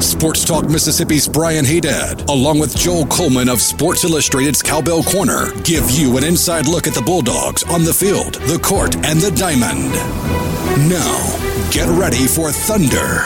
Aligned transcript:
Sports 0.00 0.44
Talk 0.44 0.68
Mississippi's 0.68 1.26
Brian 1.26 1.64
Haydad, 1.64 2.28
along 2.28 2.58
with 2.58 2.76
Joel 2.76 3.06
Coleman 3.06 3.48
of 3.48 3.62
Sports 3.62 4.04
Illustrated's 4.04 4.62
Cowbell 4.62 5.02
Corner, 5.02 5.50
give 5.62 5.90
you 5.90 6.18
an 6.18 6.24
inside 6.24 6.68
look 6.68 6.86
at 6.86 6.92
the 6.92 7.00
Bulldogs 7.00 7.62
on 7.64 7.82
the 7.82 7.94
field, 7.94 8.34
the 8.34 8.58
court, 8.58 8.94
and 8.96 9.18
the 9.20 9.30
diamond. 9.30 9.90
Now, 10.90 11.70
get 11.70 11.88
ready 11.98 12.26
for 12.26 12.52
Thunder 12.52 13.22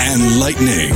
and 0.00 0.38
Lightning. 0.38 0.92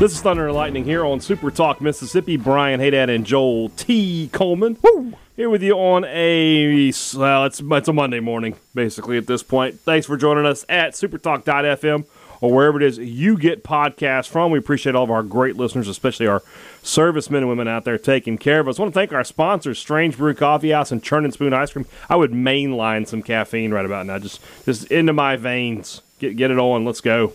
This 0.00 0.14
is 0.14 0.22
Thunder 0.22 0.46
and 0.46 0.56
Lightning 0.56 0.84
here 0.84 1.04
on 1.04 1.20
Super 1.20 1.50
Talk 1.50 1.82
Mississippi. 1.82 2.38
Brian 2.38 2.80
Haydad 2.80 3.14
and 3.14 3.26
Joel 3.26 3.68
T. 3.68 4.30
Coleman. 4.32 4.78
Woo! 4.82 5.12
Here 5.36 5.50
with 5.50 5.62
you 5.62 5.74
on 5.74 6.04
a 6.06 6.92
well, 7.16 7.44
it's 7.44 7.60
it's 7.60 7.88
a 7.88 7.92
Monday 7.92 8.20
morning 8.20 8.56
basically 8.74 9.18
at 9.18 9.26
this 9.26 9.42
point. 9.42 9.78
Thanks 9.80 10.06
for 10.06 10.16
joining 10.16 10.46
us 10.46 10.64
at 10.70 10.94
supertalk.fm 10.94 12.06
or 12.42 12.52
wherever 12.52 12.76
it 12.76 12.82
is 12.82 12.98
you 12.98 13.38
get 13.38 13.64
podcasts 13.64 14.28
from. 14.28 14.50
We 14.50 14.58
appreciate 14.58 14.94
all 14.94 15.04
of 15.04 15.10
our 15.10 15.22
great 15.22 15.56
listeners, 15.56 15.88
especially 15.88 16.26
our 16.26 16.42
servicemen 16.82 17.44
and 17.44 17.48
women 17.48 17.68
out 17.68 17.84
there 17.84 17.96
taking 17.96 18.36
care 18.36 18.60
of 18.60 18.68
us. 18.68 18.78
I 18.78 18.82
want 18.82 18.92
to 18.92 19.00
thank 19.00 19.12
our 19.12 19.24
sponsors, 19.24 19.78
Strange 19.78 20.18
Brew 20.18 20.34
Coffee 20.34 20.70
House 20.70 20.92
and 20.92 21.02
Churn 21.02 21.24
and 21.24 21.32
Spoon 21.32 21.54
Ice 21.54 21.72
Cream. 21.72 21.86
I 22.10 22.16
would 22.16 22.32
mainline 22.32 23.06
some 23.06 23.22
caffeine 23.22 23.72
right 23.72 23.86
about 23.86 24.04
now, 24.04 24.18
just 24.18 24.40
just 24.66 24.90
into 24.90 25.14
my 25.14 25.36
veins. 25.36 26.02
Get 26.18 26.36
get 26.36 26.50
it 26.50 26.58
on. 26.58 26.84
Let's 26.84 27.00
go. 27.00 27.32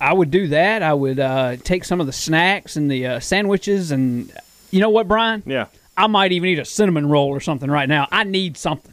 I 0.00 0.12
would 0.12 0.30
do 0.30 0.48
that. 0.48 0.82
I 0.82 0.92
would 0.92 1.20
uh, 1.20 1.56
take 1.56 1.84
some 1.84 2.00
of 2.00 2.06
the 2.06 2.12
snacks 2.12 2.76
and 2.76 2.90
the 2.90 3.06
uh, 3.06 3.20
sandwiches, 3.20 3.90
and 3.90 4.32
you 4.70 4.80
know 4.80 4.90
what, 4.90 5.08
Brian? 5.08 5.42
Yeah. 5.46 5.66
I 5.96 6.06
might 6.06 6.32
even 6.32 6.50
eat 6.50 6.58
a 6.58 6.64
cinnamon 6.64 7.08
roll 7.08 7.28
or 7.28 7.40
something 7.40 7.70
right 7.70 7.88
now. 7.88 8.06
I 8.10 8.24
need 8.24 8.58
something. 8.58 8.92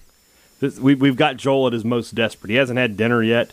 This, 0.61 0.80
we, 0.80 0.95
we've 0.95 1.17
got 1.17 1.36
Joel 1.36 1.67
at 1.67 1.73
his 1.73 1.83
most 1.83 2.16
desperate. 2.16 2.50
He 2.50 2.55
hasn't 2.55 2.80
had 2.80 2.95
dinner 2.95 3.22
yet. 3.22 3.52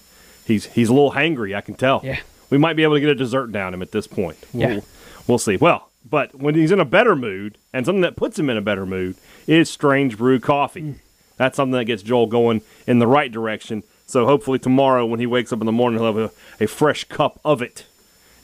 He's 0.50 0.66
he's 0.66 0.88
a 0.88 0.92
little 0.92 1.12
hangry. 1.12 1.56
I 1.56 1.60
can 1.60 1.74
tell. 1.74 2.00
Yeah. 2.04 2.20
We 2.50 2.58
might 2.58 2.74
be 2.74 2.82
able 2.82 2.94
to 2.94 3.00
get 3.00 3.10
a 3.10 3.14
dessert 3.14 3.52
down 3.52 3.72
him 3.72 3.82
at 3.82 3.92
this 3.92 4.06
point. 4.06 4.36
We'll, 4.52 4.70
Yeah. 4.70 4.80
We'll 5.26 5.38
see. 5.38 5.56
Well, 5.56 5.90
but 6.08 6.34
when 6.34 6.54
he's 6.54 6.72
in 6.72 6.80
a 6.80 6.84
better 6.84 7.14
mood, 7.14 7.58
and 7.72 7.86
something 7.86 8.00
that 8.02 8.16
puts 8.16 8.38
him 8.38 8.50
in 8.50 8.56
a 8.56 8.62
better 8.62 8.84
mood, 8.84 9.16
is 9.46 9.70
Strange 9.70 10.18
Brew 10.18 10.40
Coffee. 10.40 10.82
Mm. 10.82 10.94
That's 11.36 11.56
something 11.56 11.78
that 11.78 11.84
gets 11.84 12.02
Joel 12.02 12.26
going 12.26 12.62
in 12.86 12.98
the 12.98 13.06
right 13.06 13.30
direction. 13.30 13.82
So 14.06 14.26
hopefully 14.26 14.58
tomorrow, 14.58 15.06
when 15.06 15.20
he 15.20 15.26
wakes 15.26 15.52
up 15.52 15.60
in 15.60 15.66
the 15.66 15.72
morning, 15.72 16.00
he'll 16.00 16.12
have 16.14 16.32
a, 16.58 16.64
a 16.64 16.66
fresh 16.66 17.04
cup 17.04 17.38
of 17.44 17.62
it. 17.62 17.86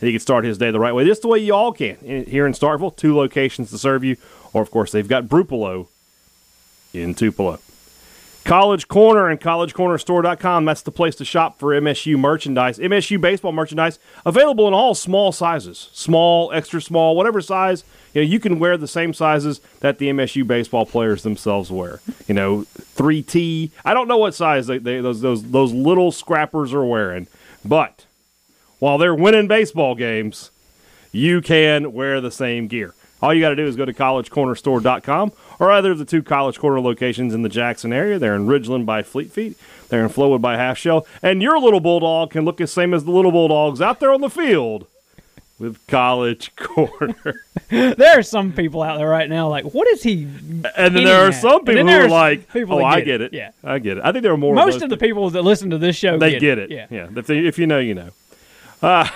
And 0.01 0.07
he 0.07 0.13
can 0.13 0.20
start 0.20 0.45
his 0.45 0.59
day 0.59 0.70
the 0.70 0.79
right 0.79 0.95
way. 0.95 1.05
Just 1.05 1.23
the 1.23 1.29
way 1.29 1.39
you 1.39 1.55
all 1.55 1.73
can. 1.73 1.97
Here 1.98 2.47
in 2.47 2.53
Starkville, 2.53 2.95
two 2.97 3.17
locations 3.17 3.70
to 3.70 3.79
serve 3.79 4.05
you. 4.05 4.17
Or, 4.53 4.63
of 4.63 4.70
course, 4.70 4.93
they've 4.93 5.09
got 5.09 5.25
Brupolo 5.25 5.89
in 6.93 7.15
Tupelo. 7.15 7.59
College 8.47 8.86
Corner 8.86 9.28
and 9.28 9.41
collegecornerstore.com. 9.41 10.64
That's 10.64 10.83
the 10.83 10.92
place 10.92 11.16
to 11.16 11.25
shop 11.25 11.58
for 11.58 11.78
MSU 11.80 12.16
merchandise. 12.16 12.78
MSU 12.78 13.20
baseball 13.20 13.50
merchandise 13.50 13.98
available 14.25 14.69
in 14.69 14.75
all 14.75 14.94
small 14.94 15.33
sizes. 15.33 15.91
Small, 15.92 16.52
extra 16.52 16.80
small, 16.80 17.17
whatever 17.17 17.41
size. 17.41 17.83
You 18.14 18.22
know, 18.22 18.28
you 18.28 18.39
can 18.39 18.61
wear 18.61 18.77
the 18.77 18.86
same 18.86 19.12
sizes 19.12 19.61
that 19.80 19.98
the 19.98 20.11
MSU 20.11 20.47
baseball 20.47 20.86
players 20.86 21.24
themselves 21.24 21.72
wear. 21.72 22.00
You 22.28 22.36
know, 22.36 22.67
3T. 22.94 23.72
I 23.84 23.92
don't 23.92 24.06
know 24.06 24.19
what 24.19 24.33
size 24.33 24.69
they, 24.69 24.78
they 24.78 25.00
those 25.00 25.20
those 25.22 25.50
those 25.50 25.72
little 25.72 26.12
scrappers 26.12 26.72
are 26.72 26.86
wearing. 26.86 27.27
But 27.64 28.06
while 28.78 28.96
they're 28.96 29.12
winning 29.12 29.48
baseball 29.48 29.96
games, 29.96 30.52
you 31.11 31.40
can 31.40 31.92
wear 31.92 32.20
the 32.20 32.30
same 32.30 32.68
gear. 32.68 32.95
All 33.20 33.35
you 33.35 33.40
got 33.40 33.48
to 33.48 33.56
do 33.56 33.67
is 33.67 33.74
go 33.74 33.85
to 33.85 33.92
collegecornerstore.com 33.92 35.33
or 35.58 35.70
either 35.70 35.92
of 35.92 35.98
the 35.98 36.05
two 36.05 36.22
College 36.22 36.58
Corner 36.58 36.80
locations 36.80 37.34
in 37.34 37.42
the 37.42 37.48
Jackson 37.48 37.92
area. 37.92 38.18
They're 38.18 38.34
in 38.34 38.46
Ridgeland 38.46 38.86
by 38.86 39.02
Fleet 39.02 39.30
Feet, 39.33 39.56
they're 39.89 40.02
in 40.02 40.11
Flowood 40.11 40.40
by 40.40 40.56
Half 40.56 40.78
Shell, 40.78 41.06
and 41.22 41.42
your 41.42 41.58
little 41.58 41.80
bulldog 41.80 42.30
can 42.30 42.44
look 42.44 42.56
the 42.58 42.67
same 42.67 42.94
as 42.94 43.05
the 43.05 43.11
little 43.11 43.33
bulldogs 43.33 43.80
out 43.80 44.00
there 44.00 44.12
on 44.12 44.20
the 44.20 44.30
field 44.30 44.86
with 45.58 45.84
College 45.86 46.55
Corner. 46.56 47.17
There 47.68 48.18
are 48.18 48.22
some 48.22 48.52
people 48.52 48.83
out 48.83 48.98
there 48.98 49.08
right 49.08 49.28
now 49.28 49.48
like, 49.48 49.64
what 49.64 49.89
is 49.89 50.02
he? 50.02 50.24
and 50.24 50.94
then 50.94 51.05
there 51.05 51.27
are 51.27 51.33
some 51.33 51.64
people 51.64 51.86
who 51.86 51.92
are 51.92 52.08
like, 52.08 52.52
people 52.52 52.78
"Oh, 52.78 52.84
I 52.84 53.00
get 53.00 53.20
it." 53.20 53.33
it. 53.33 53.36
Yeah. 53.36 53.50
I 53.64 53.78
get 53.78 53.98
it." 53.98 54.05
I 54.05 54.12
think 54.12 54.23
there 54.23 54.33
are 54.33 54.36
more. 54.36 54.55
Most 54.55 54.74
those 54.74 54.83
of 54.83 54.90
the 54.90 54.96
people 54.96 55.30
that 55.30 55.42
listen 55.42 55.70
to 55.70 55.78
this 55.78 55.96
show 55.96 56.18
they 56.18 56.33
get, 56.33 56.40
get 56.40 56.58
it. 56.58 56.70
Yeah. 56.70 56.86
yeah. 56.90 57.08
If, 57.14 57.27
they, 57.27 57.38
if 57.38 57.58
you 57.58 57.67
know, 57.67 57.78
you 57.78 57.94
know. 57.94 58.11
Uh, 58.83 59.08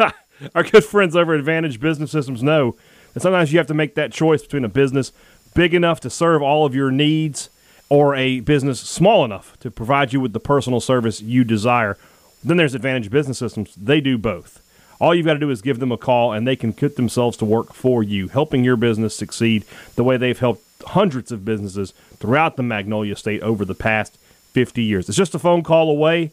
our 0.54 0.64
good 0.64 0.84
friends 0.84 1.14
over 1.14 1.34
at 1.34 1.38
Advantage 1.38 1.80
Business 1.80 2.10
Systems 2.10 2.42
know 2.42 2.76
that 3.14 3.20
sometimes 3.20 3.52
you 3.52 3.58
have 3.58 3.68
to 3.68 3.74
make 3.74 3.94
that 3.94 4.12
choice 4.12 4.42
between 4.42 4.64
a 4.64 4.68
business 4.68 5.12
big 5.54 5.74
enough 5.74 6.00
to 6.00 6.10
serve 6.10 6.42
all 6.42 6.66
of 6.66 6.74
your 6.74 6.90
needs 6.90 7.48
or 7.88 8.14
a 8.14 8.40
business 8.40 8.80
small 8.80 9.24
enough 9.24 9.58
to 9.60 9.70
provide 9.70 10.12
you 10.12 10.20
with 10.20 10.32
the 10.32 10.40
personal 10.40 10.80
service 10.80 11.20
you 11.20 11.44
desire. 11.44 11.96
Then 12.42 12.56
there's 12.56 12.74
Advantage 12.74 13.10
Business 13.10 13.38
Systems. 13.38 13.74
They 13.74 14.00
do 14.00 14.18
both. 14.18 14.60
All 15.00 15.14
you've 15.14 15.26
got 15.26 15.34
to 15.34 15.40
do 15.40 15.50
is 15.50 15.62
give 15.62 15.80
them 15.80 15.92
a 15.92 15.96
call, 15.96 16.32
and 16.32 16.46
they 16.46 16.56
can 16.56 16.72
put 16.72 16.96
themselves 16.96 17.36
to 17.38 17.44
work 17.44 17.72
for 17.72 18.02
you, 18.02 18.28
helping 18.28 18.64
your 18.64 18.76
business 18.76 19.14
succeed 19.14 19.64
the 19.96 20.04
way 20.04 20.16
they've 20.16 20.38
helped 20.38 20.62
hundreds 20.86 21.32
of 21.32 21.44
businesses 21.44 21.92
throughout 22.18 22.56
the 22.56 22.62
Magnolia 22.62 23.16
State 23.16 23.42
over 23.42 23.64
the 23.64 23.74
past 23.74 24.18
50 24.52 24.82
years. 24.82 25.08
It's 25.08 25.18
just 25.18 25.34
a 25.34 25.38
phone 25.38 25.62
call 25.62 25.90
away, 25.90 26.32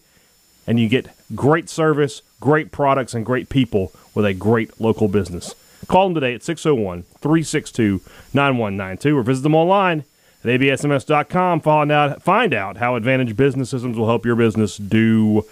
and 0.68 0.80
you 0.80 0.88
get 0.88 1.08
great 1.34 1.70
service, 1.70 2.22
great 2.40 2.72
products, 2.72 3.14
and 3.14 3.26
great 3.26 3.50
people 3.50 3.92
with 4.14 4.26
a 4.26 4.34
great 4.34 4.80
local 4.80 5.08
business. 5.08 5.56
Call 5.88 6.06
them 6.06 6.16
today 6.16 6.34
at 6.34 6.44
601 6.44 7.04
362 7.22 8.02
9192 8.34 9.18
or 9.18 9.24
visit 9.24 9.42
them 9.42 9.56
online 9.56 10.06
at 10.44 10.50
absms.com. 10.50 11.62
Find 11.62 11.92
out, 11.92 12.24
find 12.24 12.54
out 12.54 12.78
how 12.78 12.96
Advantage 12.96 13.36
Business 13.36 13.70
Systems 13.70 13.98
will 13.98 14.08
help 14.08 14.26
your 14.26 14.36
business 14.36 14.78
do 14.78 15.46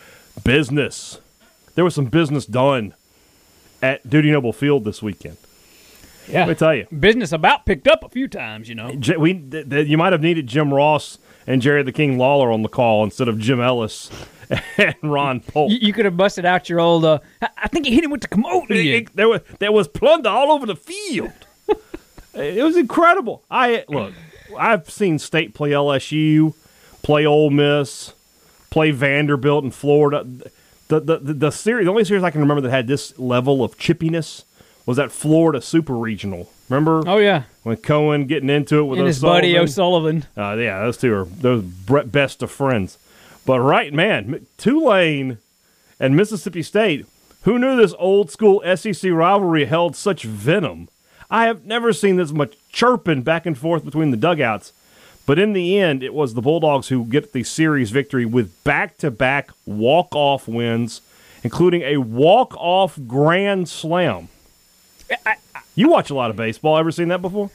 business. 0.43 1.19
There 1.75 1.83
was 1.83 1.95
some 1.95 2.05
business 2.05 2.45
done 2.45 2.93
at 3.81 4.07
Dudy 4.09 4.31
Noble 4.31 4.53
Field 4.53 4.85
this 4.85 5.01
weekend. 5.01 5.37
Yeah. 6.29 6.39
Let 6.41 6.49
me 6.49 6.55
tell 6.55 6.75
you. 6.75 6.85
Business 6.97 7.31
about 7.31 7.65
picked 7.65 7.87
up 7.87 8.03
a 8.03 8.09
few 8.09 8.27
times, 8.27 8.69
you 8.69 8.75
know. 8.75 8.91
We 9.17 9.33
th- 9.33 9.69
th- 9.69 9.87
you 9.87 9.97
might 9.97 10.13
have 10.13 10.21
needed 10.21 10.47
Jim 10.47 10.73
Ross 10.73 11.17
and 11.47 11.61
Jerry 11.61 11.81
the 11.83 11.91
King 11.91 12.17
Lawler 12.17 12.51
on 12.51 12.61
the 12.61 12.69
call 12.69 13.03
instead 13.03 13.27
of 13.27 13.39
Jim 13.39 13.59
Ellis 13.59 14.09
and 14.77 14.95
Ron 15.01 15.39
Polk. 15.39 15.71
You, 15.71 15.77
you 15.81 15.93
could 15.93 16.05
have 16.05 16.15
busted 16.17 16.45
out 16.45 16.69
your 16.69 16.79
old. 16.79 17.03
Uh, 17.05 17.19
I- 17.41 17.49
I 17.63 17.67
think 17.67 17.85
he 17.85 17.93
hit 17.95 18.03
him 18.03 18.11
with 18.11 18.21
the 18.21 18.27
commode. 18.27 18.69
It- 18.71 18.85
it- 18.85 19.15
there 19.15 19.27
was 19.29 19.41
there 19.59 19.71
was 19.71 19.87
plunder 19.87 20.29
all 20.29 20.51
over 20.51 20.65
the 20.65 20.75
field. 20.75 21.31
it 22.33 22.63
was 22.63 22.77
incredible. 22.77 23.43
I 23.49 23.85
look. 23.87 24.13
I've 24.57 24.89
seen 24.89 25.19
State 25.19 25.53
play 25.53 25.71
LSU, 25.71 26.53
play 27.03 27.25
Ole 27.25 27.49
Miss, 27.51 28.13
play 28.69 28.91
Vanderbilt 28.91 29.63
in 29.63 29.71
Florida. 29.71 30.23
The 30.87 30.99
the 30.99 31.17
the, 31.19 31.33
the 31.33 31.51
series, 31.51 31.85
the 31.85 31.91
only 31.91 32.03
series 32.05 32.23
I 32.23 32.31
can 32.31 32.41
remember 32.41 32.61
that 32.61 32.71
had 32.71 32.87
this 32.87 33.17
level 33.19 33.63
of 33.63 33.77
chippiness 33.77 34.43
was 34.89 34.97
that 34.97 35.11
Florida 35.11 35.61
Super 35.61 35.93
Regional. 35.93 36.49
Remember 36.67 37.03
Oh 37.05 37.17
yeah, 37.17 37.43
when 37.61 37.77
Cohen 37.77 38.25
getting 38.25 38.49
into 38.49 38.79
it 38.79 38.85
with 38.85 38.97
his 38.97 39.21
buddy 39.21 39.55
O'Sullivan? 39.55 40.25
Uh, 40.35 40.55
yeah, 40.55 40.79
those 40.79 40.97
two 40.97 41.13
are 41.13 41.25
those 41.25 41.61
best 41.61 42.41
of 42.41 42.49
friends. 42.49 42.97
But 43.45 43.59
right, 43.59 43.93
man, 43.93 44.47
Tulane 44.57 45.37
and 45.99 46.15
Mississippi 46.15 46.63
State. 46.63 47.05
Who 47.43 47.59
knew 47.59 47.77
this 47.77 47.93
old 47.99 48.31
school 48.31 48.63
SEC 48.75 49.11
rivalry 49.11 49.65
held 49.65 49.95
such 49.95 50.23
venom? 50.23 50.89
I 51.29 51.45
have 51.45 51.65
never 51.67 51.93
seen 51.93 52.15
this 52.15 52.31
much 52.31 52.55
chirping 52.69 53.21
back 53.21 53.45
and 53.45 53.55
forth 53.55 53.85
between 53.85 54.09
the 54.09 54.17
dugouts. 54.17 54.73
But 55.27 55.37
in 55.37 55.53
the 55.53 55.77
end, 55.77 56.01
it 56.01 56.15
was 56.15 56.33
the 56.33 56.41
Bulldogs 56.41 56.87
who 56.87 57.05
get 57.05 57.31
the 57.31 57.43
series 57.43 57.91
victory 57.91 58.25
with 58.25 58.63
back-to-back 58.63 59.51
walk-off 59.67 60.47
wins, 60.47 61.01
including 61.43 61.83
a 61.83 61.97
walk-off 61.97 62.97
grand 63.05 63.69
slam. 63.69 64.29
You 65.75 65.89
watch 65.89 66.09
a 66.09 66.13
lot 66.15 66.29
of 66.29 66.35
baseball. 66.35 66.77
Ever 66.77 66.91
seen 66.91 67.07
that 67.09 67.21
before? 67.21 67.49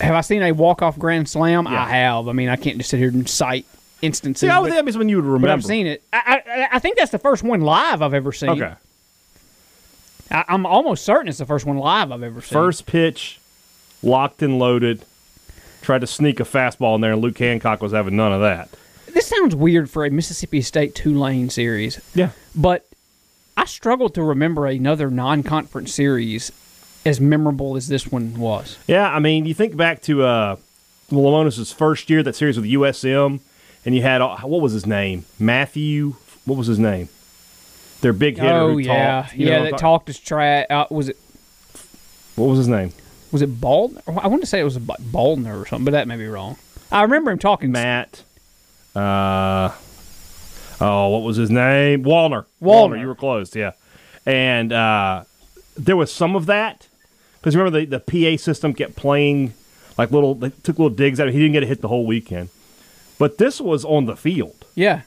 Have 0.00 0.14
I 0.14 0.20
seen 0.20 0.42
a 0.42 0.52
walk 0.52 0.82
off 0.82 0.98
grand 0.98 1.28
slam? 1.28 1.66
Yeah. 1.66 1.82
I 1.82 1.88
have. 1.88 2.28
I 2.28 2.32
mean, 2.32 2.48
I 2.48 2.56
can't 2.56 2.76
just 2.78 2.90
sit 2.90 2.98
here 2.98 3.08
and 3.08 3.28
cite 3.28 3.66
instances. 4.02 4.48
I 4.48 4.60
but, 4.60 4.70
that 4.70 4.84
means 4.84 4.98
when 4.98 5.08
you 5.08 5.16
would 5.16 5.22
but 5.22 5.28
remember. 5.30 5.52
I've 5.54 5.64
seen 5.64 5.86
it. 5.86 6.02
I, 6.12 6.42
I, 6.46 6.68
I 6.72 6.78
think 6.78 6.98
that's 6.98 7.10
the 7.10 7.18
first 7.18 7.42
one 7.42 7.62
live 7.62 8.02
I've 8.02 8.14
ever 8.14 8.32
seen. 8.32 8.50
Okay. 8.50 8.74
I, 10.30 10.44
I'm 10.48 10.66
almost 10.66 11.04
certain 11.04 11.28
it's 11.28 11.38
the 11.38 11.46
first 11.46 11.64
one 11.64 11.78
live 11.78 12.12
I've 12.12 12.22
ever 12.22 12.40
seen. 12.40 12.56
First 12.56 12.86
pitch, 12.86 13.40
locked 14.02 14.42
and 14.42 14.58
loaded. 14.58 15.04
Tried 15.82 16.00
to 16.00 16.06
sneak 16.06 16.40
a 16.40 16.44
fastball 16.44 16.96
in 16.96 17.00
there, 17.00 17.12
and 17.12 17.22
Luke 17.22 17.38
Hancock 17.38 17.80
was 17.80 17.92
having 17.92 18.16
none 18.16 18.32
of 18.32 18.40
that. 18.40 18.68
This 19.12 19.26
sounds 19.28 19.54
weird 19.54 19.88
for 19.88 20.04
a 20.04 20.10
Mississippi 20.10 20.60
State 20.60 20.94
Tulane 20.94 21.48
series, 21.48 22.00
Yeah. 22.14 22.30
but 22.54 22.86
I 22.92 22.95
struggle 23.66 24.08
to 24.10 24.22
remember 24.22 24.66
another 24.66 25.10
non-conference 25.10 25.92
series 25.92 26.52
as 27.04 27.20
memorable 27.20 27.76
as 27.76 27.88
this 27.88 28.06
one 28.10 28.38
was. 28.38 28.78
Yeah, 28.86 29.08
I 29.10 29.18
mean, 29.20 29.46
you 29.46 29.54
think 29.54 29.76
back 29.76 30.02
to 30.02 30.22
uh, 30.24 30.56
Lemonis' 31.10 31.72
first 31.74 32.10
year, 32.10 32.22
that 32.22 32.34
series 32.34 32.56
with 32.56 32.66
USM, 32.70 33.40
and 33.84 33.94
you 33.94 34.02
had 34.02 34.20
uh, 34.20 34.36
what 34.38 34.60
was 34.60 34.72
his 34.72 34.86
name? 34.86 35.24
Matthew. 35.38 36.16
What 36.44 36.56
was 36.58 36.66
his 36.66 36.78
name? 36.78 37.08
Their 38.02 38.12
big 38.12 38.36
hitter. 38.36 38.52
oh 38.54 38.72
who 38.72 38.78
yeah, 38.78 39.22
talked, 39.22 39.34
yeah. 39.36 39.56
know, 39.58 39.62
That 39.64 39.70
talk- 39.72 39.80
talked 39.80 40.06
his 40.08 40.18
trash. 40.18 40.66
Uh, 40.70 40.86
was 40.90 41.08
it 41.08 41.16
What 42.36 42.46
was 42.46 42.58
his 42.58 42.68
name? 42.68 42.92
was 43.32 43.42
it 43.42 43.60
Bald? 43.60 44.00
I 44.06 44.28
want 44.28 44.42
to 44.42 44.46
say 44.46 44.60
it 44.60 44.64
was 44.64 44.78
Baldner 44.78 45.60
or 45.60 45.66
something, 45.66 45.84
but 45.84 45.90
that 45.90 46.06
may 46.08 46.16
be 46.16 46.26
wrong. 46.26 46.56
I 46.92 47.02
remember 47.02 47.30
him 47.32 47.38
talking. 47.38 47.72
Matt. 47.72 48.22
Uh, 48.94 49.72
oh, 50.80 51.08
what 51.08 51.22
was 51.22 51.36
his 51.36 51.50
name? 51.50 52.04
Wallner. 52.04 52.46
Wallner. 52.62 53.00
You 53.00 53.06
were 53.06 53.14
close, 53.14 53.54
yeah. 53.54 53.72
And 54.24 54.72
uh, 54.72 55.24
there 55.76 55.96
was 55.96 56.12
some 56.12 56.34
of 56.36 56.46
that 56.46 56.88
because 57.40 57.54
remember 57.56 57.80
the 57.80 57.98
the 57.98 58.00
PA 58.00 58.42
system 58.42 58.74
kept 58.74 58.96
playing 58.96 59.54
like 59.96 60.10
little. 60.10 60.34
They 60.34 60.50
took 60.50 60.78
little 60.78 60.90
digs 60.90 61.20
at 61.20 61.28
him. 61.28 61.32
He 61.34 61.40
didn't 61.40 61.52
get 61.52 61.62
a 61.62 61.66
hit 61.66 61.80
the 61.80 61.88
whole 61.88 62.06
weekend. 62.06 62.48
But 63.18 63.38
this 63.38 63.60
was 63.60 63.84
on 63.84 64.04
the 64.06 64.16
field. 64.16 64.66
Yeah, 64.74 65.02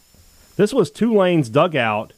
This 0.55 0.73
was 0.73 0.89
Tulane's 0.89 1.47
dugout 1.49 2.13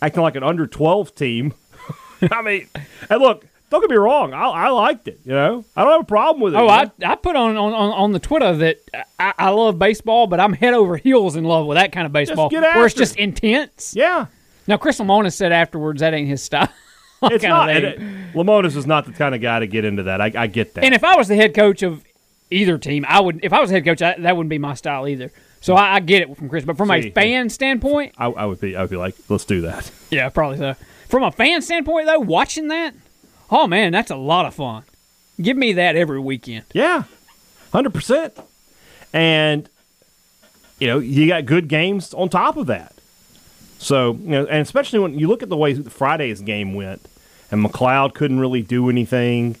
acting 0.00 0.22
like 0.22 0.36
an 0.36 0.44
under 0.44 0.68
12 0.68 1.14
team. 1.16 1.52
I 2.30 2.42
mean, 2.42 2.68
and 3.10 3.20
look, 3.20 3.44
don't 3.70 3.80
get 3.80 3.90
me 3.90 3.96
wrong. 3.96 4.32
I, 4.32 4.44
I 4.46 4.68
liked 4.68 5.08
it. 5.08 5.20
You 5.24 5.32
know, 5.32 5.64
I 5.74 5.82
don't 5.82 5.92
have 5.92 6.00
a 6.02 6.04
problem 6.04 6.40
with 6.42 6.54
it. 6.54 6.58
Oh, 6.58 6.68
I. 6.68 6.90
I 7.04 7.14
put 7.16 7.36
on, 7.36 7.56
on, 7.56 7.72
on 7.72 8.12
the 8.12 8.18
Twitter 8.20 8.54
that 8.56 8.78
I, 9.18 9.32
I 9.38 9.48
love 9.50 9.78
baseball, 9.78 10.26
but 10.26 10.38
I'm 10.40 10.52
head 10.52 10.74
over 10.74 10.96
heels 10.96 11.36
in 11.36 11.44
love 11.44 11.66
with 11.66 11.76
that 11.76 11.92
kind 11.92 12.06
of 12.06 12.12
baseball, 12.12 12.48
get 12.48 12.62
where 12.62 12.86
it's 12.86 12.94
after 12.94 12.98
just 12.98 13.16
intense. 13.16 13.94
yeah. 13.96 14.26
Now, 14.68 14.76
Chris 14.76 14.98
Lemonis 14.98 15.34
said 15.34 15.52
afterwards 15.52 16.00
that 16.00 16.12
ain't 16.14 16.28
his 16.28 16.42
style. 16.42 16.68
It's 17.22 17.42
not. 17.44 17.70
it- 17.70 17.98
uh, 17.98 18.00
Lemonis 18.34 18.76
is 18.76 18.86
not 18.86 19.06
the 19.06 19.12
kind 19.12 19.34
of 19.34 19.40
guy 19.40 19.60
to 19.60 19.66
get 19.66 19.86
into 19.86 20.02
that. 20.04 20.20
I, 20.20 20.30
I 20.36 20.46
get 20.48 20.74
that. 20.74 20.84
And 20.84 20.94
if 20.94 21.02
I 21.02 21.16
was 21.16 21.28
the 21.28 21.34
head 21.34 21.54
coach 21.54 21.82
of 21.82 22.04
either 22.50 22.76
team, 22.76 23.06
I 23.08 23.20
would. 23.20 23.40
If 23.42 23.54
I 23.54 23.60
was 23.60 23.70
head 23.70 23.86
coach, 23.86 24.02
I, 24.02 24.16
that 24.18 24.36
wouldn't 24.36 24.50
be 24.50 24.58
my 24.58 24.74
style 24.74 25.08
either. 25.08 25.32
So 25.62 25.74
I, 25.74 25.94
I 25.94 26.00
get 26.00 26.22
it 26.22 26.36
from 26.36 26.50
Chris, 26.50 26.66
but 26.66 26.76
from 26.76 26.88
See, 26.90 27.08
a 27.08 27.10
fan 27.10 27.48
standpoint, 27.48 28.14
I, 28.18 28.26
I 28.26 28.44
would 28.44 28.60
be. 28.60 28.76
I 28.76 28.82
would 28.82 28.90
be 28.90 28.98
like, 28.98 29.14
let's 29.30 29.46
do 29.46 29.62
that. 29.62 29.90
yeah, 30.10 30.28
probably 30.28 30.58
so. 30.58 30.74
From 31.08 31.22
a 31.22 31.32
fan 31.32 31.62
standpoint, 31.62 32.06
though, 32.06 32.18
watching 32.20 32.68
that, 32.68 32.94
oh 33.50 33.66
man, 33.66 33.92
that's 33.92 34.10
a 34.10 34.16
lot 34.16 34.46
of 34.46 34.54
fun. 34.54 34.82
Give 35.40 35.56
me 35.56 35.72
that 35.74 35.96
every 35.96 36.18
weekend. 36.20 36.64
Yeah, 36.72 37.04
hundred 37.72 37.92
percent. 37.94 38.36
And 39.12 39.68
you 40.78 40.86
know, 40.86 40.98
you 40.98 41.26
got 41.26 41.46
good 41.46 41.68
games 41.68 42.12
on 42.14 42.28
top 42.28 42.56
of 42.56 42.66
that. 42.66 42.92
So 43.78 44.12
you 44.22 44.28
know, 44.30 44.46
and 44.46 44.62
especially 44.62 44.98
when 44.98 45.18
you 45.18 45.28
look 45.28 45.42
at 45.42 45.48
the 45.48 45.56
way 45.56 45.74
Friday's 45.74 46.40
game 46.40 46.74
went, 46.74 47.06
and 47.50 47.60
MacLeod 47.62 48.14
couldn't 48.14 48.40
really 48.40 48.62
do 48.62 48.88
anything, 48.88 49.56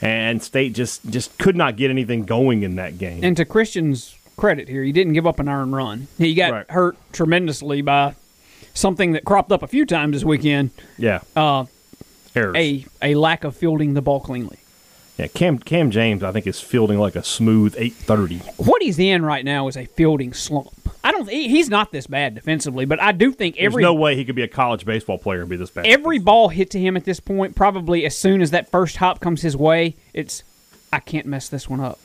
and 0.00 0.42
State 0.42 0.74
just 0.74 1.08
just 1.10 1.36
could 1.38 1.56
not 1.56 1.76
get 1.76 1.90
anything 1.90 2.24
going 2.24 2.62
in 2.62 2.76
that 2.76 2.98
game. 2.98 3.24
And 3.24 3.36
to 3.36 3.44
Christian's 3.44 4.16
credit 4.36 4.68
here, 4.68 4.82
he 4.82 4.92
didn't 4.92 5.12
give 5.14 5.26
up 5.26 5.38
an 5.40 5.48
earned 5.48 5.72
run. 5.74 6.08
He 6.18 6.34
got 6.34 6.52
Right. 6.52 6.70
hurt 6.70 6.96
tremendously 7.12 7.80
by 7.82 8.14
something 8.74 9.12
that 9.12 9.24
cropped 9.24 9.52
up 9.52 9.62
a 9.62 9.66
few 9.68 9.86
times 9.86 10.12
this 10.16 10.24
weekend. 10.24 10.70
yeah, 10.98 11.20
Uh, 11.36 11.64
errors. 12.34 12.56
a 12.56 12.84
a 13.02 13.14
lack 13.14 13.44
of 13.44 13.56
fielding 13.56 13.94
the 13.94 14.02
ball 14.02 14.20
cleanly. 14.20 14.58
Yeah, 15.18 15.28
Cam 15.28 15.58
Cam 15.58 15.90
James, 15.92 16.22
I 16.24 16.32
think, 16.32 16.46
is 16.46 16.60
fielding 16.60 16.98
like 16.98 17.14
a 17.14 17.22
smooth 17.22 17.74
eight 17.78 17.92
thirty. 17.94 18.38
What 18.56 18.82
he's 18.82 18.98
in 18.98 19.24
right 19.24 19.44
now 19.44 19.68
is 19.68 19.76
a 19.76 19.84
fielding 19.86 20.32
slump. 20.32 20.70
I 21.04 21.12
don't. 21.12 21.28
he- 21.28 21.48
He's 21.48 21.68
not 21.68 21.92
this 21.92 22.06
bad 22.08 22.34
defensively, 22.34 22.84
but 22.84 23.00
I 23.00 23.12
do 23.12 23.30
think 23.30 23.54
There's 23.56 23.66
every 23.66 23.82
no 23.82 23.94
way 23.94 24.16
he 24.16 24.24
could 24.24 24.34
be 24.34 24.42
a 24.42 24.48
college 24.48 24.84
baseball 24.84 25.18
player 25.18 25.42
and 25.42 25.48
be 25.50 25.56
this 25.56 25.70
bad. 25.70 25.86
every 25.86 26.18
ball 26.18 26.48
hit 26.48 26.70
to 26.72 26.80
him 26.80 26.96
at 26.96 27.04
this 27.04 27.20
point, 27.20 27.54
probably 27.54 28.04
as 28.06 28.16
soon 28.18 28.42
as 28.42 28.50
that 28.52 28.70
first 28.70 28.96
hop 28.96 29.20
comes 29.20 29.42
his 29.42 29.56
way, 29.56 29.94
it's 30.12 30.42
I 30.92 30.98
can't 30.98 31.26
mess 31.26 31.48
this 31.48 31.68
one 31.68 31.78
up. 31.80 31.98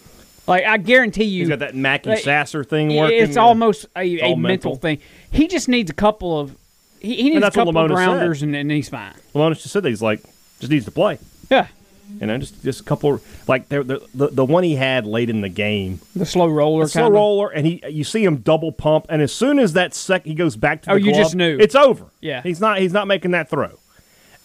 Like 0.46 0.66
I 0.66 0.78
guarantee 0.78 1.24
you, 1.24 1.44
He's 1.44 1.50
got 1.50 1.60
that 1.60 1.76
Mackey 1.76 2.10
Like, 2.12 2.20
Sasser 2.24 2.64
thing 2.64 2.96
working. 2.96 3.20
it's 3.24 3.38
almost 3.38 3.86
a, 3.96 4.02
a 4.02 4.36
mental 4.36 4.38
mental. 4.38 4.76
thing. 4.76 5.00
He 5.32 5.48
just 5.48 5.68
needs 5.68 5.90
a 5.90 5.94
couple 5.96 6.40
of 6.40 6.56
he, 7.02 7.16
he 7.16 7.24
needs 7.30 7.38
a 7.38 7.40
that's 7.42 7.56
couple 7.56 7.78
of 7.78 7.90
Lemonis 7.92 8.38
said. 8.40 8.44
and, 8.48 8.56
and 8.56 8.72
he's 8.72 8.90
fine. 8.90 9.14
Lemonis 9.34 9.62
just 9.62 9.72
said 9.72 9.84
that 9.84 9.90
he's 9.90 10.02
like 10.02 10.22
just 10.60 10.72
needs 10.72 10.86
to 10.86 10.92
play. 10.92 11.18
Yeah, 11.50 11.68
You 12.20 12.28
know, 12.28 12.38
just 12.38 12.62
just 12.64 12.82
a 12.82 12.84
couple 12.84 13.20
like 13.48 13.70
they're- 13.70 13.84
the 13.84 14.00
the 14.14 14.46
one 14.46 14.64
he 14.64 14.76
had 14.76 15.06
late 15.08 15.30
in 15.30 15.42
the 15.42 15.50
game, 15.50 16.00
the 16.16 16.26
slow 16.26 16.48
roller 16.48 16.88
slow 16.88 17.04
kind 17.04 17.14
roller, 17.14 17.50
and 17.50 17.66
he 17.66 17.82
you 17.90 18.04
see 18.04 18.24
him 18.24 18.38
double 18.38 18.72
pump, 18.72 19.06
and 19.10 19.22
as 19.22 19.34
soon 19.34 19.58
as 19.58 19.74
that 19.74 19.94
sec 19.96 20.26
he 20.26 20.34
goes 20.36 20.56
back 20.56 20.84
to 20.84 20.92
oh, 20.92 20.94
the 20.96 21.02
Oh, 21.02 21.06
you 21.06 21.12
glove, 21.12 21.24
just 21.24 21.36
knew. 21.36 21.58
it's 21.60 21.76
over. 21.76 22.06
Yeah. 22.22 22.42
he's 22.44 22.60
not 22.60 22.80
he's 22.80 22.94
not 22.94 23.08
making 23.08 23.32
that 23.32 23.50
throw, 23.50 23.79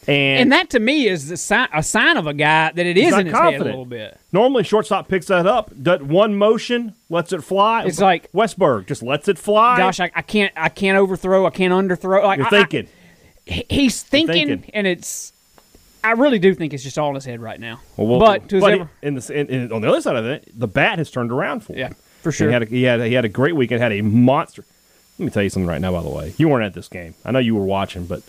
and, 0.07 0.41
And 0.43 0.53
that 0.53 0.71
to 0.71 0.81
me 0.81 1.07
is 1.09 1.31
a 1.31 1.37
sign, 1.37 1.69
a 1.73 1.83
sign 1.83 2.17
of 2.17 2.27
a 2.27 2.35
guy 2.35 2.73
that 2.73 2.87
it 2.87 2.97
is 2.97 3.13
in 3.17 3.27
his 3.27 3.35
head 3.37 3.61
a 3.61 3.65
little 3.65 3.85
bit. 3.85 4.19
normally 4.33 4.65
shortstop 4.65 5.09
picks 5.09 5.27
that 5.27 5.47
up, 5.47 5.71
does 5.83 6.03
one 6.03 6.37
motion, 6.37 6.95
lets 7.11 7.33
it 7.33 7.43
fly. 7.43 7.85
It's 7.85 8.01
like- 8.01 8.31
Westburg 8.33 8.87
just 8.87 9.03
lets 9.03 9.29
it 9.29 9.39
fly. 9.39 9.77
Gosh, 9.79 10.01
I, 10.01 10.11
I 10.15 10.23
can't 10.23 10.53
I 10.57 10.69
can't 10.69 10.99
overthrow. 10.99 11.47
I 11.47 11.51
can't 11.51 11.73
underthrow. 11.73 12.23
Like 12.25 12.39
you're 12.39 12.47
I- 12.47 12.51
thinking. 12.51 12.89
I- 13.49 13.65
he's 13.69 14.03
thinking, 14.03 14.49
thinking. 14.49 14.71
and 14.75 14.87
it's. 14.87 15.33
I 16.03 16.13
really 16.13 16.39
do 16.39 16.55
think 16.55 16.75
it's 16.75 16.83
just 16.83 16.99
all 16.99 17.09
in 17.11 17.15
his 17.15 17.25
head 17.25 17.41
right 17.41 17.59
now. 17.59 17.81
Well, 17.97 18.07
well, 18.07 18.21
but 18.21 18.49
to 18.51 18.61
but 18.61 18.89
in 19.03 19.15
the 19.15 19.33
in, 19.33 19.47
in- 19.49 19.73
on 19.73 19.81
the 19.81 19.89
other 19.89 20.01
side 20.03 20.17
of 20.17 20.27
it, 20.27 20.47
the 20.59 20.69
bat 20.69 20.99
has 20.99 21.11
turned 21.11 21.33
around 21.33 21.61
for 21.61 21.73
him. 21.73 21.79
yeah, 21.79 21.93
for 22.23 22.31
sure. 22.31 22.49
He 22.49 22.53
had, 22.53 22.63
a, 22.63 22.67
he 22.67 22.83
had 22.83 23.01
a, 23.01 23.07
he 23.07 23.15
had 23.15 23.25
a 23.25 23.29
great 23.31 23.57
weekend. 23.57 23.81
Had 23.83 23.93
a 23.93 24.03
monster. 24.03 24.65
Let 25.19 25.25
me 25.27 25.31
tell 25.31 25.43
you 25.43 25.49
something 25.49 25.67
right 25.69 25.81
now. 25.81 25.93
By 25.93 26.03
the 26.03 26.11
way, 26.11 26.35
you 26.37 26.49
weren't 26.49 26.67
at 26.67 26.75
this 26.75 26.89
game. 26.89 27.15
I 27.25 27.31
know 27.31 27.39
you 27.39 27.55
were 27.55 27.65
watching, 27.65 28.05
but 28.07 28.23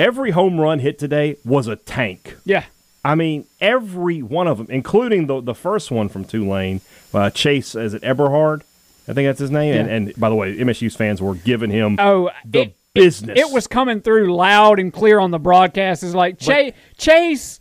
every 0.00 0.30
home 0.32 0.58
run 0.60 0.78
hit 0.80 0.98
today 0.98 1.36
was 1.44 1.66
a 1.66 1.76
tank. 1.76 2.36
yeah, 2.44 2.64
I 3.04 3.14
mean, 3.14 3.46
every 3.60 4.22
one 4.22 4.46
of 4.48 4.58
them, 4.58 4.66
including 4.70 5.26
the 5.26 5.40
the 5.40 5.54
first 5.54 5.90
one 5.90 6.08
from 6.08 6.24
Tulane, 6.24 6.80
uh, 7.14 7.30
Chase. 7.30 7.74
Is 7.74 7.94
it 7.94 8.02
Eberhard? 8.02 8.62
I 9.08 9.12
think 9.12 9.26
that's 9.28 9.40
his 9.40 9.50
name. 9.50 9.74
And, 9.74 9.88
Yeah. 9.88 9.94
and 9.96 10.14
by 10.20 10.28
the 10.28 10.34
way, 10.34 10.56
MSU's 10.56 10.96
fans 10.96 11.20
were 11.22 11.34
giving 11.34 11.70
him 11.70 11.96
Oh, 11.98 12.30
the 12.44 12.60
it, 12.62 12.76
business. 12.94 13.38
it 13.38 13.50
was 13.52 13.66
coming 13.66 14.00
through 14.00 14.34
loud 14.34 14.78
and 14.80 14.92
clear 14.92 15.18
on 15.18 15.30
the 15.30 15.38
broadcast. 15.38 16.02
It's 16.02 16.14
like 16.14 16.38
Chase, 16.38 16.72
Chase, 16.98 17.59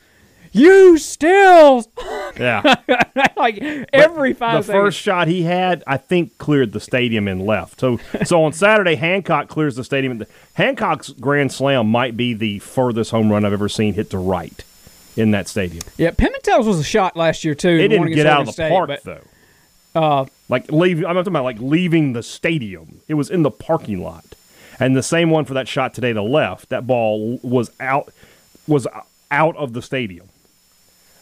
you 0.51 0.97
still 0.97 1.85
yeah. 2.37 2.75
like 3.37 3.59
every 3.93 4.33
the 4.33 4.39
five 4.39 4.65
seconds. 4.65 4.83
first 4.83 4.99
shot 4.99 5.27
he 5.27 5.43
had, 5.43 5.83
I 5.85 5.97
think, 5.97 6.37
cleared 6.37 6.71
the 6.71 6.79
stadium 6.79 7.27
and 7.27 7.45
left. 7.45 7.79
So, 7.79 7.99
so 8.23 8.43
on 8.43 8.53
Saturday, 8.53 8.95
Hancock 8.95 9.47
clears 9.47 9.75
the 9.75 9.83
stadium. 9.83 10.23
Hancock's 10.53 11.09
grand 11.09 11.51
slam 11.51 11.87
might 11.89 12.17
be 12.17 12.33
the 12.33 12.59
furthest 12.59 13.11
home 13.11 13.31
run 13.31 13.45
I've 13.45 13.53
ever 13.53 13.69
seen 13.69 13.93
hit 13.93 14.09
to 14.11 14.17
right 14.17 14.63
in 15.15 15.31
that 15.31 15.47
stadium. 15.47 15.83
Yeah, 15.97 16.11
Pimentel's 16.11 16.65
was 16.65 16.79
a 16.79 16.83
shot 16.83 17.15
last 17.15 17.43
year 17.43 17.55
too. 17.55 17.69
It 17.69 17.89
the 17.89 17.89
didn't 17.89 18.11
get 18.11 18.25
out 18.25 18.41
of 18.41 18.45
the 18.47 18.53
State, 18.53 18.69
park 18.69 18.87
but, 18.87 19.03
though. 19.03 19.21
Uh, 19.95 20.25
Like 20.47 20.71
leave, 20.71 20.99
I'm 21.03 21.15
talking 21.15 21.27
about 21.27 21.43
like 21.43 21.59
leaving 21.59 22.13
the 22.13 22.23
stadium. 22.23 23.01
It 23.07 23.15
was 23.15 23.29
in 23.29 23.41
the 23.43 23.51
parking 23.51 24.01
lot, 24.03 24.25
and 24.79 24.95
the 24.95 25.03
same 25.03 25.29
one 25.29 25.45
for 25.45 25.53
that 25.55 25.67
shot 25.67 25.93
today 25.93 26.13
to 26.13 26.21
left. 26.21 26.69
That 26.69 26.87
ball 26.87 27.39
was 27.43 27.71
out, 27.79 28.13
was 28.67 28.87
out 29.31 29.55
of 29.57 29.73
the 29.73 29.81
stadium. 29.81 30.29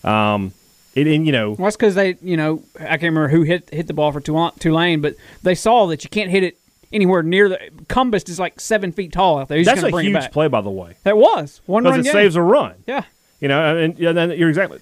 Um, 0.04 0.54
it 0.96 1.06
and 1.08 1.26
you 1.26 1.32
know 1.32 1.52
well, 1.52 1.66
that's 1.66 1.76
because 1.78 1.96
they, 1.96 2.18
you 2.22 2.38
know, 2.38 2.64
I 2.80 2.98
can't 2.98 3.04
remember 3.04 3.28
who 3.28 3.44
hit 3.44 3.70
hit 3.72 3.88
the 3.88 3.94
ball 3.94 4.12
for 4.12 4.20
Tulane, 4.22 5.02
but 5.02 5.16
they 5.44 5.54
saw 5.56 5.86
that 5.88 6.04
you 6.04 6.10
can't 6.10 6.30
hit 6.32 6.44
it 6.44 6.58
anywhere 6.92 7.22
near 7.22 7.50
the 7.50 7.60
Cumbest 7.88 8.30
is 8.30 8.40
like 8.40 8.60
seven 8.60 8.92
feet 8.92 9.12
tall 9.12 9.38
out 9.40 9.48
there. 9.48 9.58
He's 9.58 9.68
that's 9.68 9.84
a 9.84 9.90
bring 9.90 10.06
huge 10.08 10.32
play 10.32 10.48
by 10.48 10.62
the 10.62 10.70
way 10.72 10.96
That 11.04 11.18
was 11.18 11.62
one 11.66 11.84
because 11.84 12.00
it 12.00 12.04
game. 12.04 12.14
saves 12.14 12.36
a 12.36 12.42
run. 12.42 12.76
yeah, 12.88 13.04
You 13.40 13.48
know, 13.48 13.78
and, 13.78 14.00
and 14.00 14.18
then 14.18 14.32
you're 14.32 14.50
exactly. 14.50 14.80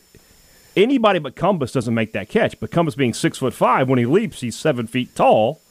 Anybody 0.77 1.19
but 1.19 1.36
Cumbest 1.36 1.74
doesn't 1.74 1.93
make 1.93 2.12
that 2.13 2.27
catch. 2.29 2.60
But 2.60 2.69
Cumbest 2.69 2.98
being 2.98 3.13
six 3.13 3.38
foot 3.38 3.53
five, 3.53 3.88
when 3.89 3.98
he 3.98 4.05
leaps, 4.05 4.41
he's 4.41 4.57
seven 4.57 4.88
feet 4.88 5.15
tall, 5.15 5.62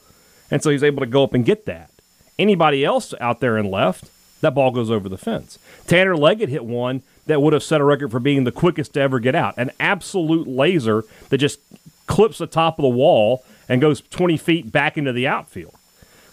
and 0.51 0.61
so 0.63 0.69
he's 0.71 0.83
able 0.83 0.99
to 1.01 1.05
go 1.05 1.23
up 1.23 1.33
and 1.33 1.45
get 1.45 1.65
that. 1.65 1.91
Anybody 2.37 2.83
else 2.83 3.13
out 3.21 3.39
there 3.39 3.55
and 3.57 3.69
left, 3.71 4.09
that 4.41 4.53
ball 4.55 4.71
goes 4.71 4.91
over 4.91 5.07
the 5.09 5.17
fence. 5.17 5.57
Tanner 5.87 6.15
Leggett 6.15 6.49
hit 6.49 6.65
one 6.65 7.01
that 7.25 7.41
would 7.41 7.53
have 7.53 7.63
set 7.63 7.81
a 7.81 7.83
record 7.83 8.11
for 8.11 8.19
being 8.19 8.43
the 8.43 8.51
quickest 8.51 8.93
to 8.93 9.01
ever 9.01 9.19
get 9.19 9.33
out. 9.35 9.55
An 9.57 9.71
absolute 9.79 10.47
laser 10.47 11.03
that 11.29 11.37
just 11.39 11.59
clips 12.07 12.37
the 12.37 12.47
top 12.47 12.77
of 12.77 12.83
the 12.83 12.89
wall 12.89 13.43
and 13.67 13.81
goes 13.81 14.01
20 14.01 14.37
feet 14.37 14.71
back 14.71 14.97
into 14.97 15.11
the 15.11 15.27
outfield. 15.27 15.73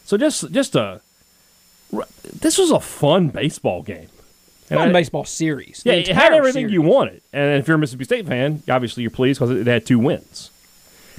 So 0.04 0.16
just 0.16 0.50
just 0.52 0.75
a 0.75 1.00
this 2.40 2.59
was 2.59 2.71
a 2.71 2.80
fun 2.80 3.28
baseball 3.28 3.82
game. 3.82 4.09
And 4.71 4.78
fun 4.78 4.88
I- 4.88 4.92
baseball 4.92 5.25
series. 5.25 5.82
yeah, 5.85 5.94
it 5.94 6.09
had 6.09 6.32
everything 6.32 6.62
series. 6.62 6.73
you 6.73 6.82
wanted. 6.82 7.21
And 7.32 7.59
if 7.61 7.68
you're 7.68 7.76
a 7.76 7.78
Mississippi 7.78 8.04
State 8.04 8.26
fan, 8.26 8.62
obviously 8.68 9.02
you're 9.02 9.11
pleased 9.11 9.38
because 9.40 9.54
it 9.56 9.66
had 9.66 9.85
two 9.87 9.99
wins. 9.99 10.50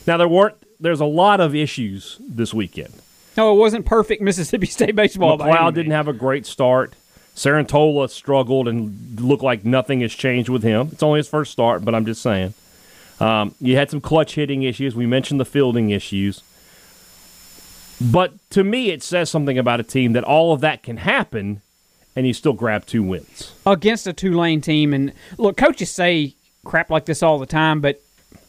Now 0.08 0.18
there 0.18 0.28
weren't. 0.28 0.56
There's 0.80 1.00
a 1.00 1.06
lot 1.06 1.40
of 1.40 1.56
issues 1.56 2.18
this 2.20 2.54
weekend. 2.54 2.94
No, 3.38 3.54
it 3.54 3.58
wasn't 3.58 3.86
perfect 3.86 4.22
Mississippi 4.30 4.68
State 4.68 4.96
baseball. 4.96 5.38
MacLeod 5.38 5.76
didn't 5.76 5.92
have 5.92 6.08
a 6.08 6.14
great 6.14 6.46
start. 6.46 6.94
Cerantola 7.36 8.10
struggled 8.10 8.68
and 8.68 9.20
looked 9.20 9.44
like 9.44 9.66
nothing 9.66 10.02
has 10.02 10.14
changed 10.14 10.50
with 10.50 10.62
him. 10.64 10.90
It's 10.92 11.02
only 11.02 11.18
his 11.20 11.28
first 11.28 11.52
start, 11.52 11.84
but 11.84 11.96
I'm 11.96 12.06
just 12.06 12.22
saying. 12.22 12.54
Um, 13.20 13.56
you 13.60 13.76
had 13.76 13.90
some 13.90 14.02
clutch 14.02 14.36
hitting 14.36 14.64
issues. 14.64 14.96
We 14.96 15.06
mentioned 15.08 15.40
the 15.40 15.46
fielding 15.46 15.90
issues. 15.90 16.44
But 18.02 18.34
to 18.52 18.64
me, 18.64 18.92
it 18.92 19.02
says 19.02 19.30
something 19.30 19.58
about 19.58 19.80
a 19.80 19.84
team 19.84 20.14
that 20.14 20.24
all 20.24 20.54
of 20.54 20.62
that 20.62 20.84
can 20.84 20.98
happen, 20.98 21.62
and 22.16 22.28
you 22.28 22.34
still 22.34 22.54
grab 22.54 22.86
two 22.86 23.02
wins. 23.02 23.54
against 23.66 24.06
a 24.08 24.14
Tulane 24.14 24.62
team. 24.62 24.94
And 24.94 25.14
look, 25.38 25.58
coaches 25.58 25.90
say 25.90 26.36
crap 26.66 26.90
like 26.90 27.06
this 27.06 27.24
all 27.24 27.40
the 27.40 27.46
time, 27.46 27.82
but 27.82 28.02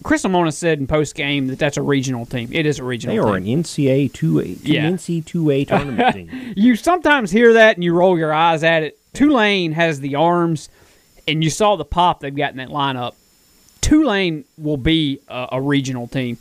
Chris 0.03 0.23
Lemonis 0.25 0.55
said 0.55 0.79
in 0.79 0.87
post 0.87 1.15
game 1.15 1.47
that 1.49 1.59
that's 1.59 1.77
a 1.77 1.83
regional 1.83 2.27
team. 2.27 2.49
It 2.53 2.67
is 2.67 2.79
a 2.79 2.85
regional. 2.85 3.15
They 3.15 3.19
are 3.21 3.39
team. 3.39 3.57
an 3.59 3.63
NCAA 3.65 4.13
two 4.13 4.41
A, 4.41 4.45
Yeah. 4.63 4.85
NC 4.91 5.25
two 5.25 5.51
A 5.51 5.65
tournament 5.67 6.15
team. 6.15 6.53
you 6.57 6.77
sometimes 6.77 7.31
hear 7.31 7.55
that 7.55 7.77
and 7.77 7.85
you 7.85 7.95
roll 7.95 8.19
your 8.19 8.33
eyes 8.33 8.63
at 8.65 8.83
it. 8.83 8.99
Tulane 9.13 9.73
has 9.73 10.01
the 10.01 10.17
arms, 10.17 10.69
and 11.29 11.43
you 11.45 11.49
saw 11.51 11.77
the 11.77 11.85
pop 11.85 12.21
they've 12.21 12.35
got 12.35 12.51
in 12.51 12.57
that 12.59 12.69
lineup. 12.69 13.15
Tulane 13.81 14.45
will 14.59 14.77
be 14.77 15.21
a, 15.29 15.49
a 15.53 15.61
regional 15.61 16.09
team, 16.09 16.39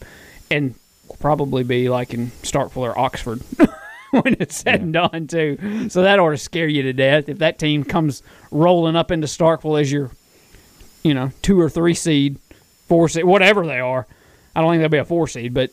and 0.49 0.73
will 1.07 1.17
probably 1.17 1.63
be 1.63 1.89
like 1.89 2.13
in 2.13 2.27
Starkville 2.41 2.77
or 2.77 2.97
Oxford 2.97 3.41
when 4.11 4.35
it's 4.39 4.55
said 4.57 4.81
and 4.81 4.93
done 4.93 5.27
too. 5.27 5.89
So 5.89 6.01
that 6.03 6.19
ought 6.19 6.29
to 6.31 6.37
scare 6.37 6.67
you 6.67 6.81
to 6.83 6.93
death 6.93 7.27
if 7.29 7.39
that 7.39 7.59
team 7.59 7.83
comes 7.83 8.23
rolling 8.51 8.95
up 8.95 9.11
into 9.11 9.27
Starkville 9.27 9.79
as 9.79 9.91
your, 9.91 10.11
you 11.03 11.13
know, 11.13 11.31
two 11.41 11.59
or 11.59 11.69
three 11.69 11.93
seed, 11.93 12.37
four 12.87 13.09
seed, 13.09 13.25
whatever 13.25 13.65
they 13.65 13.79
are. 13.79 14.07
I 14.55 14.61
don't 14.61 14.71
think 14.71 14.81
they'll 14.81 14.89
be 14.89 14.97
a 14.97 15.05
four 15.05 15.27
seed, 15.27 15.53
but 15.53 15.71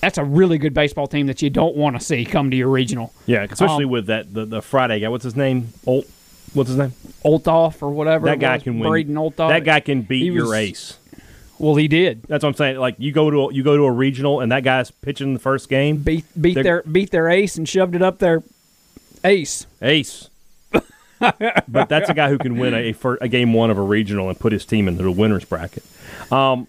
that's 0.00 0.18
a 0.18 0.24
really 0.24 0.58
good 0.58 0.74
baseball 0.74 1.06
team 1.06 1.26
that 1.26 1.40
you 1.42 1.50
don't 1.50 1.76
want 1.76 1.98
to 1.98 2.04
see 2.04 2.24
come 2.24 2.50
to 2.50 2.56
your 2.56 2.68
regional. 2.68 3.12
Yeah, 3.26 3.44
especially 3.44 3.84
Um, 3.84 3.90
with 3.90 4.06
that 4.06 4.32
the, 4.32 4.44
the 4.44 4.62
Friday 4.62 5.00
guy. 5.00 5.08
What's 5.08 5.24
his 5.24 5.36
name? 5.36 5.72
Olt. 5.86 6.06
What's 6.52 6.68
his 6.68 6.78
name? 6.78 6.92
Olthoff 7.24 7.82
or 7.82 7.90
whatever. 7.90 8.26
That 8.26 8.38
guy 8.38 8.54
was, 8.54 8.62
can 8.62 8.78
win. 8.78 8.88
Braden 8.88 9.14
Olthoff. 9.14 9.48
That 9.48 9.64
guy 9.64 9.80
can 9.80 10.02
beat 10.02 10.32
your 10.32 10.54
ace. 10.54 10.98
Well, 11.58 11.74
he 11.74 11.88
did 11.88 12.22
That's 12.24 12.42
what 12.42 12.50
I'm 12.50 12.54
saying. 12.54 12.76
Like 12.76 12.96
you 12.98 13.12
go 13.12 13.30
to 13.30 13.44
a, 13.44 13.54
you 13.54 13.62
go 13.62 13.76
to 13.76 13.84
a 13.84 13.92
regional 13.92 14.40
and 14.40 14.52
that 14.52 14.62
guy's 14.62 14.90
pitching 14.90 15.32
the 15.32 15.40
first 15.40 15.68
game. 15.68 15.98
beat 15.98 16.24
beat 16.38 16.54
their 16.54 16.82
beat 16.82 17.10
their 17.10 17.28
ace 17.30 17.56
and 17.56 17.66
shoved 17.68 17.94
it 17.94 18.02
up 18.02 18.18
their 18.18 18.42
ace. 19.24 19.66
Ace. 19.80 20.28
But 21.20 21.88
that's 21.88 22.08
a 22.10 22.14
guy 22.14 22.28
who 22.28 22.38
can 22.38 22.58
win 22.58 22.74
a, 22.74 22.94
a 23.20 23.28
game 23.28 23.52
one 23.52 23.70
of 23.70 23.78
a 23.78 23.82
regional 23.82 24.28
and 24.28 24.38
put 24.38 24.52
his 24.52 24.64
team 24.64 24.88
into 24.88 25.02
the 25.02 25.10
winners 25.10 25.44
bracket. 25.44 25.84
Um, 26.30 26.68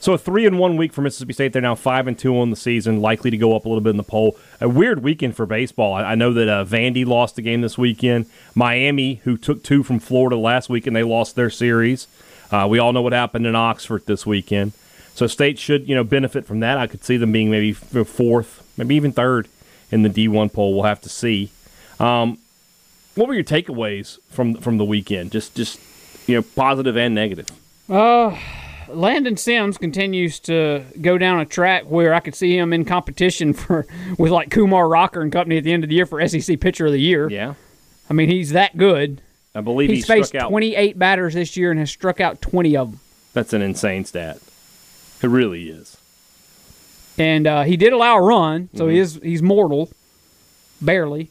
so 0.00 0.14
a 0.14 0.18
three 0.18 0.46
and 0.46 0.58
one 0.58 0.78
week 0.78 0.94
for 0.94 1.02
Mississippi 1.02 1.34
State. 1.34 1.52
They're 1.52 1.60
now 1.60 1.74
five 1.74 2.06
and 2.06 2.18
two 2.18 2.38
on 2.38 2.48
the 2.48 2.56
season, 2.56 3.02
likely 3.02 3.30
to 3.30 3.36
go 3.36 3.54
up 3.54 3.66
a 3.66 3.68
little 3.68 3.82
bit 3.82 3.90
in 3.90 3.98
the 3.98 4.02
poll. 4.02 4.38
A 4.58 4.68
weird 4.68 5.02
weekend 5.02 5.36
for 5.36 5.44
baseball. 5.44 5.92
I, 5.92 6.12
I 6.12 6.14
know 6.14 6.32
that 6.32 6.48
uh, 6.48 6.64
Vandy 6.64 7.04
lost 7.04 7.36
the 7.36 7.42
game 7.42 7.60
this 7.60 7.76
weekend. 7.76 8.24
Miami, 8.54 9.16
who 9.24 9.36
took 9.36 9.62
two 9.62 9.82
from 9.82 9.98
Florida 9.98 10.36
last 10.36 10.70
week, 10.70 10.86
and 10.86 10.96
they 10.96 11.02
lost 11.02 11.36
their 11.36 11.50
series. 11.50 12.08
Uh, 12.50 12.66
we 12.68 12.78
all 12.78 12.94
know 12.94 13.02
what 13.02 13.12
happened 13.12 13.46
in 13.46 13.54
Oxford 13.54 14.06
this 14.06 14.24
weekend. 14.24 14.72
So 15.14 15.26
State 15.26 15.58
should 15.58 15.86
you 15.86 15.94
know 15.94 16.04
benefit 16.04 16.46
from 16.46 16.60
that. 16.60 16.78
I 16.78 16.86
could 16.86 17.04
see 17.04 17.18
them 17.18 17.30
being 17.30 17.50
maybe 17.50 17.74
fourth, 17.74 18.66
maybe 18.78 18.94
even 18.94 19.12
third 19.12 19.48
in 19.90 20.02
the 20.02 20.08
D1 20.08 20.50
poll. 20.52 20.74
We'll 20.74 20.84
have 20.84 21.02
to 21.02 21.10
see. 21.10 21.50
Um, 21.98 22.38
what 23.20 23.28
were 23.28 23.34
your 23.34 23.44
takeaways 23.44 24.18
from 24.30 24.54
from 24.54 24.78
the 24.78 24.84
weekend? 24.84 25.30
Just 25.30 25.54
just 25.54 25.78
you 26.26 26.34
know 26.36 26.42
positive 26.56 26.96
and 26.96 27.14
negative. 27.14 27.46
Uh, 27.88 28.36
Landon 28.88 29.36
Sims 29.36 29.76
continues 29.78 30.40
to 30.40 30.84
go 31.00 31.18
down 31.18 31.38
a 31.40 31.44
track 31.44 31.84
where 31.84 32.14
I 32.14 32.20
could 32.20 32.34
see 32.34 32.56
him 32.56 32.72
in 32.72 32.84
competition 32.84 33.52
for 33.52 33.86
with 34.18 34.32
like 34.32 34.50
Kumar 34.50 34.88
Rocker 34.88 35.20
and 35.20 35.30
company 35.30 35.58
at 35.58 35.64
the 35.64 35.72
end 35.72 35.84
of 35.84 35.90
the 35.90 35.96
year 35.96 36.06
for 36.06 36.26
SEC 36.26 36.58
Pitcher 36.60 36.86
of 36.86 36.92
the 36.92 37.00
Year. 37.00 37.28
Yeah, 37.28 37.54
I 38.08 38.14
mean, 38.14 38.28
he's 38.28 38.50
that 38.50 38.76
good. 38.76 39.20
I 39.54 39.60
believe 39.60 39.90
He's 39.90 40.04
he 40.06 40.14
faced 40.14 40.28
struck 40.28 40.44
out. 40.44 40.48
28 40.50 40.96
batters 40.98 41.34
this 41.34 41.56
year 41.56 41.70
and 41.72 41.80
has 41.80 41.90
struck 41.90 42.20
out 42.20 42.40
20 42.40 42.76
of 42.76 42.90
them. 42.92 43.00
That's 43.32 43.52
an 43.52 43.62
insane 43.62 44.04
stat. 44.04 44.38
It 45.22 45.26
really 45.26 45.68
is. 45.68 45.96
And 47.18 47.46
uh, 47.48 47.62
he 47.64 47.76
did 47.76 47.92
allow 47.92 48.16
a 48.16 48.22
run, 48.22 48.68
so 48.74 48.84
Mm-hmm. 48.84 48.92
he 48.92 48.98
is 49.00 49.20
he's 49.22 49.42
mortal, 49.42 49.90
barely, 50.80 51.30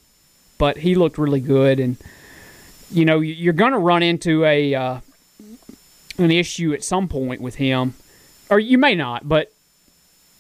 but 0.60 0.78
he 0.78 0.94
looked 0.94 1.18
really 1.18 1.40
good. 1.42 1.80
And 1.80 1.98
you 2.92 3.06
know 3.06 3.20
you- 3.22 3.34
you're 3.34 3.54
going 3.54 3.72
to 3.72 3.80
run 3.80 4.04
into 4.04 4.46
a 4.46 4.76
uh, 4.76 5.00
an 6.20 6.30
issue 6.32 6.74
at 6.74 6.84
some 6.84 7.08
point 7.08 7.42
with 7.42 7.56
him, 7.56 7.96
or 8.52 8.60
you 8.60 8.78
may 8.78 8.94
not. 8.94 9.28
But 9.28 9.52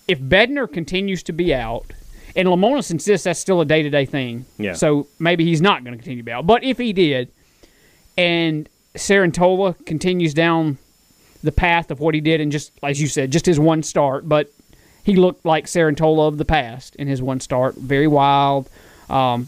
if 0.07 0.19
Bednar 0.19 0.71
continues 0.71 1.23
to 1.23 1.33
be 1.33 1.53
out, 1.53 1.85
and 2.35 2.47
Lemonis 2.47 2.91
insists 2.91 3.23
that's 3.23 3.39
still 3.39 3.61
a 3.61 3.65
day 3.65 3.81
to 3.81 3.89
day 3.89 4.05
thing, 4.05 4.45
Yeah. 4.57 4.73
So 4.73 5.07
maybe 5.19 5.45
he's 5.45 5.61
not 5.61 5.83
going 5.83 5.93
to 5.93 5.97
continue 5.97 6.17
to 6.21 6.25
be 6.25 6.31
out. 6.31 6.45
But 6.45 6.63
if 6.63 6.77
he 6.77 6.93
did, 6.93 7.29
and 8.17 8.67
Cerantola 8.95 9.83
continues 9.85 10.33
down 10.33 10.77
the 11.43 11.51
path 11.53 11.89
of 11.91 11.99
what 12.01 12.13
he 12.15 12.19
did 12.21 12.41
and 12.41 12.51
just 12.51 12.71
as 12.83 12.99
you 12.99 13.07
said, 13.07 13.31
just 13.31 13.45
his 13.45 13.59
one 13.59 13.81
start, 13.83 14.27
but 14.27 14.51
he 15.03 15.15
looked 15.15 15.45
like 15.45 15.65
Cerantola 15.67 16.27
of 16.27 16.37
the 16.37 16.43
past 16.45 16.95
in 16.97 17.07
his 17.07 17.21
one 17.21 17.39
start, 17.39 17.75
very 17.75 18.07
wild. 18.07 18.67
Um, 19.09 19.47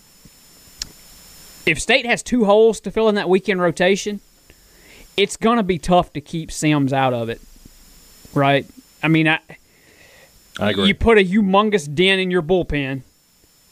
if 1.65 1.79
State 1.79 2.05
has 2.05 2.23
two 2.23 2.45
holes 2.45 2.79
to 2.81 2.91
fill 2.91 3.09
in 3.09 3.15
that 3.15 3.29
weekend 3.29 3.61
rotation, 3.61 4.19
it's 5.17 5.37
going 5.37 5.57
to 5.57 5.63
be 5.63 5.77
tough 5.77 6.13
to 6.13 6.21
keep 6.21 6.51
Sims 6.51 6.93
out 6.93 7.13
of 7.13 7.29
it, 7.29 7.41
right? 8.33 8.65
I 9.03 9.07
mean, 9.07 9.27
I, 9.27 9.39
I 10.59 10.71
agree. 10.71 10.87
you 10.87 10.95
put 10.95 11.17
a 11.17 11.21
humongous 11.23 11.93
dent 11.93 12.21
in 12.21 12.31
your 12.31 12.41
bullpen 12.41 13.01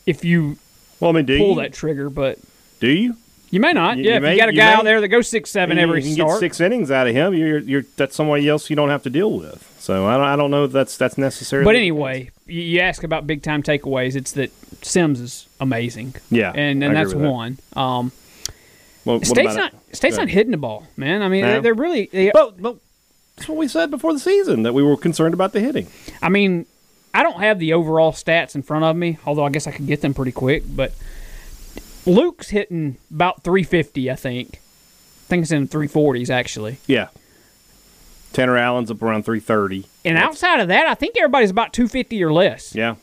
if 0.06 0.24
you 0.26 0.58
well, 1.00 1.12
I 1.12 1.14
mean, 1.14 1.26
do 1.26 1.38
pull 1.38 1.50
you? 1.56 1.62
that 1.62 1.74
trigger, 1.74 2.10
but 2.10 2.38
Do 2.80 2.90
you? 2.90 3.16
you 3.52 3.60
may 3.60 3.72
not. 3.74 3.98
You- 3.98 4.04
yeah, 4.06 4.10
you 4.12 4.16
if 4.18 4.22
may- 4.24 4.34
you 4.34 4.40
got 4.40 4.50
a 4.50 4.54
guy 4.54 4.72
may. 4.72 4.74
out 4.74 4.84
there 4.84 5.02
that 5.02 5.08
goes 5.08 5.28
six, 5.30 5.50
seven 5.50 5.78
You- 5.78 5.84
every 5.84 6.02
you 6.02 6.08
can 6.08 6.16
start. 6.16 6.32
get 6.34 6.40
six 6.40 6.60
innings 6.60 6.92
out 6.92 7.08
of 7.08 7.16
him. 7.16 7.34
You're, 7.34 7.60
you're 7.60 7.84
that's 7.96 8.16
somebody 8.16 8.48
else 8.50 8.70
you 8.70 8.76
don't 8.76 8.90
have 8.90 9.04
to 9.04 9.10
deal 9.10 9.32
with. 9.38 9.66
So 9.80 10.06
I 10.08 10.18
don't, 10.18 10.26
I 10.28 10.36
don't 10.36 10.52
know 10.52 10.66
if 10.66 10.72
that's 10.72 10.98
that's 10.98 11.18
necessary. 11.18 11.64
But 11.64 11.76
anyway, 11.76 12.32
you, 12.46 12.62
you 12.62 12.80
ask 12.82 13.04
about 13.04 13.26
big 13.26 13.42
time 13.42 13.64
takeaways. 13.64 14.16
It's 14.16 14.34
that 14.34 14.52
Sims 14.82 15.20
is 15.20 15.48
amazing. 15.60 16.16
Yeah, 16.30 16.50
and 16.52 16.84
and 16.84 16.84
agree 16.84 16.96
that's 16.96 17.14
with 17.14 17.24
that. 17.24 17.32
one. 17.32 17.58
Um, 17.76 18.12
Well, 19.06 19.22
State's 19.24 19.56
not 19.56 19.74
it? 19.90 19.96
State's 19.96 20.18
not 20.18 20.30
hitting 20.30 20.52
the 20.52 20.58
ball, 20.58 20.86
man. 20.98 21.22
I 21.22 21.30
mean, 21.30 21.42
No. 21.42 21.52
they're, 21.54 21.62
they're 21.62 21.74
really. 21.74 22.10
They, 22.12 22.32
But, 22.32 22.62
but 22.62 22.78
that's 23.36 23.48
what 23.50 23.58
we 23.58 23.68
said 23.68 23.90
before 23.92 24.14
the 24.14 24.20
season 24.20 24.64
that 24.64 24.74
we 24.74 24.84
were 24.84 24.98
concerned 24.98 25.34
about 25.34 25.54
the 25.54 25.60
hitting. 25.62 25.88
I 26.22 26.30
mean, 26.30 26.66
I 27.14 27.24
don't 27.24 27.40
have 27.40 27.58
the 27.60 27.74
overall 27.74 28.12
stats 28.12 28.54
in 28.56 28.62
front 28.62 28.84
of 28.86 28.96
me, 28.96 29.18
although 29.26 29.46
I 29.46 29.50
guess 29.50 29.66
I 29.68 29.72
could 29.72 29.88
get 29.88 30.02
them 30.02 30.14
pretty 30.14 30.32
quick. 30.34 30.64
But 30.68 30.94
Luke's 32.06 32.50
hitting 32.50 32.98
about 33.10 33.44
350, 33.44 34.12
I 34.12 34.16
think. 34.16 34.56
I 34.56 35.28
think 35.30 35.44
it's 35.44 35.52
in 35.52 35.66
the 35.66 35.70
340s 35.78 36.30
actually. 36.30 36.78
Yeah. 36.88 37.08
Tanner 38.34 38.58
Allen's 38.58 38.92
up 38.92 39.02
around 39.02 39.24
330. 39.24 39.86
And 40.06 40.16
That's- 40.16 40.30
outside 40.30 40.60
of 40.60 40.68
that, 40.68 40.86
I 40.88 40.94
think 40.94 41.16
everybody's 41.18 41.50
about 41.50 41.74
250 41.74 42.24
or 42.24 42.32
less. 42.32 42.76
Yeah. 42.76 42.96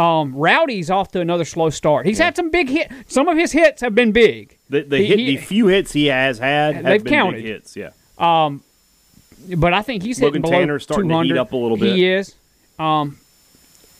Um, 0.00 0.34
Rowdy's 0.34 0.90
off 0.90 1.10
to 1.12 1.20
another 1.20 1.44
slow 1.44 1.68
start. 1.70 2.06
He's 2.06 2.18
had 2.18 2.34
some 2.36 2.50
big 2.50 2.68
hit. 2.68 2.90
Some 3.06 3.28
of 3.28 3.36
his 3.36 3.52
hits 3.52 3.82
have 3.82 3.94
been 3.94 4.12
big. 4.12 4.56
The, 4.68 4.82
the, 4.82 4.98
He- 4.98 5.06
hit, 5.06 5.18
he- 5.18 5.36
the 5.36 5.42
few 5.42 5.66
hits 5.66 5.92
he 5.92 6.06
has 6.06 6.38
had 6.38 6.74
have 6.76 6.84
They've 6.84 7.04
been 7.04 7.12
counted. 7.12 7.36
big 7.42 7.46
hits. 7.46 7.76
Yeah. 7.76 7.90
but 8.18 9.72
I 9.74 9.82
think 9.82 10.02
he's 10.02 10.20
Logan 10.20 10.42
hitting 10.42 10.42
below 10.50 10.60
Tanner's 10.60 10.82
starting 10.84 11.08
to 11.08 11.14
heat 11.22 11.28
200. 11.28 11.38
up 11.40 11.52
a 11.52 11.56
little 11.56 11.76
bit. 11.76 11.94
He 11.96 12.06
is. 12.08 12.34
Um, 12.78 13.18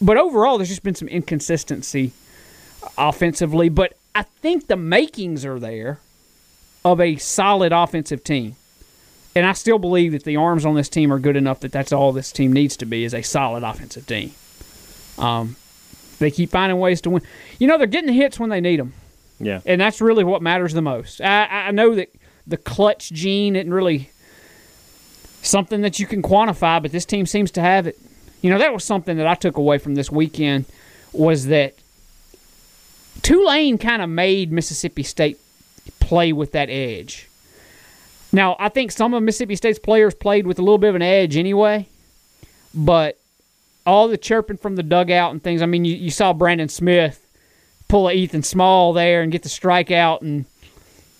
but 0.00 0.16
overall, 0.16 0.56
there's 0.58 0.68
just 0.70 0.82
been 0.82 0.94
some 0.94 1.08
inconsistency 1.08 2.12
offensively. 2.96 3.68
But 3.68 3.94
I 4.14 4.22
think 4.22 4.66
the 4.68 4.76
makings 4.76 5.44
are 5.44 5.58
there 5.58 5.98
of 6.84 7.00
a 7.00 7.16
solid 7.16 7.72
offensive 7.72 8.24
team, 8.24 8.56
and 9.34 9.44
I 9.44 9.52
still 9.52 9.78
believe 9.78 10.12
that 10.12 10.24
the 10.24 10.36
arms 10.36 10.64
on 10.64 10.74
this 10.74 10.88
team 10.88 11.12
are 11.12 11.18
good 11.18 11.36
enough 11.36 11.60
that 11.60 11.72
that's 11.72 11.92
all 11.92 12.12
this 12.12 12.32
team 12.32 12.52
needs 12.52 12.76
to 12.78 12.86
be 12.86 13.04
is 13.04 13.12
a 13.12 13.20
solid 13.22 13.62
offensive 13.62 14.06
team. 14.06 14.32
Um, 15.18 15.56
they 16.20 16.30
keep 16.30 16.50
finding 16.50 16.78
ways 16.78 17.00
to 17.02 17.10
win. 17.10 17.22
You 17.58 17.66
know, 17.66 17.76
they're 17.78 17.86
getting 17.88 18.12
hits 18.14 18.38
when 18.38 18.48
they 18.50 18.60
need 18.60 18.78
them 18.78 18.92
Yeah. 19.40 19.60
and 19.66 19.80
that's 19.80 20.00
really 20.00 20.22
what 20.24 20.40
matters 20.42 20.72
the 20.72 20.82
most. 20.82 21.20
I, 21.20 21.68
I 21.68 21.70
know 21.72 21.94
that 21.96 22.14
the 22.46 22.56
clutch 22.56 23.10
gene 23.12 23.56
isn't 23.56 23.72
really 23.72 24.10
something 25.42 25.80
that 25.82 25.98
you 25.98 26.06
can 26.06 26.22
quantify, 26.22 26.80
but 26.80 26.92
this 26.92 27.04
team 27.04 27.26
seems 27.26 27.50
to 27.52 27.60
have 27.60 27.86
it. 27.86 27.98
You 28.42 28.50
know, 28.50 28.58
that 28.58 28.72
was 28.72 28.84
something 28.84 29.16
that 29.18 29.26
I 29.26 29.34
took 29.34 29.56
away 29.56 29.78
from 29.78 29.94
this 29.94 30.10
weekend 30.10 30.64
was 31.12 31.46
that 31.46 31.74
Tulane 33.22 33.78
kind 33.78 34.00
of 34.02 34.08
made 34.08 34.50
Mississippi 34.52 35.02
State 35.02 35.38
play 35.98 36.32
with 36.32 36.52
that 36.52 36.70
edge. 36.70 37.28
Now, 38.32 38.56
I 38.58 38.68
think 38.68 38.92
some 38.92 39.12
of 39.12 39.22
Mississippi 39.22 39.56
State's 39.56 39.78
players 39.78 40.14
played 40.14 40.46
with 40.46 40.58
a 40.58 40.62
little 40.62 40.78
bit 40.78 40.88
of 40.90 40.94
an 40.94 41.02
edge 41.02 41.36
anyway, 41.36 41.86
but 42.74 43.18
all 43.90 44.08
the 44.08 44.16
chirping 44.16 44.56
from 44.56 44.76
the 44.76 44.82
dugout 44.82 45.32
and 45.32 45.42
things. 45.42 45.62
I 45.62 45.66
mean, 45.66 45.84
you, 45.84 45.94
you 45.94 46.10
saw 46.10 46.32
Brandon 46.32 46.68
Smith 46.68 47.26
pull 47.88 48.08
a 48.08 48.12
Ethan 48.12 48.42
Small 48.44 48.92
there 48.92 49.22
and 49.22 49.32
get 49.32 49.42
the 49.42 49.48
strikeout 49.48 50.20
and 50.22 50.44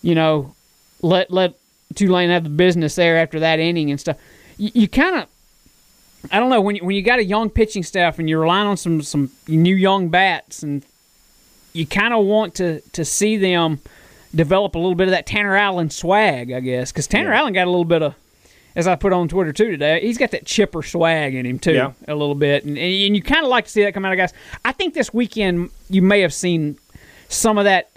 you 0.03 0.15
know 0.15 0.55
let 1.03 1.31
let 1.31 1.55
Tulane 1.95 2.31
have 2.31 2.45
the 2.45 2.51
business 2.51 2.95
there 2.95 3.19
after 3.19 3.41
that 3.41 3.59
inning 3.59 3.91
and 3.91 3.99
stuff. 4.01 4.17
You, 4.57 4.71
you 4.75 4.89
kind 4.89 5.17
of 5.17 5.27
I 6.31 6.39
don't 6.39 6.51
know 6.51 6.61
when 6.61 6.77
you, 6.77 6.85
when 6.85 6.95
you 6.95 7.03
got 7.03 7.19
a 7.19 7.25
young 7.25 7.51
pitching 7.51 7.83
staff 7.83 8.19
and 8.19 8.29
you're 8.29 8.41
relying 8.41 8.69
on 8.69 8.77
some 8.77 9.03
some 9.03 9.31
new 9.49 9.75
young 9.75 10.09
bats 10.09 10.63
and 10.63 10.85
you 11.73 11.87
kind 11.87 12.15
of 12.15 12.25
want 12.25 12.55
to 12.57 12.81
to 12.93 13.05
see 13.05 13.37
them 13.37 13.81
develop 14.33 14.77
a 14.77 14.79
little 14.79 14.95
bit 14.95 15.09
of 15.09 15.13
that 15.13 15.27
Tanner 15.27 15.57
Allen 15.57 15.91
swag, 15.91 16.53
I 16.53 16.61
guess, 16.61 16.93
because 16.93 17.09
Tanner 17.09 17.31
Yeah. 17.31 17.41
Allen 17.41 17.53
got 17.53 17.67
a 17.67 17.71
little 17.71 17.85
bit 17.85 18.03
of. 18.03 18.15
As 18.77 18.87
I 18.87 18.95
put 18.95 19.13
on 19.13 19.27
Twitter 19.29 19.53
too 19.53 19.71
today, 19.71 20.01
he's 20.01 20.17
got 20.19 20.31
that 20.31 20.47
chipper 20.47 20.83
swag 20.83 21.35
in 21.35 21.45
him 21.45 21.59
too, 21.59 21.73
Yeah. 21.73 21.93
a 22.07 22.15
little 22.15 22.35
bit, 22.37 22.65
and, 22.65 22.79
and 22.79 23.17
you 23.17 23.23
kind 23.23 23.45
of 23.45 23.51
like 23.51 23.65
to 23.65 23.71
see 23.71 23.83
that 23.83 23.95
come 23.95 24.05
out 24.05 24.13
of 24.13 24.19
guys. 24.19 24.33
I 24.65 24.73
think 24.73 24.95
this 24.95 25.13
weekend 25.13 25.71
you 25.89 26.03
may 26.03 26.21
have 26.21 26.33
seen 26.33 26.79
some 27.29 27.59
of 27.59 27.65
that 27.65 27.91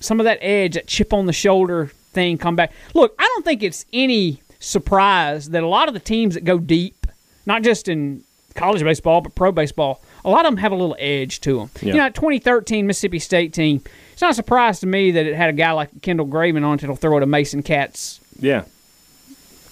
some 0.00 0.18
of 0.18 0.24
that 0.24 0.38
edge, 0.42 0.74
that 0.74 0.86
chip 0.88 1.12
on 1.12 1.26
the 1.26 1.32
shoulder 1.32 1.86
thing 2.12 2.36
come 2.36 2.56
back. 2.56 2.72
Look, 2.92 3.14
I 3.18 3.22
don't 3.22 3.44
think 3.44 3.62
it's 3.62 3.86
any 3.92 4.42
surprise 4.58 5.50
that 5.50 5.62
a 5.62 5.66
lot 5.68 5.86
of 5.88 5.94
the 5.94 6.00
teams 6.00 6.34
that 6.34 6.44
go 6.44 6.58
deep, 6.58 7.06
not 7.46 7.62
just 7.62 7.86
in 7.88 8.24
college 8.54 8.82
baseball 8.82 9.20
but 9.20 9.34
pro 9.34 9.52
baseball, 9.52 10.02
a 10.24 10.30
lot 10.30 10.44
of 10.44 10.50
them 10.52 10.56
have 10.58 10.72
a 10.72 10.74
little 10.74 10.96
edge 10.98 11.40
to 11.42 11.58
them. 11.58 11.70
Yeah. 11.80 11.86
You 11.88 11.92
know, 11.98 12.04
that 12.04 12.14
2013 12.14 12.86
Mississippi 12.86 13.18
State 13.18 13.52
team. 13.52 13.80
It's 14.12 14.22
not 14.22 14.32
a 14.32 14.34
surprise 14.34 14.80
to 14.80 14.86
me 14.86 15.10
that 15.12 15.26
it 15.26 15.34
had 15.34 15.50
a 15.50 15.52
guy 15.52 15.72
like 15.72 16.02
Kendall 16.02 16.26
Graveman 16.26 16.64
on 16.64 16.74
it 16.74 16.80
that'll 16.80 16.96
throw 16.96 17.16
it 17.16 17.20
to 17.20 17.26
Mason 17.26 17.62
Katz, 17.62 18.20
Yeah. 18.40 18.64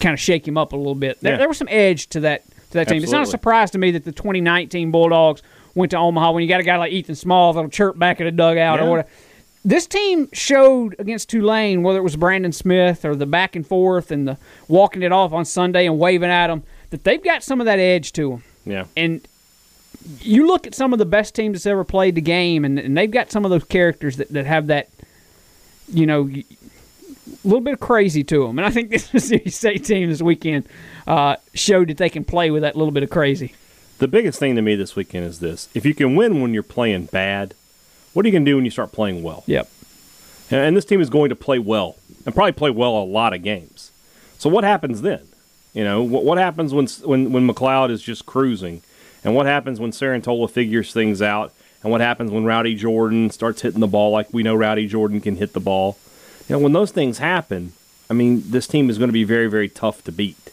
Kind 0.00 0.12
of 0.14 0.20
shake 0.20 0.46
him 0.48 0.56
up 0.58 0.72
a 0.72 0.76
little 0.76 0.94
bit. 0.94 1.20
There, 1.20 1.32
Yeah. 1.34 1.38
there 1.38 1.48
was 1.48 1.58
some 1.58 1.68
edge 1.70 2.08
to 2.08 2.20
that 2.20 2.42
to 2.70 2.72
that 2.74 2.88
team. 2.88 3.02
It's 3.02 3.12
not 3.12 3.22
a 3.22 3.26
surprise 3.26 3.70
to 3.72 3.78
me 3.78 3.90
that 3.92 4.04
the 4.04 4.12
2019 4.12 4.90
Bulldogs 4.90 5.42
went 5.74 5.90
to 5.90 5.98
Omaha 5.98 6.32
when 6.32 6.42
you 6.42 6.48
got 6.48 6.60
a 6.60 6.64
guy 6.64 6.76
like 6.76 6.92
Ethan 6.92 7.14
Small 7.16 7.52
that'll 7.52 7.68
chirp 7.70 7.98
back 7.98 8.20
at 8.20 8.26
a 8.26 8.30
dugout 8.30 8.78
Yeah. 8.78 8.86
or 8.86 8.90
whatever. 8.90 9.08
This 9.64 9.86
team 9.86 10.28
showed 10.32 10.94
against 10.98 11.28
Tulane, 11.28 11.82
whether 11.82 11.98
it 11.98 12.02
was 12.02 12.16
Brandon 12.16 12.52
Smith 12.52 13.04
or 13.04 13.14
the 13.14 13.26
back 13.26 13.54
and 13.56 13.66
forth 13.66 14.10
and 14.10 14.26
the 14.26 14.38
walking 14.68 15.02
it 15.02 15.12
off 15.12 15.32
on 15.32 15.44
Sunday 15.44 15.84
and 15.86 15.98
waving 15.98 16.30
at 16.30 16.46
them, 16.46 16.62
that 16.90 17.04
they've 17.04 17.22
got 17.22 17.42
some 17.42 17.60
of 17.60 17.66
that 17.66 17.78
edge 17.78 18.12
to 18.12 18.30
them. 18.30 18.42
Yeah. 18.64 18.84
And 18.96 19.20
you 20.22 20.46
look 20.46 20.66
at 20.66 20.74
some 20.74 20.92
of 20.94 20.98
the 20.98 21.04
best 21.04 21.34
teams 21.34 21.54
that's 21.58 21.66
ever 21.66 21.84
played 21.84 22.14
the 22.14 22.20
game, 22.22 22.64
and, 22.64 22.78
and 22.78 22.96
they've 22.96 23.10
got 23.10 23.30
some 23.30 23.44
of 23.44 23.50
those 23.50 23.64
characters 23.64 24.16
that, 24.16 24.30
that 24.30 24.46
have 24.46 24.68
that, 24.68 24.88
you 25.92 26.06
know, 26.06 26.30
a 27.32 27.46
little 27.48 27.60
bit 27.60 27.74
of 27.74 27.80
crazy 27.80 28.22
to 28.24 28.46
them. 28.46 28.58
And 28.58 28.66
I 28.66 28.70
think 28.70 28.90
this 28.90 29.12
Mississippi 29.12 29.50
State 29.62 29.84
team 29.84 30.08
this 30.10 30.22
weekend 30.22 30.66
uh, 31.06 31.36
showed 31.54 31.88
that 31.88 31.96
they 31.96 32.08
can 32.10 32.24
play 32.24 32.50
with 32.50 32.62
that 32.62 32.76
little 32.76 32.92
bit 32.92 33.02
of 33.02 33.10
crazy. 33.10 33.54
The 33.98 34.08
biggest 34.08 34.38
thing 34.38 34.56
to 34.56 34.62
me 34.62 34.74
this 34.76 34.96
weekend 34.96 35.26
is 35.26 35.40
this: 35.40 35.68
if 35.74 35.84
you 35.84 35.94
can 35.94 36.16
win 36.16 36.40
when 36.40 36.54
you're 36.54 36.62
playing 36.62 37.06
bad, 37.06 37.54
what 38.12 38.24
are 38.24 38.28
you 38.28 38.32
going 38.32 38.44
to 38.44 38.50
do 38.50 38.56
when 38.56 38.64
you 38.64 38.70
start 38.70 38.92
playing 38.92 39.22
well? 39.22 39.44
Yep. 39.46 39.68
And- 40.50 40.60
And 40.60 40.76
this 40.76 40.84
team 40.84 41.00
is 41.00 41.10
going 41.10 41.28
to 41.28 41.36
play 41.36 41.58
well 41.58 41.96
and 42.26 42.34
probably 42.34 42.52
play 42.52 42.70
well 42.70 42.96
a 42.96 43.04
lot 43.04 43.32
of 43.34 43.42
games. 43.42 43.92
So 44.38 44.48
what 44.50 44.64
happens 44.64 45.02
then? 45.02 45.20
You 45.74 45.84
know, 45.84 46.02
what, 46.02 46.24
what 46.24 46.38
happens 46.38 46.72
when 46.74 46.86
when 47.04 47.30
when 47.32 47.46
MacLeod 47.46 47.90
is 47.90 48.02
just 48.02 48.26
cruising, 48.26 48.82
and 49.22 49.34
what 49.34 49.46
happens 49.46 49.78
when 49.78 49.90
Cerantola 49.92 50.50
figures 50.50 50.92
things 50.92 51.20
out, 51.22 51.52
and 51.82 51.92
what 51.92 52.00
happens 52.00 52.30
when 52.32 52.44
Rowdy 52.44 52.74
Jordan 52.74 53.30
starts 53.30 53.60
hitting 53.62 53.80
the 53.80 53.86
ball 53.86 54.10
like 54.10 54.32
we 54.32 54.42
know 54.42 54.54
Rowdy 54.54 54.86
Jordan 54.88 55.20
can 55.20 55.36
hit 55.36 55.52
the 55.52 55.60
ball? 55.60 55.96
You 56.50 56.56
know, 56.56 56.62
when 56.64 56.72
those 56.72 56.90
things 56.90 57.18
happen, 57.18 57.74
I 58.10 58.12
mean, 58.12 58.42
this 58.50 58.66
team 58.66 58.90
is 58.90 58.98
going 58.98 59.08
to 59.08 59.12
be 59.12 59.22
very 59.22 59.46
very 59.46 59.68
tough 59.68 60.02
to 60.02 60.10
beat. 60.10 60.50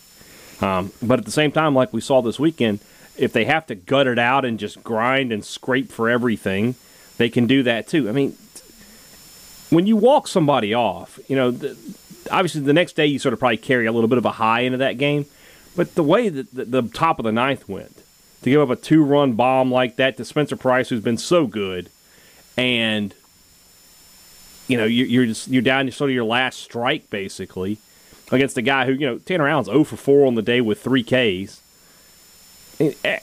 Um, 0.61 0.91
but 1.01 1.17
at 1.17 1.25
the 1.25 1.31
same 1.31 1.51
time, 1.51 1.73
like 1.73 1.91
we 1.91 2.01
saw 2.01 2.21
this 2.21 2.39
weekend, 2.39 2.81
if 3.17 3.33
they 3.33 3.45
have 3.45 3.65
to 3.65 3.73
gut 3.73 4.05
it 4.05 4.19
out 4.19 4.45
and 4.45 4.59
just 4.59 4.83
grind 4.83 5.31
and 5.31 5.43
scrape 5.43 5.91
for 5.91 6.07
everything, 6.07 6.75
they 7.17 7.29
can 7.29 7.47
do 7.47 7.63
that 7.63 7.87
too. 7.87 8.09
I 8.09 8.11
mean, 8.11 8.37
when 9.71 9.87
you 9.87 9.95
walk 9.95 10.27
somebody 10.27 10.71
off, 10.71 11.17
you 11.27 11.35
know, 11.35 11.49
the, 11.49 11.75
obviously 12.29 12.61
the 12.61 12.73
next 12.73 12.95
day 12.95 13.07
you 13.07 13.17
sort 13.17 13.33
of 13.33 13.39
probably 13.39 13.57
carry 13.57 13.87
a 13.87 13.91
little 13.91 14.07
bit 14.07 14.19
of 14.19 14.25
a 14.25 14.33
high 14.33 14.61
into 14.61 14.77
that 14.77 14.99
game. 14.99 15.25
But 15.75 15.95
the 15.95 16.03
way 16.03 16.29
that 16.29 16.53
the, 16.53 16.65
the 16.65 16.81
top 16.83 17.17
of 17.17 17.25
the 17.25 17.31
ninth 17.31 17.67
went, 17.67 18.03
to 18.43 18.51
give 18.51 18.61
up 18.61 18.69
a 18.69 18.79
two 18.79 19.03
run 19.03 19.33
bomb 19.33 19.71
like 19.71 19.95
that 19.95 20.15
to 20.17 20.25
Spencer 20.25 20.57
Price, 20.57 20.89
who's 20.89 21.01
been 21.01 21.17
so 21.17 21.47
good, 21.47 21.89
and 22.55 23.15
you 24.67 24.77
know 24.77 24.85
you, 24.85 25.05
you're 25.05 25.25
just 25.25 25.47
you're 25.47 25.61
down 25.61 25.85
to 25.85 25.91
sort 25.91 26.09
of 26.09 26.13
your 26.13 26.25
last 26.25 26.59
strike 26.59 27.09
basically 27.09 27.77
against 28.31 28.57
a 28.57 28.61
guy 28.61 28.85
who 28.85 28.93
you 28.93 29.07
know 29.07 29.17
Tanner 29.19 29.47
Allen's 29.47 29.67
0 29.67 29.83
for 29.83 29.97
4 29.97 30.25
on 30.25 30.35
the 30.35 30.41
day 30.41 30.61
with 30.61 30.81
three 30.81 31.03
Ks. 31.03 31.61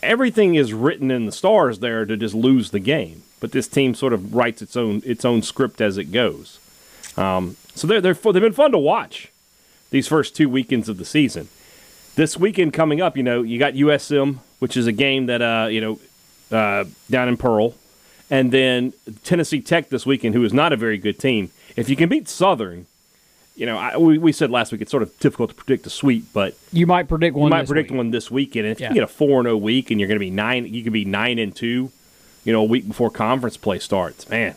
Everything 0.02 0.56
is 0.56 0.72
written 0.72 1.10
in 1.10 1.26
the 1.26 1.32
stars 1.32 1.78
there 1.78 2.04
to 2.04 2.16
just 2.16 2.34
lose 2.34 2.70
the 2.70 2.80
game, 2.80 3.22
but 3.38 3.52
this 3.52 3.68
team 3.68 3.94
sort 3.94 4.12
of 4.12 4.34
writes 4.34 4.62
its 4.62 4.76
own 4.76 5.02
its 5.04 5.24
own 5.24 5.42
script 5.42 5.80
as 5.80 5.96
it 5.96 6.10
goes. 6.10 6.58
Um, 7.16 7.56
so 7.74 7.86
they're, 7.86 8.00
they're 8.00 8.14
they've 8.14 8.42
been 8.42 8.52
fun 8.52 8.72
to 8.72 8.78
watch 8.78 9.30
these 9.90 10.08
first 10.08 10.34
two 10.34 10.48
weekends 10.48 10.88
of 10.88 10.98
the 10.98 11.04
season. 11.04 11.48
This 12.16 12.36
weekend 12.36 12.72
coming 12.72 13.00
up, 13.00 13.16
you 13.16 13.22
know, 13.22 13.42
you 13.42 13.58
got 13.58 13.74
USM, 13.74 14.38
which 14.58 14.76
is 14.76 14.86
a 14.86 14.92
game 14.92 15.26
that 15.26 15.42
uh, 15.42 15.68
you 15.70 15.80
know 15.80 16.00
uh, 16.56 16.84
down 17.10 17.28
in 17.28 17.36
Pearl, 17.36 17.74
and 18.34 18.52
then 18.52 18.92
Tennessee 19.22 19.60
Tech 19.60 19.88
this 19.90 20.04
weekend, 20.06 20.34
who 20.34 20.44
is 20.44 20.52
not 20.52 20.72
a 20.72 20.76
very 20.76 20.98
good 20.98 21.18
team. 21.18 21.50
If 21.76 21.88
you 21.88 21.96
can 21.96 22.08
beat 22.08 22.28
Southern, 22.28 22.86
you 23.56 23.66
know, 23.66 23.76
I, 23.78 23.96
we, 23.96 24.18
we 24.18 24.32
said 24.32 24.50
last 24.50 24.72
week 24.72 24.80
it's 24.80 24.90
sort 24.90 25.02
of 25.02 25.16
difficult 25.20 25.50
to 25.50 25.56
predict 25.56 25.86
a 25.86 25.90
sweep, 25.90 26.24
but 26.32 26.56
You 26.72 26.86
might 26.86 27.08
predict 27.08 27.36
one. 27.36 27.46
you 27.46 27.50
might 27.50 27.62
this 27.62 27.70
predict 27.70 27.90
week. 27.90 27.98
one 27.98 28.10
this 28.10 28.30
weekend. 28.30 28.66
And 28.66 28.72
if 28.72 28.80
Yeah. 28.80 28.88
you 28.88 28.94
get 28.94 29.02
a 29.04 29.06
four 29.08 29.40
and 29.40 29.46
zero 29.46 29.56
week, 29.56 29.90
and 29.90 30.00
you're 30.00 30.08
going 30.08 30.18
to 30.18 30.24
be 30.24 30.30
nine, 30.30 30.66
you 30.72 30.82
could 30.82 30.92
be 30.92 31.04
nine 31.04 31.38
and 31.38 31.54
two, 31.54 31.90
you 32.44 32.52
know, 32.52 32.60
a 32.62 32.64
week 32.64 32.86
before 32.88 33.10
conference 33.10 33.56
play 33.56 33.78
starts. 33.78 34.28
Man, 34.28 34.56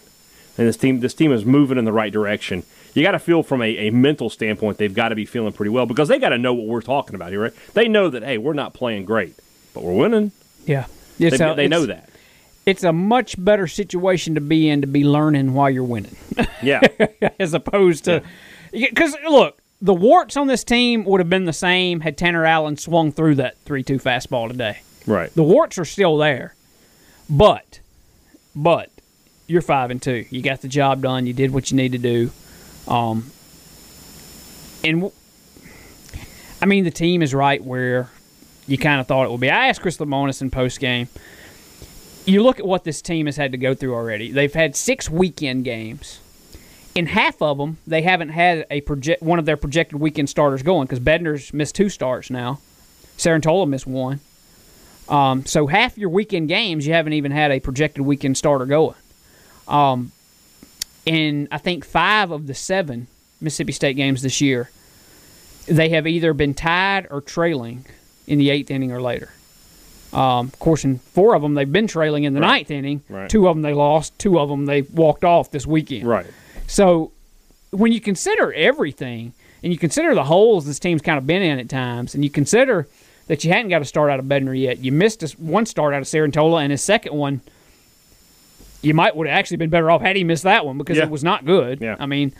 and 0.58 0.68
this 0.68 0.78
team, 0.78 1.00
this 1.02 1.14
team 1.14 1.32
is 1.32 1.46
moving 1.46 1.78
in 1.78 1.86
the 1.86 1.94
right 1.94 2.12
direction. 2.12 2.64
You 2.96 3.04
got 3.04 3.12
to 3.12 3.20
feel 3.20 3.44
from 3.44 3.62
a, 3.62 3.78
a 3.88 3.90
mental 3.92 4.28
standpoint, 4.32 4.80
they've 4.80 4.94
got 4.94 5.10
to 5.10 5.16
be 5.16 5.26
feeling 5.26 5.54
pretty 5.54 5.70
well 5.70 5.86
because 5.86 6.08
they 6.08 6.18
got 6.18 6.30
to 6.30 6.38
know 6.40 6.56
what 6.56 6.66
we're 6.66 6.82
talking 6.82 7.14
about 7.14 7.30
here, 7.30 7.42
right? 7.44 7.54
They 7.76 7.88
know 7.88 8.10
that 8.10 8.24
hey, 8.24 8.40
we're 8.40 8.54
not 8.54 8.74
playing 8.74 9.06
great, 9.06 9.36
but 9.76 9.84
we're 9.84 9.94
winning. 9.94 10.32
Yeah. 10.66 10.88
They, 11.20 11.28
a- 11.28 11.56
they 11.56 11.68
know 11.68 11.86
that. 11.86 12.10
It's 12.68 12.84
a 12.84 12.92
much 12.92 13.42
better 13.44 13.66
situation 13.66 14.36
to 14.36 14.42
be 14.42 14.68
in 14.70 14.82
to 14.82 14.88
be 14.88 15.06
learning 15.06 15.54
while 15.54 15.70
you're 15.70 15.84
winning. 15.86 16.16
Yeah, 16.62 16.82
as 17.40 17.54
opposed 17.54 18.04
to 18.06 18.22
because 18.72 19.16
look, 19.28 19.58
the 19.82 19.94
warts 19.94 20.36
on 20.36 20.48
this 20.48 20.66
team 20.66 21.06
would 21.06 21.22
have 21.22 21.30
been 21.30 21.46
the 21.46 21.54
same 21.54 22.02
had 22.02 22.18
Tanner 22.18 22.46
Allen 22.46 22.76
swung 22.76 23.14
through 23.14 23.36
that 23.36 23.58
three-two 23.60 24.00
fastball 24.00 24.50
today. 24.50 24.80
right. 25.06 25.34
The 25.34 25.44
warts 25.44 25.78
are 25.78 25.86
still 25.86 26.18
there, 26.18 26.56
but 27.30 27.80
but 28.54 28.92
you're 29.48 29.62
five 29.62 29.90
and 29.90 30.02
two. 30.02 30.26
You 30.30 30.42
got 30.42 30.60
the 30.60 30.68
job 30.68 31.02
done. 31.02 31.26
You 31.26 31.32
did 31.34 31.52
what 31.54 31.72
you 31.72 31.78
need 31.78 31.94
to 31.94 31.98
do. 31.98 32.32
Um, 32.86 33.32
and 34.84 35.02
w- 35.04 35.14
I 36.62 36.66
mean 36.66 36.84
the 36.84 36.92
team 36.92 37.22
is 37.22 37.34
right 37.34 37.64
where 37.64 38.10
you 38.68 38.78
kind 38.78 39.00
of 39.00 39.08
thought 39.08 39.24
it 39.24 39.32
would 39.32 39.40
be. 39.40 39.50
I 39.50 39.68
asked 39.70 39.80
Chris 39.82 39.98
Lemonis 40.00 40.42
in 40.42 40.52
post 40.52 40.82
game. 40.82 41.08
You 42.28 42.44
look 42.44 42.60
at 42.60 42.68
what 42.68 42.84
this 42.84 43.02
team 43.02 43.26
has 43.28 43.38
had 43.38 43.54
to 43.54 43.58
go 43.58 43.74
through 43.74 43.94
already. 43.94 44.32
They've 44.32 44.54
had 44.54 44.76
six 44.76 45.10
weekend 45.10 45.64
games. 45.64 46.20
In 46.94 47.06
half 47.06 47.42
of 47.42 47.58
them, 47.58 47.78
they 47.88 48.02
haven't 48.02 48.30
had 48.30 48.68
a 48.70 48.82
project 48.82 49.24
one 49.24 49.40
of 49.40 49.46
their 49.46 49.56
projected 49.56 49.98
weekend 50.02 50.30
starters 50.30 50.62
going 50.62 50.88
because 50.88 51.00
Bednar's 51.00 51.54
missed 51.54 51.76
two 51.76 51.88
starts 51.88 52.30
now. 52.30 52.60
Cerantola 53.18 53.66
missed 53.66 53.88
one. 53.88 54.20
Um, 55.08 55.46
so 55.46 55.68
half 55.68 55.98
your 55.98 56.10
weekend 56.10 56.50
games, 56.50 56.86
you 56.86 56.92
haven't 56.92 57.14
even 57.14 57.32
had 57.32 57.50
a 57.52 57.62
projected 57.62 58.06
weekend 58.06 58.38
starter 58.38 58.66
going. 58.66 58.98
Um, 59.66 60.12
in 61.06 61.48
I 61.50 61.60
think 61.60 61.86
five 61.86 62.32
of 62.32 62.48
the 62.48 62.54
seven 62.54 63.08
Mississippi 63.40 63.72
State 63.72 63.94
games 63.94 64.22
this 64.22 64.42
year, 64.42 64.70
they 65.66 65.88
have 65.90 66.06
either 66.06 66.34
been 66.34 66.54
tied 66.54 67.08
or 67.10 67.22
trailing 67.22 67.86
in 68.26 68.38
the 68.38 68.50
eighth 68.50 68.70
inning 68.70 68.92
or 68.92 69.02
later. 69.02 69.30
Um, 70.14 70.48
of 70.48 70.58
course, 70.60 70.84
in 70.86 71.00
four 71.00 71.36
of 71.36 71.42
them, 71.42 71.54
they've 71.54 71.72
been 71.72 71.88
trailing 71.88 72.24
in 72.24 72.34
the 72.34 72.40
Right. 72.42 72.48
ninth 72.60 72.72
inning. 72.72 73.02
Right. 73.10 73.30
Two 73.30 73.48
of 73.48 73.56
them 73.56 73.62
they 73.62 73.74
lost. 73.74 74.18
Two 74.18 74.40
of 74.40 74.50
them 74.50 74.66
they 74.66 74.82
walked 74.84 75.24
off 75.26 75.52
this 75.52 75.68
weekend. 75.68 76.08
Right. 76.08 76.26
So 76.68 77.12
when 77.72 77.92
you 77.92 78.00
consider 78.00 78.54
everything 78.54 79.34
and 79.64 79.74
you 79.74 79.78
consider 79.78 80.16
the 80.16 80.24
holes 80.24 80.66
this 80.66 80.80
team's 80.80 81.02
kind 81.02 81.18
of 81.18 81.28
been 81.28 81.42
in 81.42 81.60
at 81.60 81.68
times, 81.70 82.16
and 82.16 82.24
you 82.24 82.30
consider 82.30 82.88
that 83.28 83.44
you 83.44 83.52
hadn't 83.52 83.70
got 83.70 83.82
a 83.82 83.86
start 83.86 84.10
out 84.10 84.20
of 84.20 84.26
Bednar 84.26 84.58
yet, 84.58 84.78
you 84.80 84.92
missed 84.94 85.22
a, 85.24 85.28
one 85.38 85.66
start 85.66 85.94
out 85.94 86.02
of 86.02 86.08
Cerantola, 86.08 86.62
and 86.62 86.72
his 86.72 86.82
second 86.82 87.14
one, 87.14 87.42
you 88.82 88.94
might 88.94 89.16
would 89.16 89.28
have 89.28 89.38
actually 89.38 89.58
been 89.58 89.70
better 89.70 89.92
off 89.92 90.02
had 90.02 90.16
he 90.16 90.24
missed 90.24 90.44
that 90.44 90.66
one 90.66 90.78
because 90.78 90.98
Yeah. 90.98 91.04
it 91.04 91.10
was 91.10 91.24
not 91.24 91.46
good. 91.46 91.82
Yeah. 91.82 91.98
I 92.00 92.06
mean, 92.06 92.32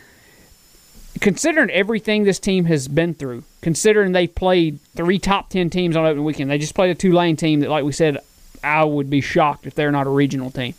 considering 1.20 1.70
everything 1.70 2.24
this 2.24 2.38
team 2.38 2.64
has 2.66 2.88
been 2.88 3.14
through, 3.14 3.44
considering 3.60 4.12
they 4.12 4.26
played 4.26 4.78
three 4.94 5.18
top 5.18 5.50
ten 5.50 5.70
teams 5.70 5.96
on 5.96 6.04
opening 6.04 6.24
weekend, 6.24 6.50
they 6.50 6.58
just 6.58 6.74
played 6.74 6.90
a 6.90 6.94
Tulane 6.94 7.36
team 7.36 7.60
that, 7.60 7.70
like 7.70 7.84
we 7.84 7.92
said, 7.92 8.18
I 8.62 8.84
would 8.84 9.08
be 9.08 9.20
shocked 9.20 9.66
if 9.66 9.74
they're 9.74 9.92
not 9.92 10.06
a 10.06 10.10
regional 10.10 10.50
team. 10.50 10.74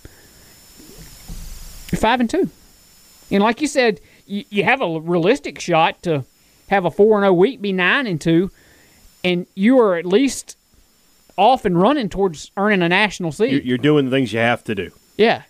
You're 1.92 2.00
five 2.00 2.20
and 2.20 2.30
two. 2.30 2.50
And 3.32 3.42
like 3.44 3.62
you 3.62 3.68
said, 3.68 4.00
you, 4.28 4.44
you 4.50 4.64
have 4.64 4.82
a 4.82 5.00
realistic 5.00 5.60
shot 5.60 6.02
to 6.04 6.24
have 6.70 6.86
a 6.86 6.92
four 6.92 7.18
and 7.18 7.24
zero 7.24 7.34
week, 7.34 7.62
be 7.62 7.72
nine 7.74 8.06
and 8.08 8.20
two, 8.20 8.52
and 9.24 9.48
you 9.56 9.80
are 9.80 9.96
at 9.96 10.06
least 10.06 10.56
off 11.38 11.66
and 11.66 11.80
running 11.80 12.10
towards 12.10 12.52
earning 12.58 12.82
a 12.82 12.90
national 12.90 13.32
seed. 13.32 13.52
You're, 13.52 13.62
you're 13.62 13.78
doing 13.78 14.06
the 14.06 14.12
things 14.12 14.34
you 14.34 14.40
have 14.40 14.64
to 14.66 14.76
do. 14.76 14.92
yeah. 15.18 15.44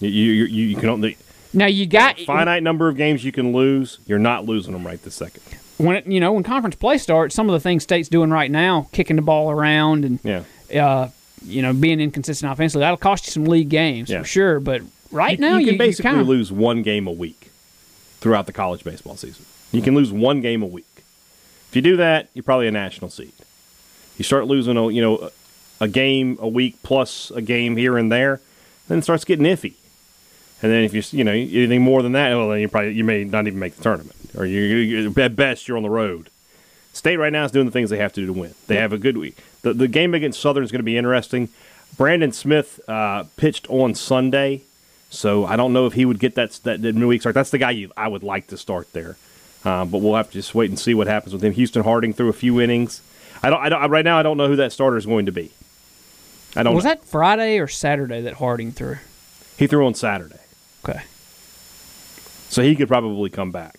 You 0.00 0.08
you, 0.08 0.44
you, 0.44 0.66
you 0.66 0.76
can 0.76 0.88
only 0.88 1.16
Now 1.54 1.66
you 1.66 1.86
got 1.86 2.20
a 2.20 2.24
finite 2.24 2.62
number 2.62 2.88
of 2.88 2.96
games 2.96 3.24
you 3.24 3.32
can 3.32 3.52
lose. 3.52 3.98
You're 4.06 4.18
not 4.18 4.44
losing 4.44 4.72
them 4.72 4.84
right 4.86 5.00
this 5.02 5.14
second. 5.14 5.42
when 5.78 5.96
it, 5.96 6.06
you 6.06 6.20
know 6.20 6.32
when 6.32 6.42
conference 6.42 6.76
play 6.76 6.98
starts. 6.98 7.34
Some 7.34 7.48
of 7.48 7.52
the 7.52 7.60
things 7.60 7.82
state's 7.84 8.08
doing 8.08 8.30
right 8.30 8.50
now, 8.50 8.88
kicking 8.92 9.16
the 9.16 9.22
ball 9.22 9.50
around 9.50 10.04
and 10.04 10.18
Yeah. 10.22 10.42
uh, 10.84 11.08
you 11.44 11.62
know 11.62 11.72
being 11.72 12.00
inconsistent 12.00 12.50
offensively, 12.52 12.80
that'll 12.80 12.96
cost 12.96 13.26
you 13.26 13.32
some 13.32 13.44
league 13.44 13.68
games 13.68 14.10
Yeah. 14.10 14.20
for 14.20 14.24
sure. 14.26 14.60
But 14.60 14.82
right 15.10 15.38
you, 15.38 15.44
now 15.46 15.54
you 15.56 15.66
you, 15.66 15.66
can 15.72 15.78
basically 15.78 16.10
kinda, 16.10 16.24
lose 16.24 16.50
one 16.52 16.82
game 16.82 17.06
a 17.06 17.12
week 17.12 17.50
throughout 18.20 18.46
the 18.46 18.52
college 18.52 18.82
baseball 18.84 19.16
season. 19.16 19.44
You 19.72 19.82
can 19.82 19.94
lose 19.94 20.12
one 20.12 20.40
game 20.40 20.62
a 20.62 20.66
week. 20.66 20.86
If 21.68 21.76
you 21.76 21.82
do 21.82 21.96
that, 21.96 22.28
you're 22.34 22.42
probably 22.44 22.68
a 22.68 22.72
national 22.72 23.10
seed. 23.10 23.32
You 24.16 24.22
start 24.24 24.46
losing, 24.46 24.76
a, 24.76 24.90
you 24.90 25.02
know, 25.02 25.30
a 25.80 25.88
game 25.88 26.38
a 26.40 26.46
week 26.46 26.76
plus 26.84 27.32
a 27.32 27.42
game 27.42 27.76
here 27.76 27.98
and 27.98 28.10
there, 28.12 28.40
then 28.86 28.98
it 28.98 29.02
starts 29.02 29.24
getting 29.24 29.44
iffy. 29.44 29.72
And 30.64 30.72
then 30.72 30.82
if 30.82 30.94
you 30.94 31.02
you 31.18 31.24
know 31.24 31.32
anything 31.32 31.82
more 31.82 32.00
than 32.00 32.12
that, 32.12 32.34
well, 32.34 32.48
then 32.48 32.60
you 32.60 32.70
probably 32.70 32.92
you 32.94 33.04
may 33.04 33.22
not 33.22 33.46
even 33.46 33.58
make 33.58 33.76
the 33.76 33.82
tournament, 33.82 34.16
or 34.34 34.46
you, 34.46 34.62
you 34.62 35.14
at 35.18 35.36
best 35.36 35.68
you're 35.68 35.76
on 35.76 35.82
the 35.82 35.90
road. 35.90 36.30
State 36.94 37.18
right 37.18 37.34
now 37.34 37.44
is 37.44 37.50
doing 37.50 37.66
the 37.66 37.70
things 37.70 37.90
they 37.90 37.98
have 37.98 38.14
to 38.14 38.22
do 38.22 38.28
to 38.28 38.32
win. 38.32 38.54
They 38.66 38.76
have 38.76 38.90
a 38.90 38.96
good 38.96 39.18
week. 39.18 39.36
The, 39.60 39.74
the 39.74 39.88
game 39.88 40.14
against 40.14 40.40
Southern 40.40 40.64
is 40.64 40.72
going 40.72 40.78
to 40.78 40.82
be 40.82 40.96
interesting. 40.96 41.50
Brandon 41.98 42.32
Smith 42.32 42.80
uh, 42.88 43.24
pitched 43.36 43.68
on 43.68 43.94
Sunday, 43.94 44.62
so 45.10 45.44
I 45.44 45.56
don't 45.56 45.74
know 45.74 45.86
if 45.86 45.92
he 45.92 46.06
would 46.06 46.18
get 46.18 46.34
that 46.36 46.52
that 46.62 46.80
midweek 46.80 47.20
start. 47.20 47.34
That's 47.34 47.50
the 47.50 47.58
guy 47.58 47.72
you, 47.72 47.92
I 47.94 48.08
would 48.08 48.22
like 48.22 48.46
to 48.46 48.56
start 48.56 48.90
there, 48.94 49.18
uh, 49.66 49.84
but 49.84 49.98
we'll 49.98 50.14
have 50.14 50.28
to 50.28 50.32
just 50.32 50.54
wait 50.54 50.70
and 50.70 50.78
see 50.78 50.94
what 50.94 51.08
happens 51.08 51.34
with 51.34 51.44
him. 51.44 51.52
Houston 51.52 51.82
Harding 51.82 52.14
threw 52.14 52.30
a 52.30 52.32
few 52.32 52.58
innings. 52.58 53.02
I 53.42 53.50
don't, 53.50 53.60
I 53.60 53.68
don't 53.68 53.90
right 53.90 54.02
now. 54.02 54.18
I 54.18 54.22
don't 54.22 54.38
know 54.38 54.48
who 54.48 54.56
that 54.56 54.72
starter 54.72 54.96
is 54.96 55.04
going 55.04 55.26
to 55.26 55.32
be. 55.32 55.52
I 56.56 56.62
don't. 56.62 56.74
Was 56.74 56.84
know. 56.84 56.92
that 56.92 57.04
Friday 57.04 57.58
or 57.58 57.68
Saturday 57.68 58.22
that 58.22 58.36
Harding 58.36 58.72
threw? 58.72 58.96
He 59.58 59.66
threw 59.66 59.86
on 59.86 59.94
Saturday, 59.94 60.38
Okay. 60.86 61.02
so 62.50 62.62
he 62.62 62.76
could 62.76 62.88
probably 62.88 63.30
come 63.30 63.50
back. 63.50 63.78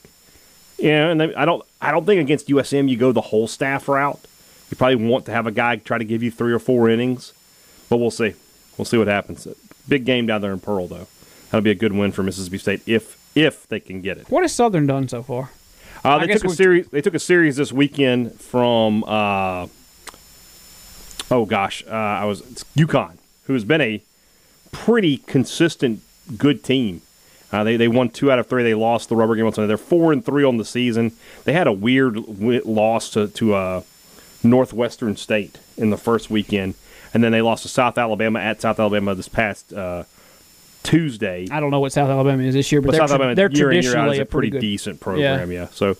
Yeah, 0.77 1.09
and 1.09 1.21
I 1.21 1.45
don't. 1.45 1.63
I 1.79 1.91
don't 1.91 2.05
think 2.05 2.19
against 2.19 2.47
USM 2.47 2.89
you 2.89 2.97
go 2.97 3.11
the 3.11 3.21
whole 3.21 3.47
staff 3.47 3.87
route. 3.87 4.19
You 4.69 4.77
probably 4.77 4.95
want 4.95 5.25
to 5.27 5.31
have 5.31 5.47
a 5.47 5.51
guy 5.51 5.75
try 5.77 5.97
to 5.97 6.03
give 6.03 6.23
you 6.23 6.31
three 6.31 6.51
or 6.51 6.59
four 6.59 6.89
innings, 6.89 7.31
but 7.89 7.97
we'll 7.97 8.11
see. 8.11 8.33
We'll 8.77 8.85
see 8.85 8.97
what 8.97 9.07
happens. 9.07 9.47
Big 9.87 10.03
game 10.03 10.25
down 10.25 10.41
there 10.41 10.51
in 10.51 10.59
Pearl, 10.59 10.87
though. 10.87 11.07
That'll 11.45 11.61
be 11.63 11.71
a 11.71 11.75
good 11.75 11.93
win 11.93 12.11
for 12.11 12.23
Mississippi 12.23 12.57
State 12.57 12.81
if 12.85 13.17
if 13.35 13.67
they 13.67 13.79
can 13.79 14.01
get 14.01 14.17
it. 14.17 14.29
What 14.29 14.41
has 14.43 14.53
Southern 14.53 14.87
done 14.87 15.07
so 15.07 15.23
far? 15.23 15.51
Uh, 16.03 16.19
they 16.19 16.27
took 16.33 16.45
a 16.45 16.49
series. 16.49 16.87
They 16.89 17.01
took 17.01 17.13
a 17.13 17.19
series 17.19 17.55
this 17.55 17.71
weekend 17.71 18.39
from. 18.41 19.03
Uh, 19.05 19.67
oh 21.31 21.45
gosh, 21.45 21.83
uh, 21.87 21.91
I 21.91 22.25
was 22.25 22.41
it's 22.51 22.65
UConn, 22.75 23.17
who 23.43 23.53
has 23.53 23.63
been 23.63 23.81
a 23.81 24.01
pretty 24.71 25.17
consistent 25.19 26.01
good 26.37 26.63
team. 26.63 27.01
Uh, 27.51 27.63
they 27.63 27.77
they 27.77 27.87
won 27.87 28.09
two 28.09 28.31
out 28.31 28.39
of 28.39 28.47
three. 28.47 28.63
They 28.63 28.73
lost 28.73 29.09
the 29.09 29.15
rubber 29.15 29.35
game 29.35 29.45
on 29.45 29.53
Sunday. 29.53 29.67
They're 29.67 29.77
four 29.77 30.11
and 30.11 30.25
three 30.25 30.43
on 30.43 30.57
the 30.57 30.65
season. 30.65 31.13
They 31.43 31.53
had 31.53 31.67
a 31.67 31.71
weird 31.71 32.17
loss 32.65 33.09
to 33.11 33.27
to 33.27 33.53
uh, 33.53 33.81
Northwestern 34.43 35.15
State 35.15 35.59
in 35.77 35.89
the 35.89 35.97
first 35.97 36.29
weekend, 36.29 36.75
and 37.13 37.23
then 37.23 37.31
they 37.31 37.41
lost 37.41 37.63
to 37.63 37.69
South 37.69 37.97
Alabama 37.97 38.39
at 38.39 38.61
South 38.61 38.79
Alabama 38.79 39.15
this 39.15 39.29
past 39.29 39.71
uh, 39.73 40.03
Tuesday. 40.83 41.47
I 41.51 41.59
don't 41.59 41.71
know 41.71 41.79
what 41.79 41.91
South 41.91 42.09
Alabama 42.09 42.43
is 42.43 42.53
this 42.53 42.71
year, 42.71 42.81
but, 42.81 42.87
But 42.87 42.91
they're, 42.93 43.01
South 43.01 43.11
Alabama 43.11 43.35
they're 43.35 43.51
year 43.51 43.71
in, 43.71 43.83
year 43.83 43.91
out 43.91 44.05
traditionally 44.05 44.19
a 44.19 44.25
pretty 44.25 44.51
pretty 44.51 44.67
decent 44.67 44.99
program. 44.99 45.51
Yeah. 45.51 45.67
So, 45.67 45.95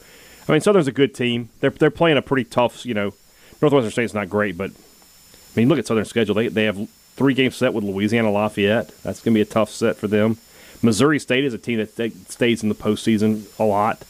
I 0.48 0.52
mean, 0.52 0.62
Southern's 0.62 0.88
a 0.88 0.92
good 0.92 1.14
team. 1.14 1.50
They're 1.60 1.70
they're 1.70 1.92
playing 1.92 2.18
a 2.18 2.22
pretty 2.22 2.50
tough. 2.50 2.86
You 2.86 2.96
know, 2.96 3.14
Northwestern 3.62 3.92
State's 3.92 4.14
not 4.14 4.30
great, 4.30 4.58
but 4.58 4.72
I 4.72 5.60
mean, 5.60 5.70
look 5.70 5.80
at 5.80 5.88
Southern's 5.88 6.10
schedule. 6.10 6.36
They 6.36 6.48
they 6.48 6.66
have 6.66 6.88
three 7.16 7.34
games 7.34 7.56
set 7.56 7.74
with 7.74 7.84
Louisiana 7.84 8.32
Lafayette. 8.32 8.90
That's 9.04 9.22
going 9.22 9.34
to 9.34 9.38
be 9.38 9.42
a 9.42 9.46
tough 9.46 9.70
set 9.70 9.98
for 9.98 10.08
them. 10.08 10.38
Missouri 10.82 11.20
State 11.20 11.46
is 11.46 11.54
a 11.54 11.58
team 11.58 11.80
that 11.80 11.96
that 11.96 12.32
stays 12.32 12.64
in 12.64 12.70
the 12.70 12.76
postseason 12.76 13.48
a 13.60 13.64
lot. 13.64 14.04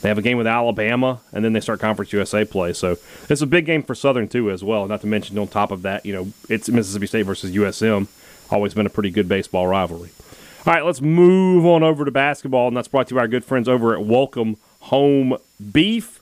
They 0.00 0.08
have 0.08 0.18
a 0.18 0.22
game 0.22 0.38
with 0.38 0.46
Alabama, 0.46 1.20
and 1.32 1.44
then 1.44 1.52
they 1.52 1.60
start 1.60 1.80
Conference 1.80 2.12
USA 2.12 2.44
play. 2.44 2.72
So 2.72 2.98
it's 3.28 3.42
a 3.42 3.46
big 3.46 3.66
game 3.66 3.82
for 3.82 3.94
Southern 3.94 4.28
too, 4.28 4.50
as 4.50 4.62
well. 4.62 4.86
Not 4.86 5.00
to 5.00 5.06
mention, 5.06 5.38
on 5.38 5.48
top 5.48 5.70
of 5.70 5.82
that, 5.82 6.06
you 6.06 6.12
know, 6.12 6.32
it's 6.48 6.68
Mississippi 6.68 7.06
State 7.06 7.22
versus 7.22 7.52
USM. 7.52 8.06
Always 8.50 8.74
been 8.74 8.86
a 8.86 8.90
pretty 8.90 9.10
good 9.10 9.28
baseball 9.28 9.66
rivalry. 9.66 10.10
All 10.66 10.72
right, 10.72 10.84
let's 10.84 11.00
move 11.00 11.66
on 11.66 11.82
over 11.82 12.04
to 12.04 12.10
basketball, 12.10 12.68
and 12.68 12.76
that's 12.76 12.88
brought 12.88 13.08
to 13.08 13.14
you 13.14 13.16
by 13.16 13.22
our 13.22 13.28
good 13.28 13.44
friends 13.44 13.68
over 13.68 13.94
at 13.94 14.04
Welcome 14.04 14.56
Home 14.80 15.36
Beef. 15.72 16.20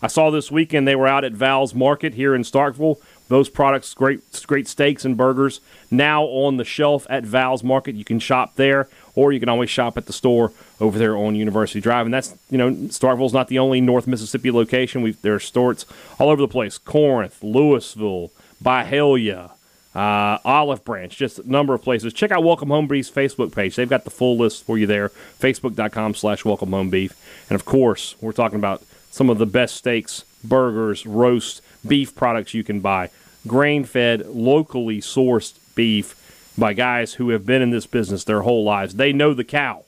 I 0.00 0.06
saw 0.06 0.30
this 0.30 0.50
weekend 0.50 0.86
they 0.86 0.96
were 0.96 1.08
out 1.08 1.24
at 1.24 1.32
Val's 1.32 1.74
Market 1.74 2.14
here 2.14 2.34
in 2.34 2.42
Starkville. 2.42 2.98
Those 3.28 3.48
products, 3.48 3.92
great, 3.94 4.20
great 4.46 4.66
steaks 4.66 5.04
and 5.04 5.16
burgers, 5.16 5.60
now 5.90 6.24
on 6.24 6.56
the 6.56 6.64
shelf 6.64 7.06
at 7.10 7.24
Val's 7.24 7.62
Market. 7.62 7.94
You 7.94 8.04
can 8.04 8.18
shop 8.18 8.56
there, 8.56 8.88
or 9.14 9.32
you 9.32 9.40
can 9.40 9.48
always 9.48 9.70
shop 9.70 9.96
at 9.96 10.06
the 10.06 10.12
store 10.12 10.52
over 10.80 10.98
there 10.98 11.16
on 11.16 11.34
University 11.34 11.80
Drive. 11.80 12.06
And 12.06 12.14
that's, 12.14 12.34
you 12.50 12.58
know, 12.58 12.70
Starkville's 12.70 13.34
not 13.34 13.48
the 13.48 13.58
only 13.58 13.80
North 13.80 14.06
Mississippi 14.06 14.50
location. 14.50 15.02
We've, 15.02 15.20
there 15.22 15.34
are 15.34 15.40
stores 15.40 15.84
all 16.18 16.30
over 16.30 16.40
the 16.40 16.48
place 16.48 16.78
Corinth, 16.78 17.42
Louisville, 17.42 18.30
Byhalia, 18.62 19.52
uh, 19.94 20.38
Olive 20.44 20.84
Branch, 20.84 21.14
just 21.14 21.40
a 21.40 21.50
number 21.50 21.74
of 21.74 21.82
places. 21.82 22.12
Check 22.12 22.30
out 22.30 22.44
Welcome 22.44 22.68
Home 22.68 22.86
Beef's 22.86 23.10
Facebook 23.10 23.54
page. 23.54 23.76
They've 23.76 23.88
got 23.88 24.04
the 24.04 24.10
full 24.10 24.38
list 24.38 24.64
for 24.64 24.78
you 24.78 24.86
there, 24.86 25.10
facebook.com 25.40 26.14
slash 26.14 26.44
welcome 26.44 26.70
home 26.70 26.88
beef. 26.88 27.14
And 27.50 27.56
of 27.56 27.64
course, 27.64 28.14
we're 28.20 28.32
talking 28.32 28.58
about 28.58 28.82
some 29.10 29.28
of 29.28 29.38
the 29.38 29.46
best 29.46 29.76
steaks, 29.76 30.24
burgers, 30.44 31.04
roast, 31.04 31.60
beef 31.86 32.14
products 32.14 32.54
you 32.54 32.64
can 32.64 32.80
buy. 32.80 33.10
Grain 33.46 33.84
fed, 33.84 34.26
locally 34.26 35.00
sourced 35.00 35.58
beef 35.74 36.14
by 36.58 36.72
guys 36.72 37.14
who 37.14 37.30
have 37.30 37.46
been 37.46 37.62
in 37.62 37.70
this 37.70 37.86
business 37.86 38.24
their 38.24 38.42
whole 38.42 38.64
lives. 38.64 38.94
They 38.94 39.12
know 39.12 39.32
the 39.34 39.44
cow. 39.44 39.84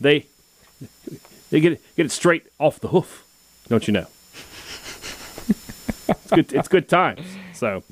They 0.00 0.26
they 1.50 1.60
get 1.60 1.72
it, 1.72 1.82
get 1.96 2.06
it 2.06 2.12
straight 2.12 2.46
off 2.58 2.80
the 2.80 2.88
hoof, 2.88 3.24
don't 3.68 3.86
you 3.86 3.92
know? 3.92 4.06
it's 6.08 6.30
good. 6.30 6.52
It's 6.52 6.68
good 6.68 6.88
times. 6.88 7.26
So, 7.52 7.82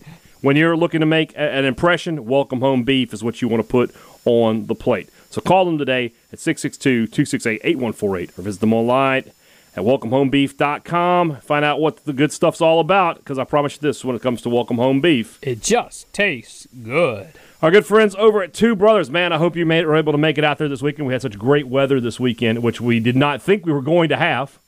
when 0.41 0.57
you're 0.57 0.77
looking 0.77 1.01
to 1.01 1.07
make 1.07 1.33
a- 1.35 1.39
an 1.39 1.65
impression, 1.65 2.25
Welcome 2.27 2.61
Home 2.61 2.83
Beef 2.83 3.15
is 3.15 3.23
what 3.23 3.41
you 3.41 3.49
want 3.49 3.63
to 3.63 3.69
put 3.69 3.95
on 4.25 4.67
the 4.67 4.75
plate. 4.75 5.09
So 5.31 5.41
call 5.41 5.65
them 5.65 5.79
today 5.79 6.13
at 6.33 6.39
662-268-8148 6.41 8.39
or 8.39 8.43
visit 8.43 8.61
them 8.61 8.75
online 8.75 9.31
at 9.75 9.85
welcomehomebeef.com. 9.85 11.37
Find 11.37 11.65
out 11.65 11.81
what 11.81 12.05
the 12.05 12.13
good 12.13 12.33
stuff's 12.33 12.61
all 12.61 12.81
about 12.81 13.19
because 13.19 13.39
I 13.39 13.45
promise 13.45 13.75
you 13.77 13.81
this 13.81 14.05
when 14.05 14.17
it 14.17 14.23
comes 14.23 14.43
to 14.43 14.49
Welcome 14.49 14.77
Home 14.77 15.01
Beef. 15.01 15.39
It 15.43 15.63
just 15.63 16.13
tastes 16.13 16.67
good. 16.83 17.29
Our 17.63 17.71
good 17.71 17.87
friends 17.87 18.15
over 18.17 18.43
at 18.43 18.53
Two 18.53 18.75
Brothers, 18.75 19.09
man, 19.09 19.33
I 19.33 19.39
hope 19.39 19.55
you 19.55 19.65
made, 19.65 19.87
were 19.87 19.97
able 19.97 20.13
to 20.13 20.19
make 20.19 20.37
it 20.37 20.45
out 20.45 20.59
there 20.59 20.69
this 20.69 20.83
weekend. 20.83 21.07
We 21.07 21.13
had 21.13 21.23
such 21.23 21.39
great 21.39 21.69
weather 21.69 22.01
this 22.01 22.19
weekend, 22.19 22.63
which 22.63 22.81
we 22.81 22.99
did 22.99 23.15
not 23.15 23.41
think 23.41 23.65
we 23.65 23.73
were 23.73 23.83
going 23.83 24.09
to 24.09 24.17
have, 24.17 24.59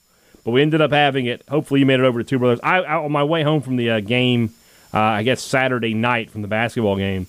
but 0.44 0.52
we 0.52 0.62
ended 0.62 0.80
up 0.80 0.92
having 0.92 1.26
it. 1.26 1.42
Hopefully, 1.48 1.80
you 1.80 1.86
made 1.86 1.98
it 1.98 2.04
over 2.04 2.22
to 2.22 2.28
Two 2.28 2.38
Brothers. 2.38 2.60
I, 2.62 2.78
I 2.78 2.94
on 2.96 3.10
my 3.10 3.24
way 3.24 3.42
home 3.42 3.62
from 3.62 3.76
the 3.76 3.90
uh, 3.90 4.00
game, 4.00 4.54
uh, 4.94 5.00
I 5.00 5.22
guess 5.24 5.42
Saturday 5.42 5.92
night 5.92 6.30
from 6.30 6.42
the 6.42 6.48
basketball 6.48 6.96
game, 6.96 7.26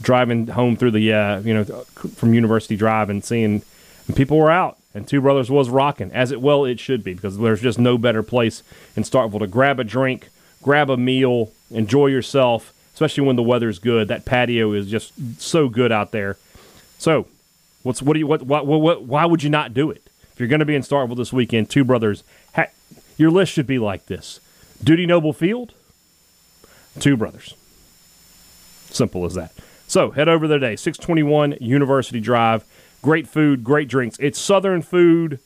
driving 0.00 0.46
home 0.46 0.76
through 0.76 0.92
the 0.92 1.12
uh, 1.12 1.40
you 1.40 1.52
know 1.52 1.64
from 1.64 2.32
University 2.32 2.76
Drive 2.76 3.10
and 3.10 3.22
seeing 3.22 3.62
and 4.06 4.16
people 4.16 4.38
were 4.38 4.50
out, 4.50 4.78
and 4.94 5.06
Two 5.06 5.20
Brothers 5.20 5.50
was 5.50 5.70
rocking 5.70 6.10
as 6.12 6.32
it 6.32 6.40
well 6.40 6.64
it 6.64 6.78
should 6.78 7.02
be 7.02 7.14
because 7.14 7.38
there's 7.38 7.60
just 7.60 7.78
no 7.78 7.98
better 7.98 8.22
place 8.22 8.62
in 8.96 9.02
Starkville 9.02 9.40
to 9.40 9.46
grab 9.46 9.80
a 9.80 9.84
drink, 9.84 10.28
grab 10.62 10.90
a 10.90 10.96
meal, 10.96 11.50
enjoy 11.70 12.06
yourself, 12.06 12.72
especially 12.94 13.26
when 13.26 13.36
the 13.36 13.42
weather's 13.42 13.78
good. 13.78 14.08
That 14.08 14.24
patio 14.24 14.72
is 14.72 14.90
just 14.90 15.40
so 15.40 15.68
good 15.68 15.92
out 15.92 16.12
there. 16.12 16.36
So, 16.98 17.26
what's 17.82 18.02
what 18.02 18.14
do 18.14 18.20
you 18.20 18.26
what 18.26 18.42
what, 18.42 18.66
what 18.66 19.02
why 19.02 19.24
would 19.24 19.42
you 19.42 19.50
not 19.50 19.74
do 19.74 19.90
it? 19.90 20.02
If 20.32 20.40
you're 20.40 20.48
going 20.48 20.60
to 20.60 20.66
be 20.66 20.74
in 20.74 20.82
Starkville 20.82 21.16
this 21.16 21.32
weekend, 21.32 21.70
Two 21.70 21.84
Brothers, 21.84 22.24
ha- 22.54 22.70
your 23.16 23.30
list 23.30 23.52
should 23.52 23.66
be 23.66 23.78
like 23.78 24.06
this: 24.06 24.40
Dudy 24.82 25.06
Noble 25.06 25.32
Field, 25.32 25.72
Two 26.98 27.16
Brothers. 27.16 27.54
Simple 28.90 29.24
as 29.24 29.34
that. 29.34 29.52
So 29.86 30.10
head 30.10 30.28
over 30.28 30.48
there 30.48 30.58
today, 30.58 30.76
621 30.76 31.56
University 31.60 32.20
Drive. 32.20 32.64
Great 33.02 33.26
food, 33.26 33.64
great 33.64 33.88
drinks. 33.88 34.16
It's 34.20 34.38
Southern 34.38 34.80
food, 34.80 35.40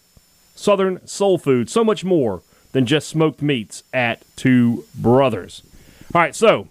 Southern 0.55 1.05
soul 1.07 1.39
food, 1.39 1.71
so 1.71 1.83
much 1.83 2.05
more 2.05 2.43
than 2.73 2.85
just 2.85 3.09
smoked 3.09 3.41
meats 3.41 3.83
at 3.95 4.23
Two 4.37 4.85
Brothers. 4.95 5.63
All 6.15 6.21
right, 6.21 6.35
so 6.35 6.69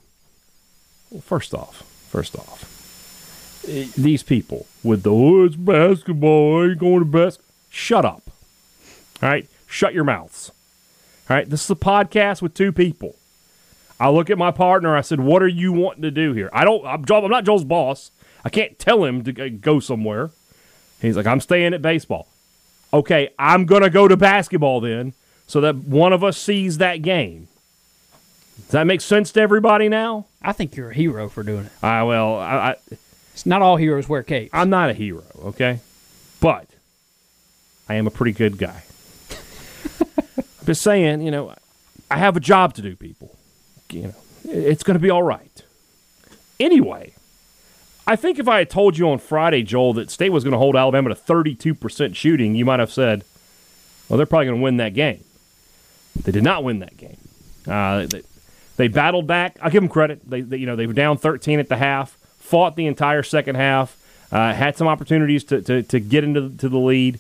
well, 1.10 1.22
first 1.22 1.56
off, 1.56 1.82
first 2.10 2.36
off, 2.36 3.64
these 3.98 4.22
people 4.22 4.68
with 4.84 5.02
the 5.02 5.12
oh, 5.12 5.46
it's 5.46 5.56
basketball, 5.56 6.62
I 6.62 6.68
ain't 6.68 6.80
going 6.80 7.00
to 7.00 7.06
basketball. 7.06 7.52
Shut 7.70 8.06
up. 8.06 8.22
All 9.24 9.30
right, 9.30 9.50
shut 9.66 9.96
your 9.96 10.04
mouths. 10.04 10.52
All 11.30 11.36
right, 11.36 11.50
this 11.50 11.64
is 11.64 11.72
a 11.72 11.76
podcast 11.76 12.44
with 12.44 12.54
two 12.54 12.72
people. 12.72 13.16
I 14.00 14.10
look 14.10 14.30
at 14.30 14.38
my 14.38 14.52
partner. 14.52 14.96
I 14.96 15.02
said, 15.02 15.20
"What 15.20 15.42
are 15.42 15.48
you 15.48 15.74
wanting 15.74 16.04
to 16.04 16.12
do 16.12 16.34
here?" 16.34 16.50
I 16.54 16.64
don't. 16.64 16.86
I'm, 16.86 17.04
Joel, 17.06 17.26
I'm 17.26 17.32
not 17.32 17.44
Joel's 17.44 17.64
boss. 17.64 18.12
I 18.44 18.50
can't 18.50 18.78
tell 18.78 19.04
him 19.04 19.24
to 19.24 19.50
go 19.50 19.80
somewhere. 19.80 20.30
He's 21.02 21.18
like, 21.18 21.28
"I'm 21.28 21.40
staying 21.42 21.74
at 21.74 21.82
baseball." 21.82 22.28
Okay, 22.94 23.30
I'm 23.38 23.66
gonna 23.66 23.90
go 23.90 24.08
to 24.08 24.16
basketball 24.16 24.80
then, 24.82 25.14
so 25.48 25.62
that 25.62 25.76
one 25.76 26.14
of 26.14 26.24
us 26.24 26.38
sees 26.38 26.78
that 26.78 27.02
game. 27.02 27.48
Does 28.58 28.72
that 28.72 28.88
make 28.88 29.02
sense 29.02 29.32
to 29.34 29.42
everybody 29.42 29.90
now? 29.90 30.26
I 30.42 30.54
think 30.54 30.76
you're 30.76 30.92
a 30.92 30.94
hero 30.94 31.28
for 31.28 31.44
doing 31.44 31.66
it. 31.66 31.72
I 31.84 32.04
well, 32.04 32.38
I, 32.38 32.56
I 32.56 32.76
It's 33.34 33.46
not 33.46 33.62
all 33.62 33.76
heroes 33.76 34.08
wear 34.08 34.24
capes. 34.24 34.52
I'm 34.54 34.70
not 34.70 34.90
a 34.90 34.94
hero, 34.94 35.24
okay, 35.46 35.80
but 36.40 36.68
I 37.88 37.96
am 37.96 38.08
a 38.08 38.12
pretty 38.12 38.32
good 38.32 38.58
guy. 38.58 38.84
I'm 39.30 40.44
just 40.66 40.82
saying, 40.82 41.22
you 41.22 41.32
know, 41.32 41.54
I 42.10 42.18
have 42.18 42.38
a 42.38 42.40
job 42.40 42.74
to 42.76 42.82
do, 42.82 42.96
people. 42.96 43.36
You 43.92 44.04
know, 44.04 44.16
it's 44.46 44.84
going 44.84 44.96
to 44.96 45.02
be 45.02 45.10
all 45.10 45.24
right. 45.24 45.64
Anyway, 46.60 47.14
I 48.08 48.16
think 48.16 48.38
if 48.38 48.48
I 48.48 48.60
had 48.60 48.70
told 48.70 48.98
you 48.98 49.10
on 49.10 49.18
Friday, 49.18 49.64
Joel, 49.64 49.94
that 49.94 50.12
State 50.12 50.30
was 50.30 50.44
going 50.44 50.52
to 50.52 50.60
hold 50.60 50.76
Alabama 50.76 51.10
to 51.10 51.16
32% 51.16 52.16
shooting, 52.16 52.56
you 52.56 52.64
might 52.64 52.80
have 52.80 52.92
said, 52.92 53.24
well, 54.08 54.18
they're 54.18 54.28
probably 54.28 54.46
going 54.46 54.60
to 54.60 54.64
win 54.64 54.78
that 54.78 54.94
game. 54.94 55.24
They 56.24 56.32
did 56.32 56.44
not 56.44 56.64
win 56.64 56.80
that 56.80 56.98
game. 56.98 57.18
Uh, 57.68 58.06
they, 58.06 58.22
they 58.78 58.88
battled 58.88 59.26
back. 59.26 59.58
I'll 59.62 59.72
give 59.72 59.82
them 59.82 59.90
credit. 59.90 60.30
They, 60.30 60.42
they, 60.42 60.58
you 60.58 60.68
know, 60.68 60.76
they 60.76 60.86
were 60.86 60.94
down 60.94 61.18
13 61.18 61.60
at 61.60 61.68
the 61.68 61.78
half, 61.78 62.18
fought 62.40 62.76
the 62.76 62.86
entire 62.86 63.24
second 63.24 63.56
half, 63.56 63.98
uh, 64.32 64.54
had 64.54 64.78
some 64.78 64.88
opportunities 64.88 65.44
to, 65.46 65.62
to, 65.64 65.82
to 65.84 66.00
get 66.00 66.24
into 66.24 66.56
to 66.58 66.70
the 66.70 66.78
lead, 66.78 67.20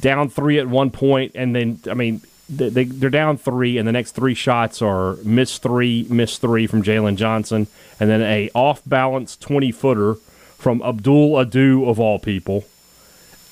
down 0.00 0.30
three 0.30 0.58
at 0.58 0.68
one 0.68 0.90
point, 0.90 1.32
and 1.34 1.54
then, 1.54 1.80
I 1.90 1.94
mean, 1.94 2.22
they, 2.48 2.68
they 2.68 2.84
they're 2.84 3.10
down 3.10 3.36
three, 3.36 3.78
and 3.78 3.86
the 3.86 3.92
next 3.92 4.12
three 4.12 4.34
shots 4.34 4.80
are 4.80 5.16
miss 5.24 5.58
three, 5.58 6.06
miss 6.08 6.38
three 6.38 6.66
from 6.66 6.82
Jalen 6.82 7.16
Johnson, 7.16 7.66
and 8.00 8.08
then 8.08 8.22
a 8.22 8.50
off 8.54 8.82
balance 8.86 9.36
twenty 9.36 9.72
footer 9.72 10.14
from 10.56 10.82
Abdul 10.82 11.38
Ado 11.38 11.88
of 11.88 12.00
all 12.00 12.18
people, 12.18 12.64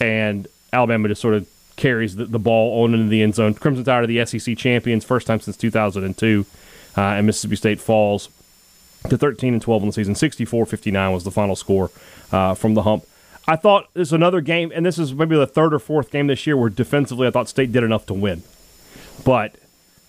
and 0.00 0.48
Alabama 0.72 1.08
just 1.08 1.20
sort 1.20 1.34
of 1.34 1.46
carries 1.76 2.16
the, 2.16 2.24
the 2.24 2.38
ball 2.38 2.82
on 2.82 2.94
into 2.94 3.08
the 3.08 3.22
end 3.22 3.34
zone. 3.34 3.54
Crimson 3.54 3.84
Tide 3.84 4.04
are 4.04 4.06
the 4.06 4.24
SEC 4.24 4.56
champions, 4.56 5.04
first 5.04 5.26
time 5.26 5.40
since 5.40 5.56
two 5.56 5.70
thousand 5.70 6.04
and 6.04 6.16
two, 6.16 6.46
uh, 6.96 7.02
and 7.02 7.26
Mississippi 7.26 7.56
State 7.56 7.80
falls 7.80 8.30
to 9.10 9.16
13 9.16 9.52
and 9.52 9.62
12 9.62 9.82
in 9.82 9.88
the 9.88 9.92
season. 9.92 10.14
64-59 10.14 11.12
was 11.12 11.22
the 11.22 11.30
final 11.30 11.54
score 11.54 11.90
uh, 12.32 12.54
from 12.54 12.74
the 12.74 12.82
hump. 12.82 13.04
I 13.48 13.54
thought 13.54 13.88
this 13.94 14.08
is 14.08 14.12
another 14.12 14.40
game, 14.40 14.72
and 14.74 14.84
this 14.84 14.98
is 14.98 15.14
maybe 15.14 15.36
the 15.36 15.46
third 15.46 15.72
or 15.72 15.78
fourth 15.78 16.10
game 16.10 16.26
this 16.26 16.46
year 16.46 16.56
where 16.56 16.68
defensively 16.68 17.28
I 17.28 17.30
thought 17.30 17.48
State 17.48 17.70
did 17.70 17.84
enough 17.84 18.04
to 18.06 18.14
win. 18.14 18.42
But 19.26 19.56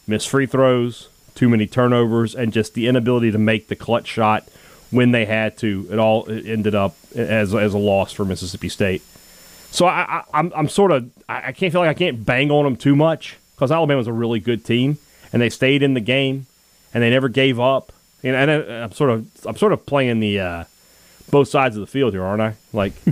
missed 0.06 0.30
free 0.30 0.46
throws, 0.46 1.10
too 1.34 1.50
many 1.50 1.66
turnovers, 1.66 2.36
and 2.36 2.54
just 2.54 2.76
the 2.76 2.86
inability 2.86 3.32
to 3.32 3.40
make 3.40 3.68
the 3.68 3.76
clutch 3.76 4.06
shot 4.06 4.48
when 4.92 5.10
they 5.10 5.26
had 5.26 5.58
to. 5.58 5.88
It 5.92 5.98
all 5.98 6.30
ended 6.30 6.76
up 6.76 6.96
as, 7.16 7.56
as 7.56 7.74
a 7.74 7.80
loss 7.80 8.14
for 8.14 8.26
Mississippi 8.26 8.70
State. 8.70 9.02
So 9.72 9.88
I, 9.88 10.20
I, 10.20 10.24
I'm, 10.36 10.54
I'm 10.56 10.70
sort 10.70 10.92
of 10.92 11.10
I 11.28 11.52
can't 11.52 11.74
feel 11.74 11.82
like 11.82 11.90
I 11.90 11.96
can't 11.96 12.24
bang 12.24 12.52
on 12.52 12.64
them 12.64 12.78
too 12.78 12.96
much 12.96 13.38
because 13.56 13.72
Alabama's 13.72 14.06
a 14.06 14.14
really 14.14 14.40
good 14.40 14.64
team 14.64 15.00
and 15.34 15.42
they 15.42 15.50
stayed 15.50 15.82
in 15.82 15.96
the 15.96 16.00
game 16.00 16.46
and 16.94 17.02
they 17.02 17.10
never 17.10 17.28
gave 17.28 17.60
up. 17.60 17.92
And, 18.22 18.36
and 18.36 18.52
I, 18.52 18.84
I'm 18.84 18.92
sort 18.92 19.10
of 19.10 19.28
I'm 19.48 19.58
sort 19.58 19.74
of 19.74 19.84
playing 19.88 20.20
the 20.20 20.40
uh, 20.40 20.64
both 21.32 21.48
sides 21.48 21.76
of 21.76 21.82
the 21.82 21.88
field 21.88 22.14
here, 22.14 22.24
aren't 22.24 22.42
I? 22.44 22.54
Like, 22.72 22.94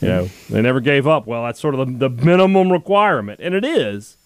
you 0.00 0.08
know, 0.08 0.30
they 0.50 0.62
never 0.62 0.80
gave 0.80 1.06
up. 1.06 1.28
Well, 1.28 1.44
that's 1.44 1.60
sort 1.60 1.76
of 1.76 1.86
the, 1.86 2.08
the 2.08 2.24
minimum 2.24 2.72
requirement, 2.72 3.38
and 3.40 3.54
it 3.54 3.64
is. 3.64 4.16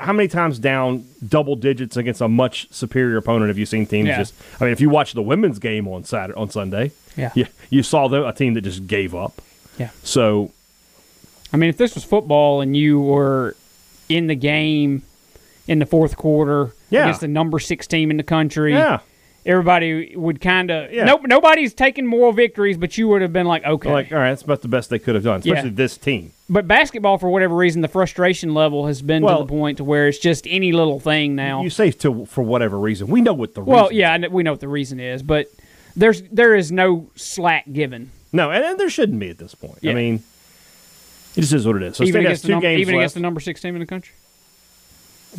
How 0.00 0.12
many 0.14 0.28
times 0.28 0.58
down 0.58 1.04
double 1.28 1.56
digits 1.56 1.96
against 1.96 2.20
a 2.20 2.28
much 2.28 2.66
superior 2.70 3.18
opponent 3.18 3.48
have 3.48 3.58
you 3.58 3.66
seen 3.66 3.86
teams 3.86 4.08
Yeah. 4.08 4.18
just? 4.18 4.34
I 4.60 4.64
mean, 4.64 4.72
if 4.72 4.80
you 4.80 4.88
watch 4.90 5.12
the 5.12 5.22
women's 5.22 5.58
game 5.58 5.86
on 5.86 6.04
Saturday 6.04 6.38
on 6.38 6.50
Sunday, 6.50 6.92
Yeah. 7.16 7.32
you, 7.34 7.46
you 7.68 7.82
saw 7.82 8.06
a 8.26 8.32
team 8.32 8.54
that 8.54 8.62
just 8.62 8.86
gave 8.86 9.14
up. 9.14 9.42
Yeah. 9.78 9.90
So 10.02 10.50
I 11.52 11.56
mean, 11.56 11.68
if 11.68 11.76
this 11.76 11.94
was 11.94 12.04
football 12.04 12.60
and 12.60 12.76
you 12.76 13.00
were 13.00 13.56
in 14.08 14.26
the 14.28 14.34
game 14.36 15.02
in 15.68 15.78
the 15.80 15.86
fourth 15.86 16.16
quarter 16.16 16.72
Yeah. 16.90 17.02
against 17.04 17.20
the 17.20 17.28
number 17.28 17.58
six 17.58 17.86
team 17.86 18.10
in 18.10 18.16
the 18.16 18.22
country, 18.22 18.72
yeah, 18.72 19.00
everybody 19.46 20.14
would 20.16 20.40
kind 20.40 20.70
of. 20.70 20.92
Yeah. 20.92 21.04
Nope, 21.04 21.22
nobody's 21.26 21.72
taking 21.74 22.06
moral 22.06 22.32
victories, 22.32 22.76
but 22.76 22.96
you 22.98 23.08
would 23.08 23.22
have 23.22 23.32
been 23.32 23.46
like, 23.46 23.64
okay. 23.64 23.90
like 23.92 24.12
all 24.12 24.18
right, 24.18 24.30
that's 24.30 24.42
about 24.42 24.62
the 24.62 24.68
best 24.68 24.90
they 24.90 24.98
could 24.98 25.14
have 25.14 25.24
done, 25.24 25.40
especially 25.40 25.70
Yeah. 25.70 25.74
this 25.76 25.96
team. 25.96 26.32
but 26.48 26.66
basketball, 26.68 27.16
for 27.18 27.28
whatever 27.30 27.54
reason, 27.54 27.80
the 27.80 27.88
frustration 27.88 28.54
level 28.54 28.86
has 28.86 29.02
been 29.02 29.22
Well- 29.22 29.38
to 29.38 29.44
the 29.44 29.48
point 29.48 29.78
to 29.78 29.84
where 29.84 30.08
it's 30.08 30.18
just 30.18 30.46
any 30.48 30.72
little 30.72 31.00
thing 31.00 31.34
now. 31.36 31.62
You 31.62 31.70
say 31.70 31.90
to 31.92 32.26
for 32.26 32.42
whatever 32.42 32.78
reason, 32.78 33.08
we 33.08 33.20
know 33.20 33.32
what 33.34 33.54
the 33.54 33.60
well, 33.62 33.92
yeah. 33.92 34.16
We 34.28 34.42
know 34.42 34.52
what 34.52 34.60
the 34.60 34.68
reason 34.68 34.98
is, 35.00 35.22
but 35.22 35.48
there's 35.96 36.22
there 36.30 36.54
is 36.54 36.70
no 36.72 37.10
slack 37.16 37.64
given. 37.72 38.10
no, 38.32 38.50
and, 38.50 38.64
and 38.64 38.78
there 38.80 38.90
shouldn't 38.90 39.18
be 39.18 39.30
at 39.30 39.38
this 39.38 39.54
point. 39.54 39.78
I 39.84 39.92
mean, 39.94 40.22
it 41.36 41.40
just 41.42 41.52
is 41.52 41.66
what 41.66 41.76
it 41.76 41.82
is. 41.82 41.96
So 41.96 42.04
even 42.04 42.20
against, 42.22 42.42
the 42.42 42.48
two 42.48 42.52
num- 42.54 42.60
games 42.62 42.80
even 42.80 42.94
against 42.96 43.14
the 43.14 43.20
number 43.20 43.40
six 43.40 43.60
team 43.60 43.74
in 43.74 43.80
the 43.80 43.86
country. 43.86 44.14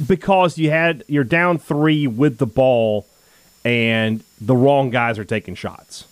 because 0.08 0.58
you 0.58 0.70
had 0.70 1.04
you're 1.08 1.24
down 1.26 1.58
three 1.58 2.08
with 2.08 2.38
the 2.38 2.46
ball, 2.46 3.06
and 3.64 4.24
the 4.40 4.56
wrong 4.56 4.90
guys 4.90 5.20
are 5.20 5.26
taking 5.26 5.56
shots. 5.56 6.06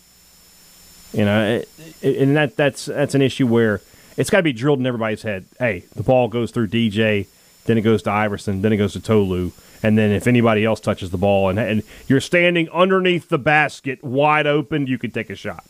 You 1.14 1.26
know, 1.26 1.64
and 2.04 2.36
that 2.38 2.56
that's 2.56 2.86
that's 2.86 3.16
an 3.16 3.22
issue 3.22 3.48
where 3.48 3.82
it's 4.16 4.30
got 4.30 4.38
to 4.38 4.44
be 4.44 4.54
drilled 4.54 4.80
in 4.80 4.86
everybody's 4.86 5.24
head. 5.24 5.46
Hey, 5.58 5.86
the 5.96 6.04
ball 6.04 6.28
goes 6.28 6.52
through 6.52 6.68
DJ, 6.68 7.26
then 7.66 7.78
it 7.78 7.82
goes 7.82 8.04
to 8.04 8.12
Iverson, 8.12 8.62
then 8.62 8.74
it 8.74 8.78
goes 8.78 8.94
to 8.94 9.00
Tolu, 9.00 9.52
and 9.82 9.98
then 9.98 10.12
if 10.12 10.28
anybody 10.28 10.66
else 10.66 10.80
touches 10.80 11.10
the 11.10 11.18
ball 11.18 11.50
and 11.50 11.58
and 11.58 11.84
you're 12.08 12.22
standing 12.22 12.70
underneath 12.70 13.30
the 13.30 13.40
basket 13.40 14.04
wide 14.04 14.46
open, 14.46 14.86
you 14.86 15.00
could 15.00 15.14
take 15.14 15.32
a 15.32 15.36
shot. 15.36 15.66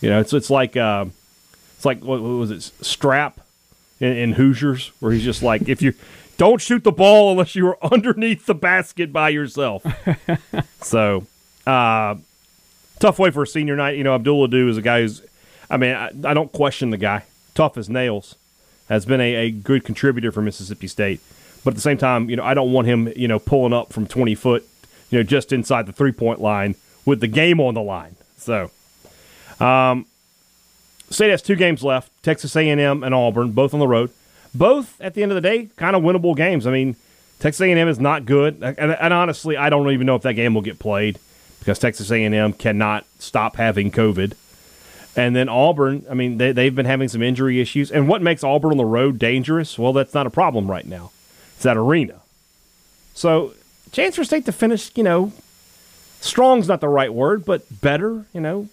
You 0.00 0.10
know, 0.10 0.18
it's 0.18 0.32
it's 0.32 0.50
like 0.50 0.76
uh, 0.76 1.06
it's 1.76 1.84
like 1.84 2.02
what, 2.02 2.20
what 2.20 2.28
was 2.28 2.50
it, 2.50 2.62
Strap 2.84 3.38
in, 4.00 4.16
in 4.16 4.32
Hoosiers, 4.32 4.88
where 4.98 5.12
he's 5.12 5.24
just 5.24 5.42
like, 5.42 5.68
if 5.68 5.80
you 5.80 5.94
don't 6.36 6.60
shoot 6.60 6.84
the 6.84 6.92
ball 6.92 7.32
unless 7.32 7.54
you 7.54 7.66
are 7.68 7.78
underneath 7.82 8.46
the 8.46 8.54
basket 8.54 9.12
by 9.12 9.28
yourself. 9.28 9.84
so, 10.80 11.26
uh, 11.66 12.16
tough 12.98 13.18
way 13.18 13.30
for 13.30 13.42
a 13.42 13.46
senior 13.46 13.76
night. 13.76 13.96
You 13.96 14.04
know, 14.04 14.14
Abdul 14.14 14.44
Ado 14.44 14.68
is 14.68 14.76
a 14.76 14.82
guy 14.82 15.02
who's, 15.02 15.22
I 15.70 15.76
mean, 15.76 15.94
I, 15.94 16.08
I 16.24 16.34
don't 16.34 16.52
question 16.52 16.90
the 16.90 16.96
guy. 16.96 17.24
Tough 17.54 17.76
as 17.76 17.88
nails. 17.88 18.36
Has 18.88 19.06
been 19.06 19.20
a, 19.20 19.34
a 19.34 19.50
good 19.50 19.84
contributor 19.84 20.32
for 20.32 20.42
Mississippi 20.42 20.86
State. 20.86 21.20
But 21.64 21.70
at 21.70 21.74
the 21.76 21.82
same 21.82 21.98
time, 21.98 22.28
you 22.28 22.36
know, 22.36 22.44
I 22.44 22.54
don't 22.54 22.72
want 22.72 22.88
him, 22.88 23.12
you 23.14 23.28
know, 23.28 23.38
pulling 23.38 23.72
up 23.72 23.92
from 23.92 24.06
20 24.06 24.34
foot, 24.34 24.66
you 25.10 25.18
know, 25.18 25.22
just 25.22 25.52
inside 25.52 25.86
the 25.86 25.92
three 25.92 26.12
point 26.12 26.40
line 26.40 26.74
with 27.04 27.20
the 27.20 27.28
game 27.28 27.60
on 27.60 27.74
the 27.74 27.82
line. 27.82 28.16
So, 28.36 28.70
um, 29.60 30.06
State 31.10 31.30
has 31.30 31.42
two 31.42 31.56
games 31.56 31.84
left: 31.84 32.10
Texas 32.22 32.56
A&M 32.56 33.02
and 33.02 33.14
Auburn, 33.14 33.52
both 33.52 33.74
on 33.74 33.80
the 33.80 33.86
road. 33.86 34.10
Both 34.54 35.00
at 35.00 35.14
the 35.14 35.22
end 35.22 35.32
of 35.32 35.36
the 35.36 35.40
day, 35.40 35.68
kind 35.76 35.96
of 35.96 36.02
winnable 36.02 36.36
games. 36.36 36.66
I 36.66 36.72
mean, 36.72 36.96
Texas 37.38 37.60
A&M 37.62 37.88
is 37.88 37.98
not 37.98 38.26
good, 38.26 38.62
and, 38.62 38.78
and 38.78 39.12
honestly, 39.12 39.56
I 39.56 39.70
don't 39.70 39.90
even 39.90 40.06
know 40.06 40.14
if 40.14 40.22
that 40.22 40.34
game 40.34 40.54
will 40.54 40.62
get 40.62 40.78
played 40.78 41.18
because 41.58 41.78
Texas 41.78 42.10
A&M 42.10 42.52
cannot 42.52 43.06
stop 43.18 43.56
having 43.56 43.90
COVID. 43.90 44.34
And 45.14 45.36
then 45.36 45.48
Auburn, 45.48 46.04
I 46.10 46.14
mean, 46.14 46.38
they, 46.38 46.52
they've 46.52 46.74
been 46.74 46.86
having 46.86 47.08
some 47.08 47.22
injury 47.22 47.60
issues. 47.60 47.90
And 47.90 48.08
what 48.08 48.22
makes 48.22 48.42
Auburn 48.42 48.72
on 48.72 48.76
the 48.78 48.84
road 48.84 49.18
dangerous? 49.18 49.78
Well, 49.78 49.92
that's 49.92 50.14
not 50.14 50.26
a 50.26 50.30
problem 50.30 50.70
right 50.70 50.86
now. 50.86 51.10
It's 51.54 51.64
that 51.64 51.76
arena. 51.76 52.20
So, 53.14 53.52
chance 53.92 54.16
for 54.16 54.24
State 54.24 54.46
to 54.46 54.52
finish, 54.52 54.90
you 54.94 55.02
know, 55.02 55.32
strong's 56.20 56.66
not 56.66 56.80
the 56.80 56.88
right 56.88 57.12
word, 57.12 57.44
but 57.44 57.80
better, 57.82 58.24
you 58.32 58.40
know, 58.40 58.68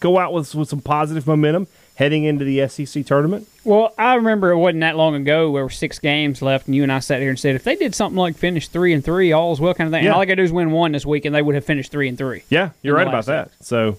go 0.00 0.18
out 0.18 0.32
with, 0.32 0.54
with 0.54 0.68
some 0.68 0.80
positive 0.80 1.26
momentum 1.26 1.66
heading 1.96 2.24
into 2.24 2.44
the 2.44 2.66
SEC 2.68 3.04
tournament. 3.06 3.48
Well, 3.64 3.94
I 3.98 4.14
remember 4.14 4.50
it 4.50 4.56
wasn't 4.56 4.80
that 4.80 4.96
long 4.96 5.14
ago. 5.14 5.50
Where 5.50 5.68
six 5.70 5.98
games 5.98 6.42
left, 6.42 6.66
and 6.66 6.74
you 6.74 6.82
and 6.82 6.90
I 6.92 6.98
sat 7.00 7.20
here 7.20 7.30
and 7.30 7.38
said 7.38 7.54
if 7.54 7.64
they 7.64 7.76
did 7.76 7.94
something 7.94 8.16
like 8.18 8.36
finish 8.36 8.68
three 8.68 8.92
and 8.92 9.04
three, 9.04 9.32
all 9.32 9.48
all's 9.48 9.60
well, 9.60 9.74
kind 9.74 9.86
of 9.88 9.92
thing. 9.92 10.02
Yeah. 10.04 10.10
And 10.10 10.14
all 10.14 10.20
they 10.20 10.26
got 10.26 10.32
to 10.32 10.36
do 10.36 10.42
is 10.42 10.52
win 10.52 10.70
one 10.72 10.92
this 10.92 11.06
week, 11.06 11.24
and 11.24 11.34
they 11.34 11.42
would 11.42 11.54
have 11.54 11.64
finished 11.64 11.90
three 11.92 12.08
and 12.08 12.16
three. 12.18 12.42
Yeah, 12.48 12.70
you're 12.82 12.96
right 12.96 13.06
about 13.06 13.26
that. 13.26 13.50
So, 13.60 13.98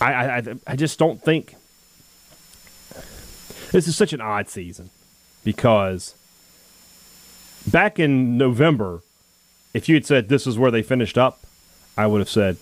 I, 0.00 0.12
I, 0.12 0.36
I- 0.36 0.42
I 0.66 0.76
just 0.76 0.98
don't 0.98 1.20
think 1.22 1.56
this 3.72 3.88
is 3.88 3.96
such 3.96 4.12
an 4.12 4.20
odd 4.20 4.48
season 4.48 4.90
because 5.42 6.14
back 7.66 7.98
in 7.98 8.38
November, 8.38 9.02
if 9.74 9.88
you 9.88 9.96
had 9.96 10.06
said 10.06 10.28
this 10.28 10.46
is 10.46 10.58
where 10.58 10.70
they 10.70 10.82
finished 10.82 11.18
up, 11.18 11.44
I 11.96 12.06
would 12.06 12.20
have 12.20 12.30
said 12.30 12.56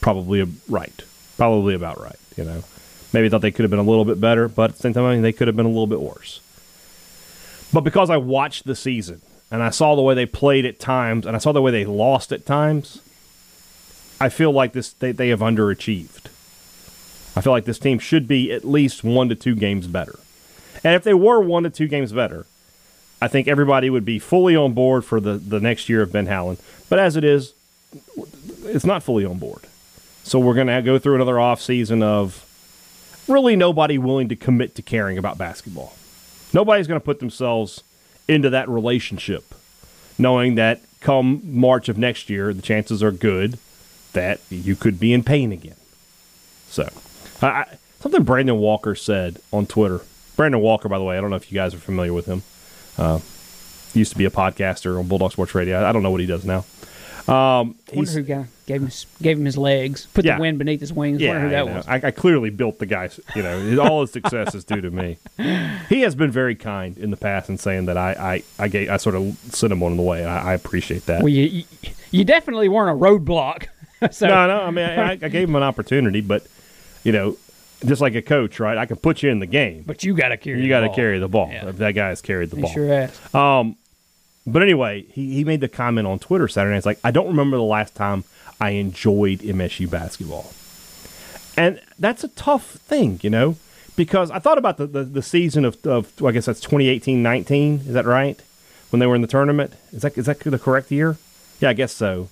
probably 0.00 0.42
right, 0.68 1.02
probably 1.36 1.74
about 1.74 2.00
right. 2.00 2.16
You 2.36 2.44
know, 2.44 2.64
maybe 3.14 3.30
thought 3.30 3.40
they 3.40 3.50
could 3.50 3.62
have 3.62 3.70
been 3.70 3.78
a 3.78 3.84
little 3.84 4.04
bit 4.04 4.20
better, 4.20 4.48
but 4.48 4.70
at 4.70 4.76
the 4.76 4.82
same 4.82 4.92
time, 4.92 5.04
I 5.04 5.14
mean, 5.14 5.22
they 5.22 5.32
could 5.32 5.48
have 5.48 5.56
been 5.56 5.64
a 5.64 5.70
little 5.70 5.86
bit 5.86 6.00
worse. 6.00 6.40
But 7.72 7.80
because 7.80 8.10
I 8.10 8.18
watched 8.18 8.66
the 8.66 8.76
season 8.76 9.22
and 9.50 9.62
I 9.62 9.70
saw 9.70 9.94
the 9.94 10.02
way 10.02 10.14
they 10.14 10.26
played 10.26 10.66
at 10.66 10.78
times 10.78 11.24
and 11.24 11.34
I 11.34 11.38
saw 11.38 11.52
the 11.52 11.62
way 11.62 11.70
they 11.70 11.84
lost 11.86 12.32
at 12.32 12.44
times, 12.44 13.00
I 14.20 14.28
feel 14.28 14.52
like 14.52 14.72
this 14.72 14.92
they, 14.92 15.12
they 15.12 15.28
have 15.28 15.40
underachieved. 15.40 16.26
I 17.36 17.40
feel 17.40 17.52
like 17.52 17.64
this 17.64 17.78
team 17.78 17.98
should 17.98 18.28
be 18.28 18.52
at 18.52 18.64
least 18.64 19.02
one 19.02 19.28
to 19.28 19.34
two 19.34 19.54
games 19.54 19.86
better. 19.86 20.18
And 20.84 20.94
if 20.94 21.02
they 21.02 21.14
were 21.14 21.40
one 21.40 21.62
to 21.64 21.70
two 21.70 21.88
games 21.88 22.12
better, 22.12 22.46
I 23.20 23.28
think 23.28 23.48
everybody 23.48 23.90
would 23.90 24.04
be 24.04 24.18
fully 24.18 24.54
on 24.54 24.72
board 24.72 25.04
for 25.04 25.18
the, 25.18 25.34
the 25.34 25.60
next 25.60 25.88
year 25.88 26.02
of 26.02 26.12
Ben 26.12 26.26
Howland. 26.26 26.58
But 26.88 26.98
as 26.98 27.16
it 27.16 27.24
is, 27.24 27.54
it's 28.64 28.84
not 28.84 29.02
fully 29.02 29.24
on 29.24 29.38
board. 29.38 29.62
So 30.24 30.38
we're 30.38 30.54
going 30.54 30.68
to 30.68 30.82
go 30.82 30.98
through 30.98 31.16
another 31.16 31.40
off 31.40 31.60
season 31.60 32.02
of 32.02 32.43
really 33.28 33.56
nobody 33.56 33.98
willing 33.98 34.28
to 34.28 34.36
commit 34.36 34.74
to 34.76 34.82
caring 34.82 35.18
about 35.18 35.38
basketball. 35.38 35.94
Nobody's 36.52 36.86
going 36.86 37.00
to 37.00 37.04
put 37.04 37.20
themselves 37.20 37.82
into 38.28 38.50
that 38.50 38.68
relationship, 38.68 39.54
knowing 40.18 40.54
that 40.54 40.80
come 41.00 41.40
March 41.44 41.88
of 41.88 41.98
next 41.98 42.30
year, 42.30 42.54
the 42.54 42.62
chances 42.62 43.02
are 43.02 43.10
good 43.12 43.58
that 44.12 44.40
you 44.48 44.74
could 44.76 44.98
be 44.98 45.12
in 45.12 45.22
pain 45.22 45.52
again. 45.52 45.76
So, 46.68 46.88
I, 47.42 47.66
something 48.00 48.22
Brandon 48.22 48.56
Walker 48.58 48.94
said 48.94 49.40
on 49.52 49.66
Twitter. 49.66 50.00
Brandon 50.36 50.60
Walker, 50.60 50.88
by 50.88 50.98
the 50.98 51.04
way, 51.04 51.18
I 51.18 51.20
don't 51.20 51.30
know 51.30 51.36
if 51.36 51.50
you 51.52 51.56
guys 51.56 51.74
are 51.74 51.78
familiar 51.78 52.12
with 52.12 52.26
him. 52.26 52.42
Uh, 52.96 53.20
used 53.92 54.12
to 54.12 54.18
be 54.18 54.24
a 54.24 54.30
podcaster 54.30 54.98
on 54.98 55.06
Bulldog 55.06 55.32
Sports 55.32 55.54
Radio. 55.54 55.84
I, 55.86 55.92
don't 55.92 56.02
know 56.02 56.10
what 56.10 56.20
he 56.20 56.26
does 56.26 56.44
now. 56.44 56.64
Um, 57.28 57.76
he's- 57.92 58.14
who 58.14 58.22
got, 58.22 58.46
gave 58.66 58.80
him 58.80 58.86
his, 58.86 59.06
gave 59.20 59.38
him 59.38 59.44
his 59.44 59.56
legs, 59.58 60.06
put 60.14 60.24
Yeah. 60.24 60.36
the 60.36 60.40
wind 60.40 60.58
beneath 60.58 60.80
his 60.80 60.92
wings. 60.92 61.20
yeah, 61.20 61.38
who 61.40 61.48
that 61.50 61.62
I, 61.62 61.64
know. 61.66 61.74
was. 61.76 61.86
I, 61.86 61.94
I 62.04 62.10
clearly 62.10 62.50
built 62.50 62.78
the 62.78 62.86
guy. 62.86 63.10
You 63.36 63.42
know, 63.42 63.82
all 63.82 64.00
his 64.02 64.10
success 64.12 64.54
is 64.54 64.64
due 64.64 64.80
to 64.80 64.90
me. 64.90 65.18
He 65.88 66.00
has 66.00 66.14
been 66.14 66.30
very 66.30 66.54
kind 66.54 66.96
in 66.96 67.10
the 67.10 67.16
past 67.16 67.50
in 67.50 67.58
saying 67.58 67.84
that 67.86 67.98
I 67.98 68.12
I 68.58 68.64
I, 68.64 68.68
gave, 68.68 68.88
I 68.88 68.96
sort 68.96 69.14
of 69.16 69.36
sent 69.52 69.72
him 69.72 69.82
on 69.82 69.96
the 69.98 70.02
way. 70.02 70.24
I, 70.24 70.52
I 70.52 70.54
appreciate 70.54 71.04
that. 71.06 71.20
Well, 71.22 71.28
you, 71.28 71.64
you 72.10 72.24
definitely 72.24 72.68
weren't 72.70 72.90
a 72.98 73.00
roadblock. 73.04 73.66
so 74.10 74.26
no, 74.28 74.46
no. 74.46 74.60
I 74.62 74.70
mean, 74.70 74.84
I, 74.88 75.10
I 75.12 75.16
gave 75.28 75.48
him 75.48 75.56
an 75.56 75.62
opportunity, 75.62 76.20
but 76.22 76.46
you 77.02 77.12
know, 77.12 77.36
just 77.84 78.00
like 78.00 78.14
a 78.14 78.22
coach, 78.22 78.58
right? 78.60 78.78
I 78.78 78.86
can 78.86 78.96
put 78.96 79.22
you 79.22 79.28
in 79.30 79.40
the 79.40 79.46
game, 79.46 79.84
But 79.86 80.02
you 80.04 80.14
got 80.14 80.28
to 80.28 80.38
carry. 80.38 80.56
you 80.56 80.62
the 80.64 80.68
got 80.70 80.80
to 80.80 80.88
carry 80.88 81.18
the 81.18 81.28
ball. 81.28 81.50
Yeah. 81.52 81.70
That 81.70 81.92
guy 81.92 82.08
has 82.08 82.22
carried 82.22 82.48
the 82.48 82.56
He 82.56 82.62
ball. 82.62 82.72
sure 82.72 82.86
has. 82.88 83.34
Um, 83.34 83.76
but 84.46 84.62
anyway, 84.62 85.02
he, 85.10 85.34
he 85.34 85.44
made 85.44 85.60
the 85.60 85.68
comment 85.68 86.06
on 86.06 86.18
Twitter 86.18 86.48
Saturday. 86.48 86.76
It's 86.78 86.86
like 86.86 86.98
I 87.04 87.10
don't 87.10 87.26
remember 87.28 87.58
the 87.58 87.62
last 87.62 87.94
time 87.94 88.24
I 88.60 88.70
enjoyed 88.70 89.40
MSU 89.40 89.90
basketball, 89.90 90.52
and 91.56 91.80
that's 91.98 92.24
a 92.24 92.28
tough 92.28 92.72
thing, 92.72 93.20
you 93.22 93.30
know, 93.30 93.56
because 93.96 94.30
I 94.30 94.38
thought 94.38 94.58
about 94.58 94.76
the, 94.76 94.86
the, 94.86 95.04
the 95.04 95.22
season 95.22 95.64
of, 95.64 95.84
of 95.86 96.12
well, 96.20 96.30
I 96.30 96.32
guess 96.32 96.46
that's 96.46 96.64
2018-19. 96.64 97.86
Is 97.86 97.94
that 97.94 98.06
right? 98.06 98.40
When 98.90 99.00
they 99.00 99.06
were 99.06 99.14
in 99.16 99.22
the 99.22 99.28
tournament, 99.28 99.72
is 99.92 100.02
that 100.02 100.16
is 100.16 100.26
that 100.26 100.40
the 100.40 100.58
correct 100.58 100.90
year? 100.90 101.16
Yeah, 101.60 101.70
I 101.70 101.72
guess 101.72 101.92
so. 101.92 102.28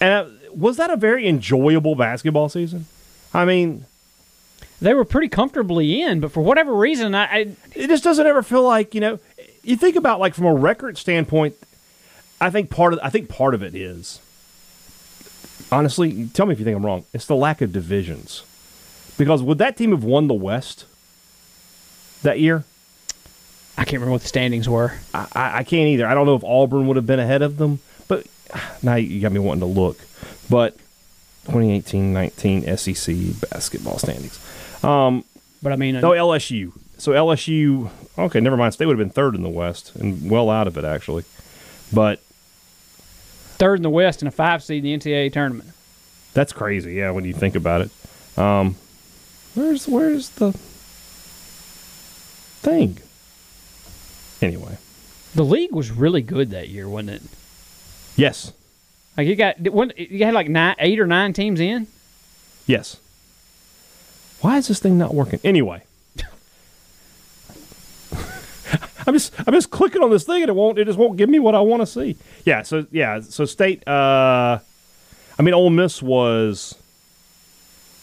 And 0.00 0.12
uh, 0.12 0.30
was 0.54 0.76
that 0.78 0.90
a 0.90 0.96
very 0.96 1.26
enjoyable 1.28 1.94
basketball 1.94 2.48
season? 2.48 2.86
I 3.32 3.44
mean, 3.44 3.84
They 4.80 4.94
were 4.94 5.04
pretty 5.04 5.28
comfortably 5.28 6.02
in, 6.02 6.20
but 6.20 6.32
for 6.32 6.40
whatever 6.42 6.74
reason, 6.74 7.14
I, 7.14 7.24
I 7.24 7.38
it 7.74 7.88
just 7.88 8.04
doesn't 8.04 8.26
ever 8.26 8.42
feel 8.42 8.62
like 8.62 8.94
you 8.94 9.00
know. 9.00 9.18
You 9.62 9.76
think 9.76 9.96
about 9.96 10.20
like 10.20 10.34
from 10.34 10.46
a 10.46 10.54
record 10.54 10.98
standpoint. 10.98 11.56
I 12.40 12.50
think 12.50 12.68
part 12.70 12.92
of 12.92 13.00
I 13.02 13.08
think 13.10 13.28
part 13.28 13.54
of 13.54 13.62
it 13.62 13.74
is 13.74 14.20
honestly. 15.72 16.28
Tell 16.34 16.46
me 16.46 16.52
if 16.52 16.58
you 16.58 16.64
think 16.64 16.76
I'm 16.76 16.84
wrong. 16.84 17.04
It's 17.12 17.26
the 17.26 17.36
lack 17.36 17.60
of 17.60 17.72
divisions. 17.72 18.42
Because 19.16 19.42
would 19.42 19.58
that 19.58 19.76
team 19.76 19.90
have 19.92 20.04
won 20.04 20.26
the 20.28 20.34
West 20.34 20.86
that 22.22 22.40
year? 22.40 22.64
I 23.76 23.82
can't 23.84 23.94
remember 23.94 24.12
what 24.12 24.22
the 24.22 24.28
standings 24.28 24.68
were. 24.68 24.94
I, 25.12 25.26
I 25.32 25.58
I 25.58 25.64
can't 25.64 25.88
either. 25.88 26.06
I 26.06 26.14
don't 26.14 26.26
know 26.26 26.36
if 26.36 26.44
Auburn 26.44 26.86
would 26.86 26.96
have 26.96 27.06
been 27.06 27.18
ahead 27.20 27.42
of 27.42 27.56
them, 27.58 27.80
but 28.08 28.26
now 28.82 28.94
you 28.96 29.20
got 29.20 29.32
me 29.32 29.40
wanting 29.40 29.60
to 29.60 29.66
look. 29.66 29.98
But 30.50 30.76
2018-19 31.46 32.78
SEC 32.78 33.50
basketball 33.50 33.98
standings. 33.98 34.38
Um, 34.84 35.24
But 35.62 35.72
I 35.72 35.76
mean, 35.76 36.00
No, 36.00 36.10
LSU. 36.10 36.72
So 36.98 37.12
LSU. 37.12 37.90
Okay, 38.18 38.40
never 38.40 38.56
mind. 38.56 38.74
They 38.74 38.86
would 38.86 38.98
have 38.98 39.06
been 39.06 39.12
third 39.12 39.34
in 39.34 39.42
the 39.42 39.48
West 39.48 39.94
and 39.96 40.30
well 40.30 40.50
out 40.50 40.66
of 40.66 40.78
it 40.78 40.84
actually. 40.84 41.24
But 41.92 42.20
third 43.54 43.76
in 43.78 43.82
the 43.82 43.90
West 43.90 44.20
and 44.22 44.28
a 44.28 44.32
five 44.32 44.62
seed 44.62 44.84
in 44.84 44.98
the 45.00 45.10
NCAA 45.10 45.32
tournament. 45.32 45.70
that's 46.34 46.52
crazy. 46.52 46.94
Yeah, 46.94 47.10
when 47.10 47.24
you 47.24 47.32
think 47.32 47.54
about 47.54 47.80
it. 47.82 47.90
Um, 48.38 48.76
where's 49.54 49.86
where's 49.88 50.30
the 50.30 50.52
thing? 52.62 52.98
Anyway, 54.42 54.76
The 55.34 55.44
league 55.44 55.72
was 55.72 55.90
really 55.90 56.22
good 56.22 56.50
that 56.50 56.68
year, 56.68 56.88
wasn't 56.88 57.10
it? 57.10 57.22
yes, 58.16 58.52
Like 59.16 59.26
you 59.28 59.36
got, 59.36 59.58
what- 59.60 59.96
you 59.98 60.24
had 60.24 60.34
like 60.34 60.48
nine, 60.48 60.74
eight 60.78 60.98
or 61.00 61.06
nine 61.06 61.32
teams 61.32 61.60
in. 61.60 61.86
yes. 62.66 62.98
Why 64.40 64.58
is 64.58 64.68
this 64.68 64.78
thing 64.80 64.98
not 64.98 65.14
working? 65.14 65.40
Anyway. 65.42 65.84
I'm 69.06 69.14
just 69.14 69.32
I'm 69.46 69.52
just 69.54 69.70
clicking 69.70 70.02
on 70.02 70.10
this 70.10 70.24
thing 70.24 70.42
and 70.42 70.48
it 70.48 70.54
won't 70.54 70.78
it 70.78 70.86
just 70.86 70.98
won't 70.98 71.16
give 71.16 71.28
me 71.28 71.38
what 71.38 71.54
I 71.54 71.60
want 71.60 71.82
to 71.82 71.86
see. 71.86 72.16
Yeah, 72.44 72.62
so 72.62 72.86
yeah, 72.90 73.20
so 73.20 73.44
state 73.44 73.86
uh 73.86 74.58
I 75.38 75.42
mean 75.42 75.54
Ole 75.54 75.70
Miss 75.70 76.02
was 76.02 76.74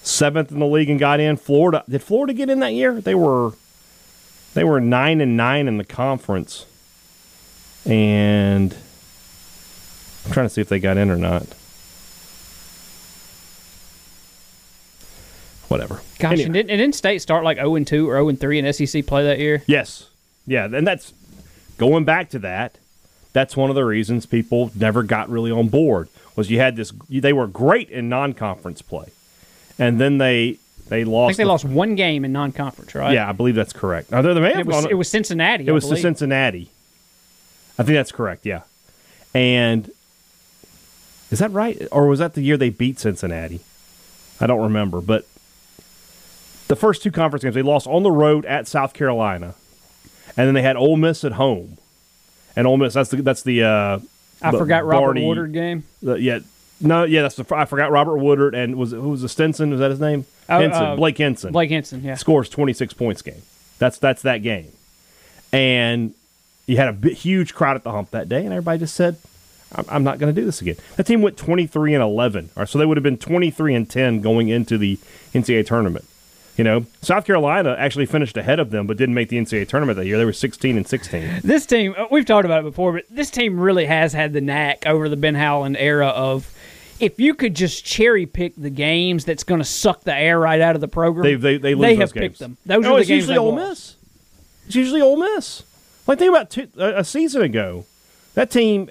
seventh 0.04 0.52
in 0.52 0.60
the 0.60 0.66
league 0.66 0.90
and 0.90 1.00
got 1.00 1.20
in. 1.20 1.38
Florida 1.38 1.84
did 1.90 2.02
Florida 2.04 2.34
get 2.34 2.50
in 2.50 2.60
that 2.60 2.74
year? 2.74 3.00
They 3.02 3.16
were 3.16 3.54
they 4.54 4.64
were 4.64 4.80
nine 4.82 5.22
and 5.22 5.38
nine 5.38 5.68
in 5.68 5.78
the 5.78 5.86
conference. 5.86 6.66
And 7.86 8.76
I'm 10.26 10.32
trying 10.34 10.46
to 10.46 10.50
see 10.54 10.62
if 10.62 10.70
they 10.70 10.80
got 10.80 10.98
in 10.98 11.10
or 11.10 11.18
not. 11.18 11.48
Whatever. 15.68 16.02
Gosh, 16.20 16.34
Anyway. 16.34 16.46
and, 16.46 16.54
didn't, 16.54 16.70
and 16.70 16.80
didn't 16.80 16.96
State 16.96 17.22
start 17.22 17.44
like 17.44 17.58
zero 17.58 17.76
and 17.76 17.88
two 17.88 18.10
or 18.10 18.16
zero 18.16 18.28
and 18.30 18.40
three 18.40 18.60
in 18.60 18.72
SEC 18.74 19.06
play 19.06 19.24
that 19.24 19.40
year? 19.40 19.64
Yes. 19.68 20.08
Yeah, 20.52 20.66
and 20.66 20.86
that's 20.86 21.14
going 21.78 22.04
back 22.04 22.30
to 22.32 22.40
that. 22.40 22.78
That's 23.32 23.56
one 23.56 23.70
of 23.70 23.76
the 23.78 23.86
reasons 23.86 24.26
people 24.26 24.70
never 24.76 25.02
got 25.04 25.30
really 25.30 25.50
on 25.52 25.70
board 25.70 26.10
was 26.36 26.52
you 26.52 26.60
had 26.60 26.76
this. 26.76 26.92
They 27.10 27.32
were 27.32 27.48
great 27.48 27.90
in 27.90 28.10
non-conference 28.10 28.82
play, 28.82 29.08
and 29.80 30.00
then 30.02 30.18
they 30.18 30.58
they 30.90 31.02
I 31.02 31.04
lost. 31.04 31.30
think 31.30 31.38
they 31.38 31.44
the- 31.46 31.48
lost 31.50 31.64
one 31.64 31.96
game 31.96 32.26
in 32.26 32.34
non-conference, 32.34 32.94
right? 32.94 33.14
Yeah, 33.14 33.30
I 33.30 33.32
believe 33.32 33.56
that's 33.56 33.72
correct. 33.72 34.12
Now, 34.12 34.22
they 34.22 34.34
may 34.34 34.50
have 34.52 34.60
it 34.60 34.66
was 34.66 34.82
gone- 34.82 34.92
it 34.92 34.96
was 34.96 35.10
Cincinnati. 35.10 35.66
it 35.66 35.70
I 35.70 35.72
was 35.72 35.88
to. 35.88 35.96
Cincinnati. 35.96 36.70
I 37.80 37.84
think 37.84 37.96
that's 37.96 38.12
correct. 38.12 38.46
Yeah, 38.46 38.64
and 39.34 39.90
is 41.32 41.40
that 41.40 41.52
right, 41.52 41.82
or 41.94 42.08
was 42.08 42.20
that 42.20 42.34
the 42.34 42.42
year 42.42 42.58
they 42.58 42.70
beat 42.70 43.00
Cincinnati? 43.00 43.62
I 44.42 44.48
don't 44.48 44.62
remember, 44.62 45.00
but 45.00 45.26
the 46.68 46.76
first 46.76 47.02
two 47.04 47.12
conference 47.12 47.44
games 47.44 47.56
they 47.56 47.62
lost 47.62 47.88
on 47.88 48.04
the 48.04 48.12
road 48.12 48.44
at 48.46 48.68
South 48.68 48.94
Carolina, 48.94 49.56
and 50.38 50.48
then 50.48 50.54
they 50.54 50.62
had 50.62 50.76
Ole 50.76 50.98
Miss 50.98 51.24
at 51.24 51.34
home, 51.34 51.78
and 52.56 52.66
Ole 52.68 52.78
Miss 52.78 52.94
that's 52.94 53.10
the 53.10 53.22
that's 53.22 53.44
the 53.44 53.64
uh, 53.64 54.00
I 54.42 54.52
the 54.52 54.58
forgot 54.58 54.86
Robert 54.86 55.06
Barney- 55.06 55.28
Woodard 55.28 55.54
game. 55.54 55.84
the- 56.02 56.20
yeah, 56.20 56.40
no, 56.80 57.04
yeah, 57.04 57.22
that's 57.22 57.36
the 57.36 57.46
I 57.56 57.66
forgot 57.66 57.92
Robert 57.92 58.18
Woodard 58.18 58.56
and 58.56 58.76
was 58.76 58.94
it, 58.94 58.98
who 58.98 59.10
was 59.10 59.22
the 59.22 59.30
Stinson? 59.30 59.72
Was 59.72 59.80
that 59.80 59.92
his 59.92 60.00
name? 60.00 60.26
Oh, 60.50 60.60
Hinson, 60.60 60.84
uh, 60.84 60.96
Blake 60.96 61.18
Hinson 61.18 61.52
Blake 61.54 61.70
Hinson, 61.70 62.04
yeah. 62.04 62.16
scores 62.16 62.50
26 62.50 62.94
points 62.94 63.22
game. 63.22 63.42
That's 63.80 63.98
that's 63.98 64.22
that 64.24 64.40
game. 64.40 64.72
And 65.54 66.14
you 66.68 66.78
had 66.78 66.88
a 66.88 66.94
big, 66.94 67.14
huge 67.14 67.54
crowd 67.54 67.76
at 67.76 67.84
the 67.84 67.92
hump 67.92 68.12
that 68.12 68.30
day, 68.30 68.40
and 68.46 68.50
everybody 68.54 68.80
just 68.80 68.96
said, 68.96 69.18
"I'm, 69.76 69.86
I'm 69.90 70.04
not 70.04 70.20
going 70.20 70.34
to 70.34 70.40
do 70.42 70.46
this 70.46 70.62
again." 70.62 70.76
That 70.96 71.06
team 71.06 71.22
went 71.22 71.38
23 71.38 71.94
and 71.94 72.02
11, 72.04 72.50
or 72.56 72.66
so 72.66 72.80
they 72.80 72.86
would 72.86 72.98
have 72.98 73.04
been 73.04 73.18
23 73.18 73.76
and 73.76 73.90
10 73.90 74.22
going 74.22 74.48
into 74.48 74.78
the 74.78 74.98
NCAA 75.34 75.66
tournament. 75.66 76.06
You 76.58 76.64
know, 76.64 76.86
South 77.02 77.26
Carolina 77.26 77.76
actually 77.80 78.06
finished 78.06 78.36
ahead 78.38 78.60
of 78.60 78.72
them, 78.72 78.86
but 78.86 78.98
didn't 78.98 79.16
make 79.16 79.30
the 79.30 79.38
NCAA 79.38 79.68
tournament 79.68 79.98
that 79.98 80.06
year. 80.06 80.18
They 80.18 80.26
were 80.26 80.34
16 80.34 80.78
and 80.78 80.88
16. 80.88 81.42
This 81.44 81.66
team, 81.66 81.96
uh, 81.98 82.06
we've 82.12 82.26
talked 82.26 82.46
about 82.46 82.60
it 82.60 82.64
before, 82.66 82.94
but 82.94 83.06
this 83.10 83.32
team 83.32 83.60
really 83.60 83.86
has 83.86 84.14
had 84.14 84.34
the 84.34 84.42
knack 84.42 84.86
over 84.86 85.08
the 85.08 85.16
Ben 85.16 85.36
Howland 85.36 85.78
era 85.78 86.08
of 86.08 86.54
if 87.00 87.20
you 87.20 87.34
could 87.34 87.56
just 87.56 87.84
cherry 87.84 88.26
pick 88.26 88.54
the 88.56 88.70
games 88.70 89.26
that's 89.26 89.44
going 89.44 89.60
to 89.60 89.66
suck 89.66 90.04
the 90.04 90.14
air 90.16 90.40
right 90.40 90.62
out 90.62 90.76
of 90.76 90.82
the 90.82 90.88
program. 90.88 91.24
They 91.24 91.36
they 91.36 91.58
they 91.58 91.74
lose 91.74 91.82
they 91.82 91.96
those 91.96 92.00
have 92.00 92.14
games. 92.14 92.24
picked 92.24 92.40
them. 92.40 92.58
Those 92.66 92.84
no, 92.84 92.92
are 92.92 92.96
the 92.96 93.00
it's 93.00 93.08
games 93.08 93.18
usually 93.28 93.34
they've 93.36 93.44
Ole. 93.44 93.56
Miss. 93.56 93.96
It's 94.68 94.76
usually 94.76 95.02
Ole 95.02 95.18
Miss. 95.18 95.64
Like 96.06 96.20
think 96.20 96.30
about 96.30 96.50
two, 96.52 96.68
a, 96.78 97.00
a 97.00 97.04
season 97.04 97.42
ago, 97.42 97.86
that 98.36 98.52
team. 98.52 98.90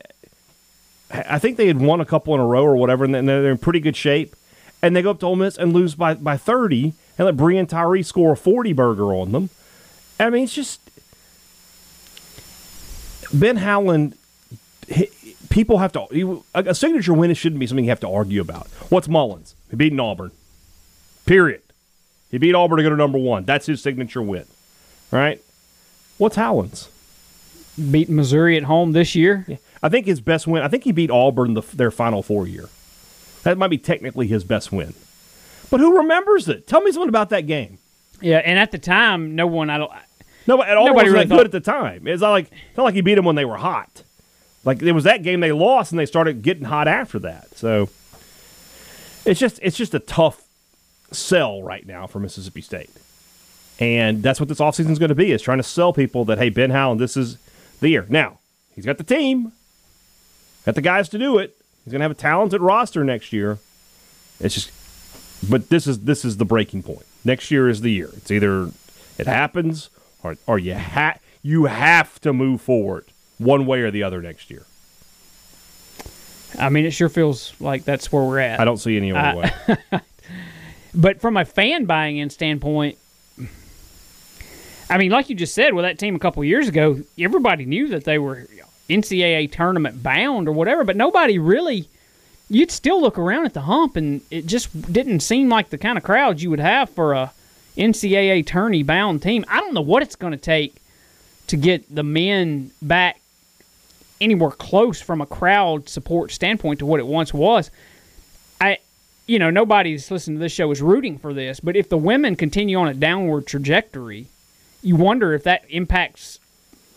I 1.13 1.39
think 1.41 1.57
they 1.57 1.67
had 1.67 1.81
won 1.81 2.01
a 2.01 2.05
couple 2.05 2.35
in 2.35 2.41
a 2.41 2.47
row 2.47 2.63
or 2.65 2.77
whatever, 2.77 3.05
and 3.05 3.15
they're 3.29 3.51
in 3.51 3.59
pretty 3.59 3.81
good 3.81 3.97
shape. 3.97 4.37
And 4.83 4.95
they 4.95 5.03
go 5.03 5.11
up 5.11 5.21
to 5.21 5.27
Ole 5.27 5.37
Miss 5.37 5.59
and 5.59 5.73
lose 5.73 5.95
by, 5.95 6.15
by 6.15 6.37
thirty, 6.37 6.95
and 7.21 7.27
let 7.27 7.37
Breein 7.37 7.69
Tyree 7.69 8.03
score 8.03 8.33
a 8.33 8.37
forty 8.37 8.73
burger 8.73 9.13
on 9.13 9.33
them. 9.33 9.51
I 10.19 10.31
mean, 10.31 10.45
it's 10.45 10.55
just 10.55 10.81
Ben 13.31 13.59
Howland. 13.59 14.17
People 15.51 15.79
have 15.79 15.93
to 15.93 16.45
a, 16.55 16.75
signature 16.75 17.13
win 17.13 17.31
It 17.31 17.35
shouldn't 17.35 17.61
be 17.61 17.67
something 17.67 17.85
you 17.85 17.91
have 17.91 18.01
to 18.01 18.09
argue 18.09 18.41
about. 18.41 18.69
What's 18.89 19.07
Mullen's? 19.07 19.55
He 19.69 19.77
beat 19.77 19.99
Auburn. 20.01 20.31
Period. 21.27 21.61
He 22.31 22.39
beat 22.39 22.55
Auburn 22.55 22.79
to 22.79 22.85
go 22.85 22.89
to 22.89 22.97
number 22.97 23.19
one. 23.19 23.45
That's 23.45 23.67
his 23.67 23.83
signature 23.83 24.23
win, 24.23 24.47
right? 25.11 25.43
What's 26.17 26.37
Howland's? 26.37 26.89
Beating 27.77 28.17
Missouri 28.17 28.57
at 28.57 28.63
home 28.63 28.93
this 28.93 29.15
year. 29.15 29.47
I 29.83 29.91
think 29.91 30.07
his 30.07 30.23
best 30.23 30.47
win. 30.47 30.63
I 30.63 30.69
think 30.69 30.85
he 30.85 30.93
beat 30.93 31.11
Auburn 31.11 31.53
the, 31.53 31.63
their 31.75 31.91
Final 31.91 32.23
Four 32.23 32.47
year. 32.47 32.71
That 33.43 33.59
might 33.59 33.69
be 33.69 33.79
technically 33.79 34.27
his 34.27 34.43
best 34.43 34.73
win. 34.73 34.95
But 35.71 35.81
who 35.81 35.99
remembers 35.99 36.49
it? 36.49 36.67
Tell 36.67 36.81
me 36.81 36.93
something 36.93 37.09
about 37.09 37.31
that 37.31 37.47
game. 37.47 37.79
Yeah, 38.21 38.39
and 38.39 38.59
at 38.59 38.71
the 38.71 38.79
time, 38.79 39.35
no 39.35 39.47
one. 39.47 39.71
I 39.71 39.79
don't. 39.79 39.91
No, 40.47 40.57
but 40.57 40.69
Auburn 40.69 40.87
Nobody 40.87 41.11
really 41.11 41.25
good 41.27 41.47
at 41.47 41.53
the 41.53 41.61
time. 41.61 42.07
It's 42.07 42.21
not 42.21 42.31
like 42.31 42.51
it's 42.51 42.77
not 42.77 42.85
like 42.85 42.95
he 42.95 43.01
beat 43.01 43.15
them 43.15 43.25
when 43.25 43.37
they 43.37 43.45
were 43.45 43.57
hot. 43.57 44.03
Like 44.65 44.83
it 44.83 44.93
was 44.93 45.05
that 45.05 45.23
game 45.23 45.41
they 45.41 45.53
lost, 45.53 45.93
and 45.93 45.99
they 45.99 46.07
started 46.07 46.43
getting 46.43 46.65
hot 46.65 46.89
after 46.89 47.19
that. 47.21 47.57
So 47.57 47.89
it's 49.25 49.41
just 49.41 49.59
it's 49.63 49.77
just 49.77 49.95
a 49.95 50.01
tough 50.01 50.43
sell 51.13 51.63
right 51.63 51.87
now 51.87 52.07
for 52.07 52.19
Mississippi 52.21 52.61
State, 52.61 52.91
and 53.79 54.23
that's 54.23 54.41
what 54.41 54.49
this 54.49 54.59
offseason 54.59 54.91
is 54.91 54.99
going 54.99 55.11
to 55.11 55.15
be: 55.15 55.31
is 55.31 55.41
trying 55.41 55.59
to 55.59 55.65
sell 55.65 55.93
people 55.93 56.25
that 56.27 56.39
hey, 56.39 56.51
Ben 56.51 56.71
Howland, 56.71 57.01
this 57.01 57.17
is 57.17 57.39
the 57.81 57.89
year. 57.89 58.07
Now 58.09 58.39
he's 58.75 58.85
got 58.85 58.99
the 58.99 59.05
team, 59.05 59.53
got 60.67 60.75
the 60.75 60.83
guys 60.83 61.09
to 61.11 61.19
do 61.19 61.39
it. 61.39 61.57
He's 61.85 61.93
going 61.93 62.01
to 62.01 62.05
have 62.05 62.11
a 62.11 62.15
talented 62.15 62.61
roster 62.61 63.05
next 63.05 63.33
year. 63.33 63.59
It's 64.39 64.55
just, 64.55 64.71
but 65.49 65.69
this 65.69 65.87
is 65.87 66.01
this 66.01 66.25
is 66.25 66.37
the 66.37 66.45
breaking 66.45 66.83
point. 66.83 67.07
Next 67.25 67.51
year 67.51 67.69
is 67.69 67.81
the 67.81 67.91
year. 67.91 68.11
It's 68.17 68.31
either 68.31 68.71
it 69.19 69.27
happens 69.27 69.91
or 70.23 70.37
or 70.47 70.59
you 70.59 70.75
ha- 70.75 71.19
you 71.43 71.67
have 71.67 72.21
to 72.21 72.33
move 72.33 72.61
forward 72.61 73.07
one 73.39 73.67
way 73.67 73.81
or 73.81 73.91
the 73.91 74.03
other 74.03 74.21
next 74.21 74.51
year. 74.51 74.67
I 76.59 76.69
mean, 76.69 76.85
it 76.85 76.91
sure 76.91 77.09
feels 77.09 77.55
like 77.61 77.85
that's 77.85 78.11
where 78.13 78.23
we're 78.23 78.41
at. 78.41 78.61
I 78.61 78.65
don't 78.65 78.77
see 78.79 78.97
any 78.97 79.13
other 79.13 79.39
way. 79.39 80.01
But 80.95 81.21
from 81.21 81.37
a 81.37 81.45
fan 81.45 81.85
buying 81.85 82.17
in 82.17 82.31
standpoint, 82.31 82.99
I 84.89 84.99
mean, 84.99 85.11
like 85.11 85.29
you 85.29 85.37
just 85.37 85.55
said, 85.55 85.73
with 85.73 85.85
that 85.85 85.99
team 85.99 86.17
a 86.17 86.19
couple 86.19 86.43
years 86.43 86.67
ago, 86.69 87.01
everybody 87.19 87.65
knew 87.65 87.89
that 87.89 88.05
they 88.05 88.19
were 88.19 88.49
NCAA 88.89 89.53
tournament 89.53 90.03
bound 90.03 90.49
or 90.49 90.53
whatever, 90.53 90.83
but 90.83 90.97
nobody 90.97 91.39
really 91.39 91.89
you'd 92.51 92.71
still 92.71 93.01
look 93.01 93.17
around 93.17 93.47
at 93.47 93.55
the 93.55 93.63
hump, 93.63 93.97
and 93.97 94.21
it 94.31 94.45
just 94.47 94.93
didn't 94.93 95.21
seem 95.21 95.49
like 95.49 95.71
the 95.71 95.79
kind 95.79 95.97
of 95.97 96.05
crowd 96.05 96.41
you 96.43 96.51
would 96.51 96.61
have 96.61 96.91
for 96.91 97.13
a 97.15 97.33
NCAA 97.79 98.45
tourney 98.45 98.83
bound 98.83 99.23
team. 99.23 99.45
I 99.49 99.61
don't 99.61 99.73
know 99.73 99.81
what 99.81 100.03
it's 100.03 100.17
going 100.17 100.33
to 100.33 100.37
take 100.39 100.75
to 101.47 101.57
get 101.57 101.95
the 101.95 102.03
men 102.03 102.73
back 102.83 103.21
anywhere 104.21 104.51
close 104.51 105.01
from 105.01 105.21
a 105.21 105.27
crowd 105.27 105.89
support 105.89 106.31
standpoint 106.33 106.79
to 106.81 106.87
what 106.87 107.01
it 107.01 107.07
once 107.07 107.33
was. 107.33 107.71
I, 108.61 108.79
you 109.27 109.39
know, 109.39 109.49
nobody's 109.51 110.11
listening 110.11 110.37
to 110.37 110.41
this 110.43 110.53
show 110.53 110.71
is 110.71 110.83
rooting 110.83 111.19
for 111.19 111.33
this, 111.33 111.61
but 111.61 111.77
if 111.77 111.89
the 111.89 111.97
women 111.97 112.37
continue 112.37 112.77
on 112.79 112.89
a 112.89 112.95
downward 112.95 113.47
trajectory, 113.47 114.27
you 114.83 114.97
wonder 114.97 115.33
if 115.33 115.45
that 115.45 115.63
impacts. 115.71 116.39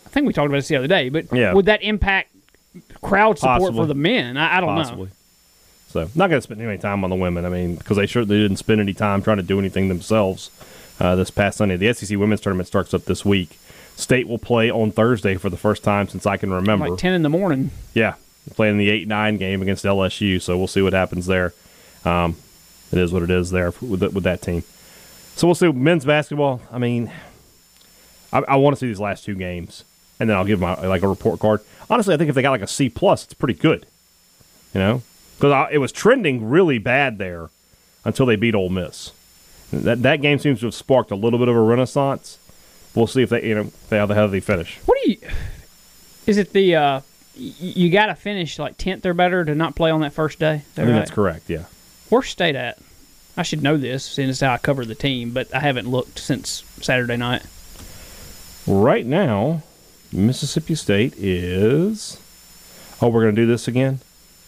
I 0.04 0.10
think 0.10 0.26
we 0.26 0.32
talked 0.32 0.46
about 0.48 0.58
this 0.58 0.68
the 0.68 0.76
other 0.76 0.86
day, 0.88 1.08
but 1.08 1.32
Yeah. 1.32 1.54
would 1.54 1.66
that 1.66 1.82
impact 1.82 2.30
crowd 3.02 3.38
support 3.38 3.60
Possibly. 3.60 3.80
for 3.82 3.86
the 3.86 3.94
men? 3.94 4.36
I, 4.36 4.58
I 4.58 4.60
don't 4.60 4.74
possibly. 4.76 5.06
know. 5.06 5.10
So 5.94 6.10
not 6.16 6.28
going 6.28 6.38
to 6.38 6.42
spend 6.42 6.60
any 6.60 6.76
time 6.76 7.04
on 7.04 7.10
the 7.10 7.14
women. 7.14 7.44
I 7.44 7.48
mean, 7.48 7.76
because 7.76 7.96
they 7.96 8.06
sure 8.06 8.24
they 8.24 8.34
didn't 8.36 8.56
spend 8.56 8.80
any 8.80 8.92
time 8.92 9.22
trying 9.22 9.36
to 9.36 9.44
do 9.44 9.60
anything 9.60 9.88
themselves 9.88 10.50
uh, 10.98 11.14
this 11.14 11.30
past 11.30 11.58
Sunday. 11.58 11.76
The 11.76 11.92
SEC 11.92 12.18
women's 12.18 12.40
tournament 12.40 12.66
starts 12.66 12.92
up 12.92 13.04
this 13.04 13.24
week. 13.24 13.60
State 13.94 14.26
will 14.26 14.40
play 14.40 14.72
on 14.72 14.90
Thursday 14.90 15.36
for 15.36 15.48
the 15.48 15.56
first 15.56 15.84
time 15.84 16.08
since 16.08 16.26
I 16.26 16.36
can 16.36 16.52
remember. 16.52 16.88
Like 16.90 16.98
ten 16.98 17.12
in 17.14 17.22
the 17.22 17.28
morning. 17.28 17.70
Yeah, 17.94 18.14
playing 18.56 18.76
the 18.78 18.90
eight 18.90 19.06
nine 19.06 19.36
game 19.36 19.62
against 19.62 19.84
LSU. 19.84 20.42
So 20.42 20.58
we'll 20.58 20.66
see 20.66 20.82
what 20.82 20.94
happens 20.94 21.26
there. 21.26 21.54
Um, 22.04 22.34
it 22.90 22.98
is 22.98 23.12
what 23.12 23.22
it 23.22 23.30
is 23.30 23.52
there 23.52 23.72
with 23.80 24.00
that, 24.00 24.12
with 24.12 24.24
that 24.24 24.42
team. 24.42 24.64
So 25.36 25.46
we'll 25.46 25.54
see 25.54 25.70
men's 25.70 26.04
basketball. 26.04 26.60
I 26.72 26.78
mean, 26.78 27.12
I, 28.32 28.40
I 28.40 28.56
want 28.56 28.74
to 28.74 28.80
see 28.80 28.88
these 28.88 28.98
last 28.98 29.24
two 29.24 29.36
games, 29.36 29.84
and 30.18 30.28
then 30.28 30.36
I'll 30.36 30.44
give 30.44 30.58
my 30.58 30.74
like 30.88 31.02
a 31.02 31.08
report 31.08 31.38
card. 31.38 31.60
Honestly, 31.88 32.14
I 32.14 32.16
think 32.16 32.30
if 32.30 32.34
they 32.34 32.42
got 32.42 32.50
like 32.50 32.62
a 32.62 32.66
C 32.66 32.88
plus, 32.88 33.22
it's 33.22 33.34
pretty 33.34 33.54
good. 33.54 33.86
You 34.74 34.80
know, 34.80 35.02
because 35.36 35.68
it 35.72 35.78
was 35.78 35.92
trending 35.92 36.48
really 36.48 36.78
bad 36.78 37.18
there 37.18 37.50
until 38.04 38.26
they 38.26 38.36
beat 38.36 38.54
Ole 38.54 38.68
Miss. 38.70 39.12
That 39.72 40.02
that 40.02 40.20
game 40.22 40.38
seems 40.38 40.60
to 40.60 40.66
have 40.66 40.74
sparked 40.74 41.10
a 41.10 41.16
little 41.16 41.38
bit 41.38 41.48
of 41.48 41.56
a 41.56 41.60
renaissance. 41.60 42.38
We'll 42.94 43.06
see 43.06 43.22
if 43.22 43.30
they 43.30 43.46
you 43.48 43.54
know 43.54 43.70
they 43.88 43.98
how 43.98 44.06
the 44.06 44.14
how 44.14 44.26
they 44.26 44.40
finish. 44.40 44.78
What 44.86 44.98
do 45.04 45.10
you? 45.10 45.18
Is 46.26 46.36
it 46.38 46.52
the? 46.52 46.76
uh 46.76 47.00
You 47.34 47.90
got 47.90 48.06
to 48.06 48.14
finish 48.14 48.58
like 48.58 48.78
tenth 48.78 49.04
or 49.04 49.14
better 49.14 49.44
to 49.44 49.54
not 49.54 49.74
play 49.74 49.90
on 49.90 50.00
that 50.02 50.12
first 50.12 50.38
day. 50.38 50.56
Is 50.56 50.62
I 50.72 50.74
think 50.76 50.88
right? 50.88 50.94
that's 50.94 51.10
correct. 51.10 51.50
Yeah. 51.50 51.64
Where's 52.08 52.28
state 52.28 52.54
at? 52.54 52.78
I 53.36 53.42
should 53.42 53.62
know 53.64 53.76
this 53.76 54.04
since 54.04 54.40
how 54.40 54.52
I 54.52 54.58
cover 54.58 54.84
the 54.84 54.94
team, 54.94 55.32
but 55.32 55.52
I 55.52 55.58
haven't 55.58 55.88
looked 55.90 56.20
since 56.20 56.62
Saturday 56.80 57.16
night. 57.16 57.42
Right 58.66 59.04
now, 59.04 59.62
Mississippi 60.12 60.76
State 60.76 61.14
is. 61.16 62.20
Oh, 63.02 63.08
we're 63.08 63.22
going 63.22 63.34
to 63.34 63.42
do 63.42 63.46
this 63.46 63.66
again? 63.66 63.98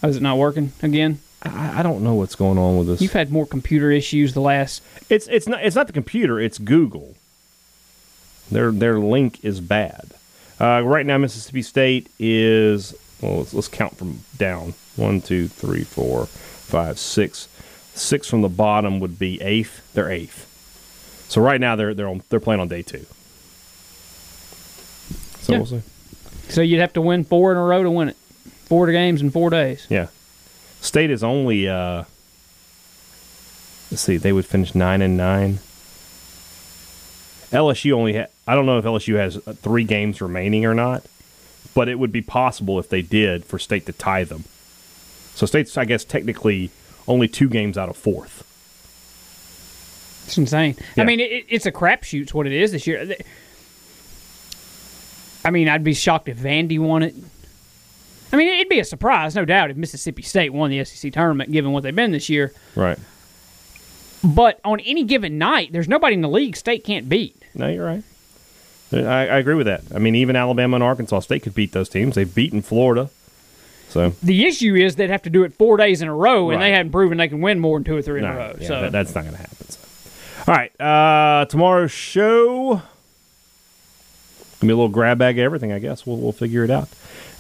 Oh, 0.06 0.10
is 0.10 0.16
it 0.16 0.22
not 0.22 0.38
working 0.38 0.72
again? 0.82 1.20
I, 1.42 1.80
I 1.80 1.82
don't 1.82 2.02
know 2.02 2.14
what's 2.14 2.34
going 2.34 2.58
on 2.58 2.78
with 2.78 2.86
this. 2.86 3.00
You've 3.00 3.12
had 3.12 3.30
more 3.30 3.46
computer 3.46 3.90
issues 3.90 4.32
the 4.34 4.40
last. 4.40 4.82
it's 5.10 5.26
it's 5.28 5.46
not 5.46 5.64
it's 5.64 5.76
not 5.76 5.86
the 5.86 5.92
computer. 5.92 6.40
It's 6.40 6.58
Google. 6.58 7.14
Their 8.50 8.70
their 8.70 8.98
link 8.98 9.44
is 9.44 9.60
bad. 9.60 10.12
Uh, 10.58 10.80
right 10.84 11.04
now, 11.04 11.18
Mississippi 11.18 11.62
State 11.62 12.08
is. 12.18 12.94
Well, 13.20 13.38
let's, 13.38 13.54
let's 13.54 13.68
count 13.68 13.96
from 13.96 14.20
down. 14.36 14.74
One, 14.96 15.20
two, 15.20 15.48
three, 15.48 15.84
four, 15.84 16.26
five, 16.26 16.98
six. 16.98 17.48
Six 17.94 18.28
from 18.28 18.42
the 18.42 18.48
bottom 18.48 19.00
would 19.00 19.18
be 19.18 19.40
eighth. 19.42 19.82
They're 19.94 20.10
eighth. 20.10 20.44
So 21.28 21.40
right 21.40 21.60
now 21.60 21.76
they're 21.76 21.94
they're 21.94 22.08
on, 22.08 22.22
they're 22.28 22.40
playing 22.40 22.60
on 22.60 22.68
day 22.68 22.82
two. 22.82 23.06
So 25.40 25.52
Yeah. 25.52 25.58
we'll 25.58 25.66
see. 25.66 25.82
So 26.48 26.60
you'd 26.62 26.80
have 26.80 26.92
to 26.94 27.00
win 27.00 27.24
four 27.24 27.52
in 27.52 27.58
a 27.58 27.64
row 27.64 27.82
to 27.82 27.90
win 27.90 28.08
it. 28.10 28.16
Four 28.66 28.90
games 28.90 29.22
in 29.22 29.30
four 29.30 29.48
days. 29.50 29.86
Yeah. 29.88 30.08
State 30.80 31.10
is 31.10 31.24
only 31.24 31.68
uh 31.68 32.04
let's 33.90 34.02
see, 34.02 34.16
they 34.16 34.32
would 34.32 34.44
finish 34.46 34.74
9 34.74 35.00
and 35.02 35.16
9. 35.16 35.58
LSU 37.52 37.92
only 37.92 38.16
ha- 38.18 38.26
I 38.46 38.54
don't 38.54 38.66
know 38.66 38.78
if 38.78 38.84
LSU 38.84 39.16
has 39.16 39.36
uh, 39.46 39.52
3 39.52 39.84
games 39.84 40.20
remaining 40.20 40.64
or 40.66 40.74
not, 40.74 41.04
but 41.74 41.88
it 41.88 41.98
would 41.98 42.12
be 42.12 42.22
possible 42.22 42.78
if 42.78 42.88
they 42.88 43.02
did 43.02 43.44
for 43.44 43.58
state 43.58 43.86
to 43.86 43.92
tie 43.92 44.24
them. 44.24 44.44
So 45.34 45.46
state's 45.46 45.76
I 45.78 45.84
guess 45.84 46.04
technically 46.04 46.70
only 47.06 47.28
2 47.28 47.48
games 47.48 47.78
out 47.78 47.88
of 47.88 47.96
4th. 47.96 48.42
It's 50.26 50.36
insane. 50.36 50.74
Yeah. 50.96 51.04
I 51.04 51.06
mean, 51.06 51.20
it, 51.20 51.46
it's 51.48 51.66
a 51.66 51.72
crapshoot's 51.72 52.34
what 52.34 52.48
it 52.48 52.52
is 52.52 52.72
this 52.72 52.84
year. 52.88 53.14
I 55.44 55.50
mean, 55.50 55.68
I'd 55.68 55.84
be 55.84 55.94
shocked 55.94 56.28
if 56.28 56.38
Vandy 56.38 56.80
won 56.80 57.04
it. 57.04 57.14
I 58.32 58.36
mean, 58.36 58.48
it'd 58.48 58.68
be 58.68 58.80
a 58.80 58.84
surprise, 58.84 59.34
no 59.34 59.44
doubt, 59.44 59.70
if 59.70 59.76
Mississippi 59.76 60.22
State 60.22 60.52
won 60.52 60.70
the 60.70 60.84
SEC 60.84 61.12
tournament, 61.12 61.52
given 61.52 61.72
what 61.72 61.82
they've 61.82 61.94
been 61.94 62.10
this 62.12 62.28
year. 62.28 62.52
Right. 62.74 62.98
But 64.24 64.60
on 64.64 64.80
any 64.80 65.04
given 65.04 65.38
night, 65.38 65.72
there's 65.72 65.88
nobody 65.88 66.14
in 66.14 66.20
the 66.22 66.28
league 66.28 66.56
State 66.56 66.84
can't 66.84 67.08
beat. 67.08 67.40
No, 67.54 67.68
you're 67.68 67.86
right. 67.86 68.02
I, 68.92 68.98
I 69.28 69.38
agree 69.38 69.54
with 69.54 69.66
that. 69.66 69.82
I 69.94 69.98
mean, 69.98 70.14
even 70.14 70.36
Alabama 70.36 70.76
and 70.76 70.82
Arkansas 70.84 71.20
State 71.20 71.42
could 71.42 71.54
beat 71.54 71.72
those 71.72 71.88
teams. 71.88 72.14
They've 72.14 72.32
beaten 72.32 72.62
Florida. 72.62 73.10
So 73.88 74.10
The 74.22 74.46
issue 74.46 74.74
is 74.74 74.96
they'd 74.96 75.10
have 75.10 75.22
to 75.22 75.30
do 75.30 75.44
it 75.44 75.54
four 75.54 75.76
days 75.76 76.02
in 76.02 76.08
a 76.08 76.14
row, 76.14 76.50
and 76.50 76.60
they 76.60 76.66
Right. 76.70 76.76
hadn't 76.76 76.92
proven 76.92 77.18
they 77.18 77.28
can 77.28 77.40
win 77.40 77.60
more 77.60 77.78
than 77.78 77.84
two 77.84 77.96
or 77.96 78.02
three 78.02 78.18
in 78.18 78.24
No, 78.24 78.32
a 78.32 78.36
row. 78.36 78.56
yeah, 78.60 78.68
so 78.68 78.80
that- 78.82 78.92
that's 78.92 79.14
not 79.14 79.22
going 79.22 79.34
to 79.36 79.40
happen. 79.40 79.56
So. 79.70 79.78
All 80.48 80.54
right, 80.54 80.80
uh, 80.80 81.44
tomorrow's 81.46 81.92
show 81.92 82.82
gonna 84.60 84.68
be 84.68 84.68
a 84.72 84.76
little 84.76 84.88
grab 84.88 85.18
bag 85.18 85.38
of 85.38 85.44
everything. 85.44 85.72
I 85.72 85.78
guess 85.78 86.06
we'll 86.06 86.16
we'll 86.18 86.32
figure 86.32 86.64
it 86.64 86.70
out, 86.70 86.88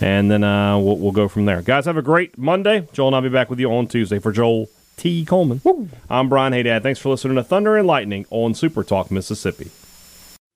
and 0.00 0.30
then 0.30 0.44
uh, 0.44 0.78
we'll 0.78 0.96
we'll 0.98 1.12
go 1.12 1.28
from 1.28 1.44
there. 1.46 1.62
Guys, 1.62 1.86
have 1.86 1.96
a 1.96 2.02
great 2.02 2.36
Monday. 2.38 2.88
Joel 2.92 3.08
and 3.08 3.16
I'll 3.16 3.22
be 3.22 3.28
back 3.28 3.50
with 3.50 3.60
you 3.60 3.72
on 3.72 3.86
Tuesday 3.86 4.18
for 4.18 4.32
Joel 4.32 4.68
T. 4.96 5.24
Coleman. 5.24 5.60
I'm 6.08 6.28
Brian 6.28 6.52
Haydad. 6.52 6.82
Thanks 6.82 7.00
for 7.00 7.10
listening 7.10 7.36
to 7.36 7.44
Thunder 7.44 7.76
and 7.76 7.86
Lightning 7.86 8.26
on 8.30 8.54
Super 8.54 8.82
Talk 8.82 9.10
Mississippi. 9.10 9.70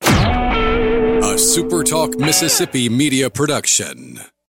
A 0.03 1.39
Super 1.39 1.85
Talk 1.85 2.19
Mississippi 2.19 2.89
media 2.89 3.31
production. 3.31 4.21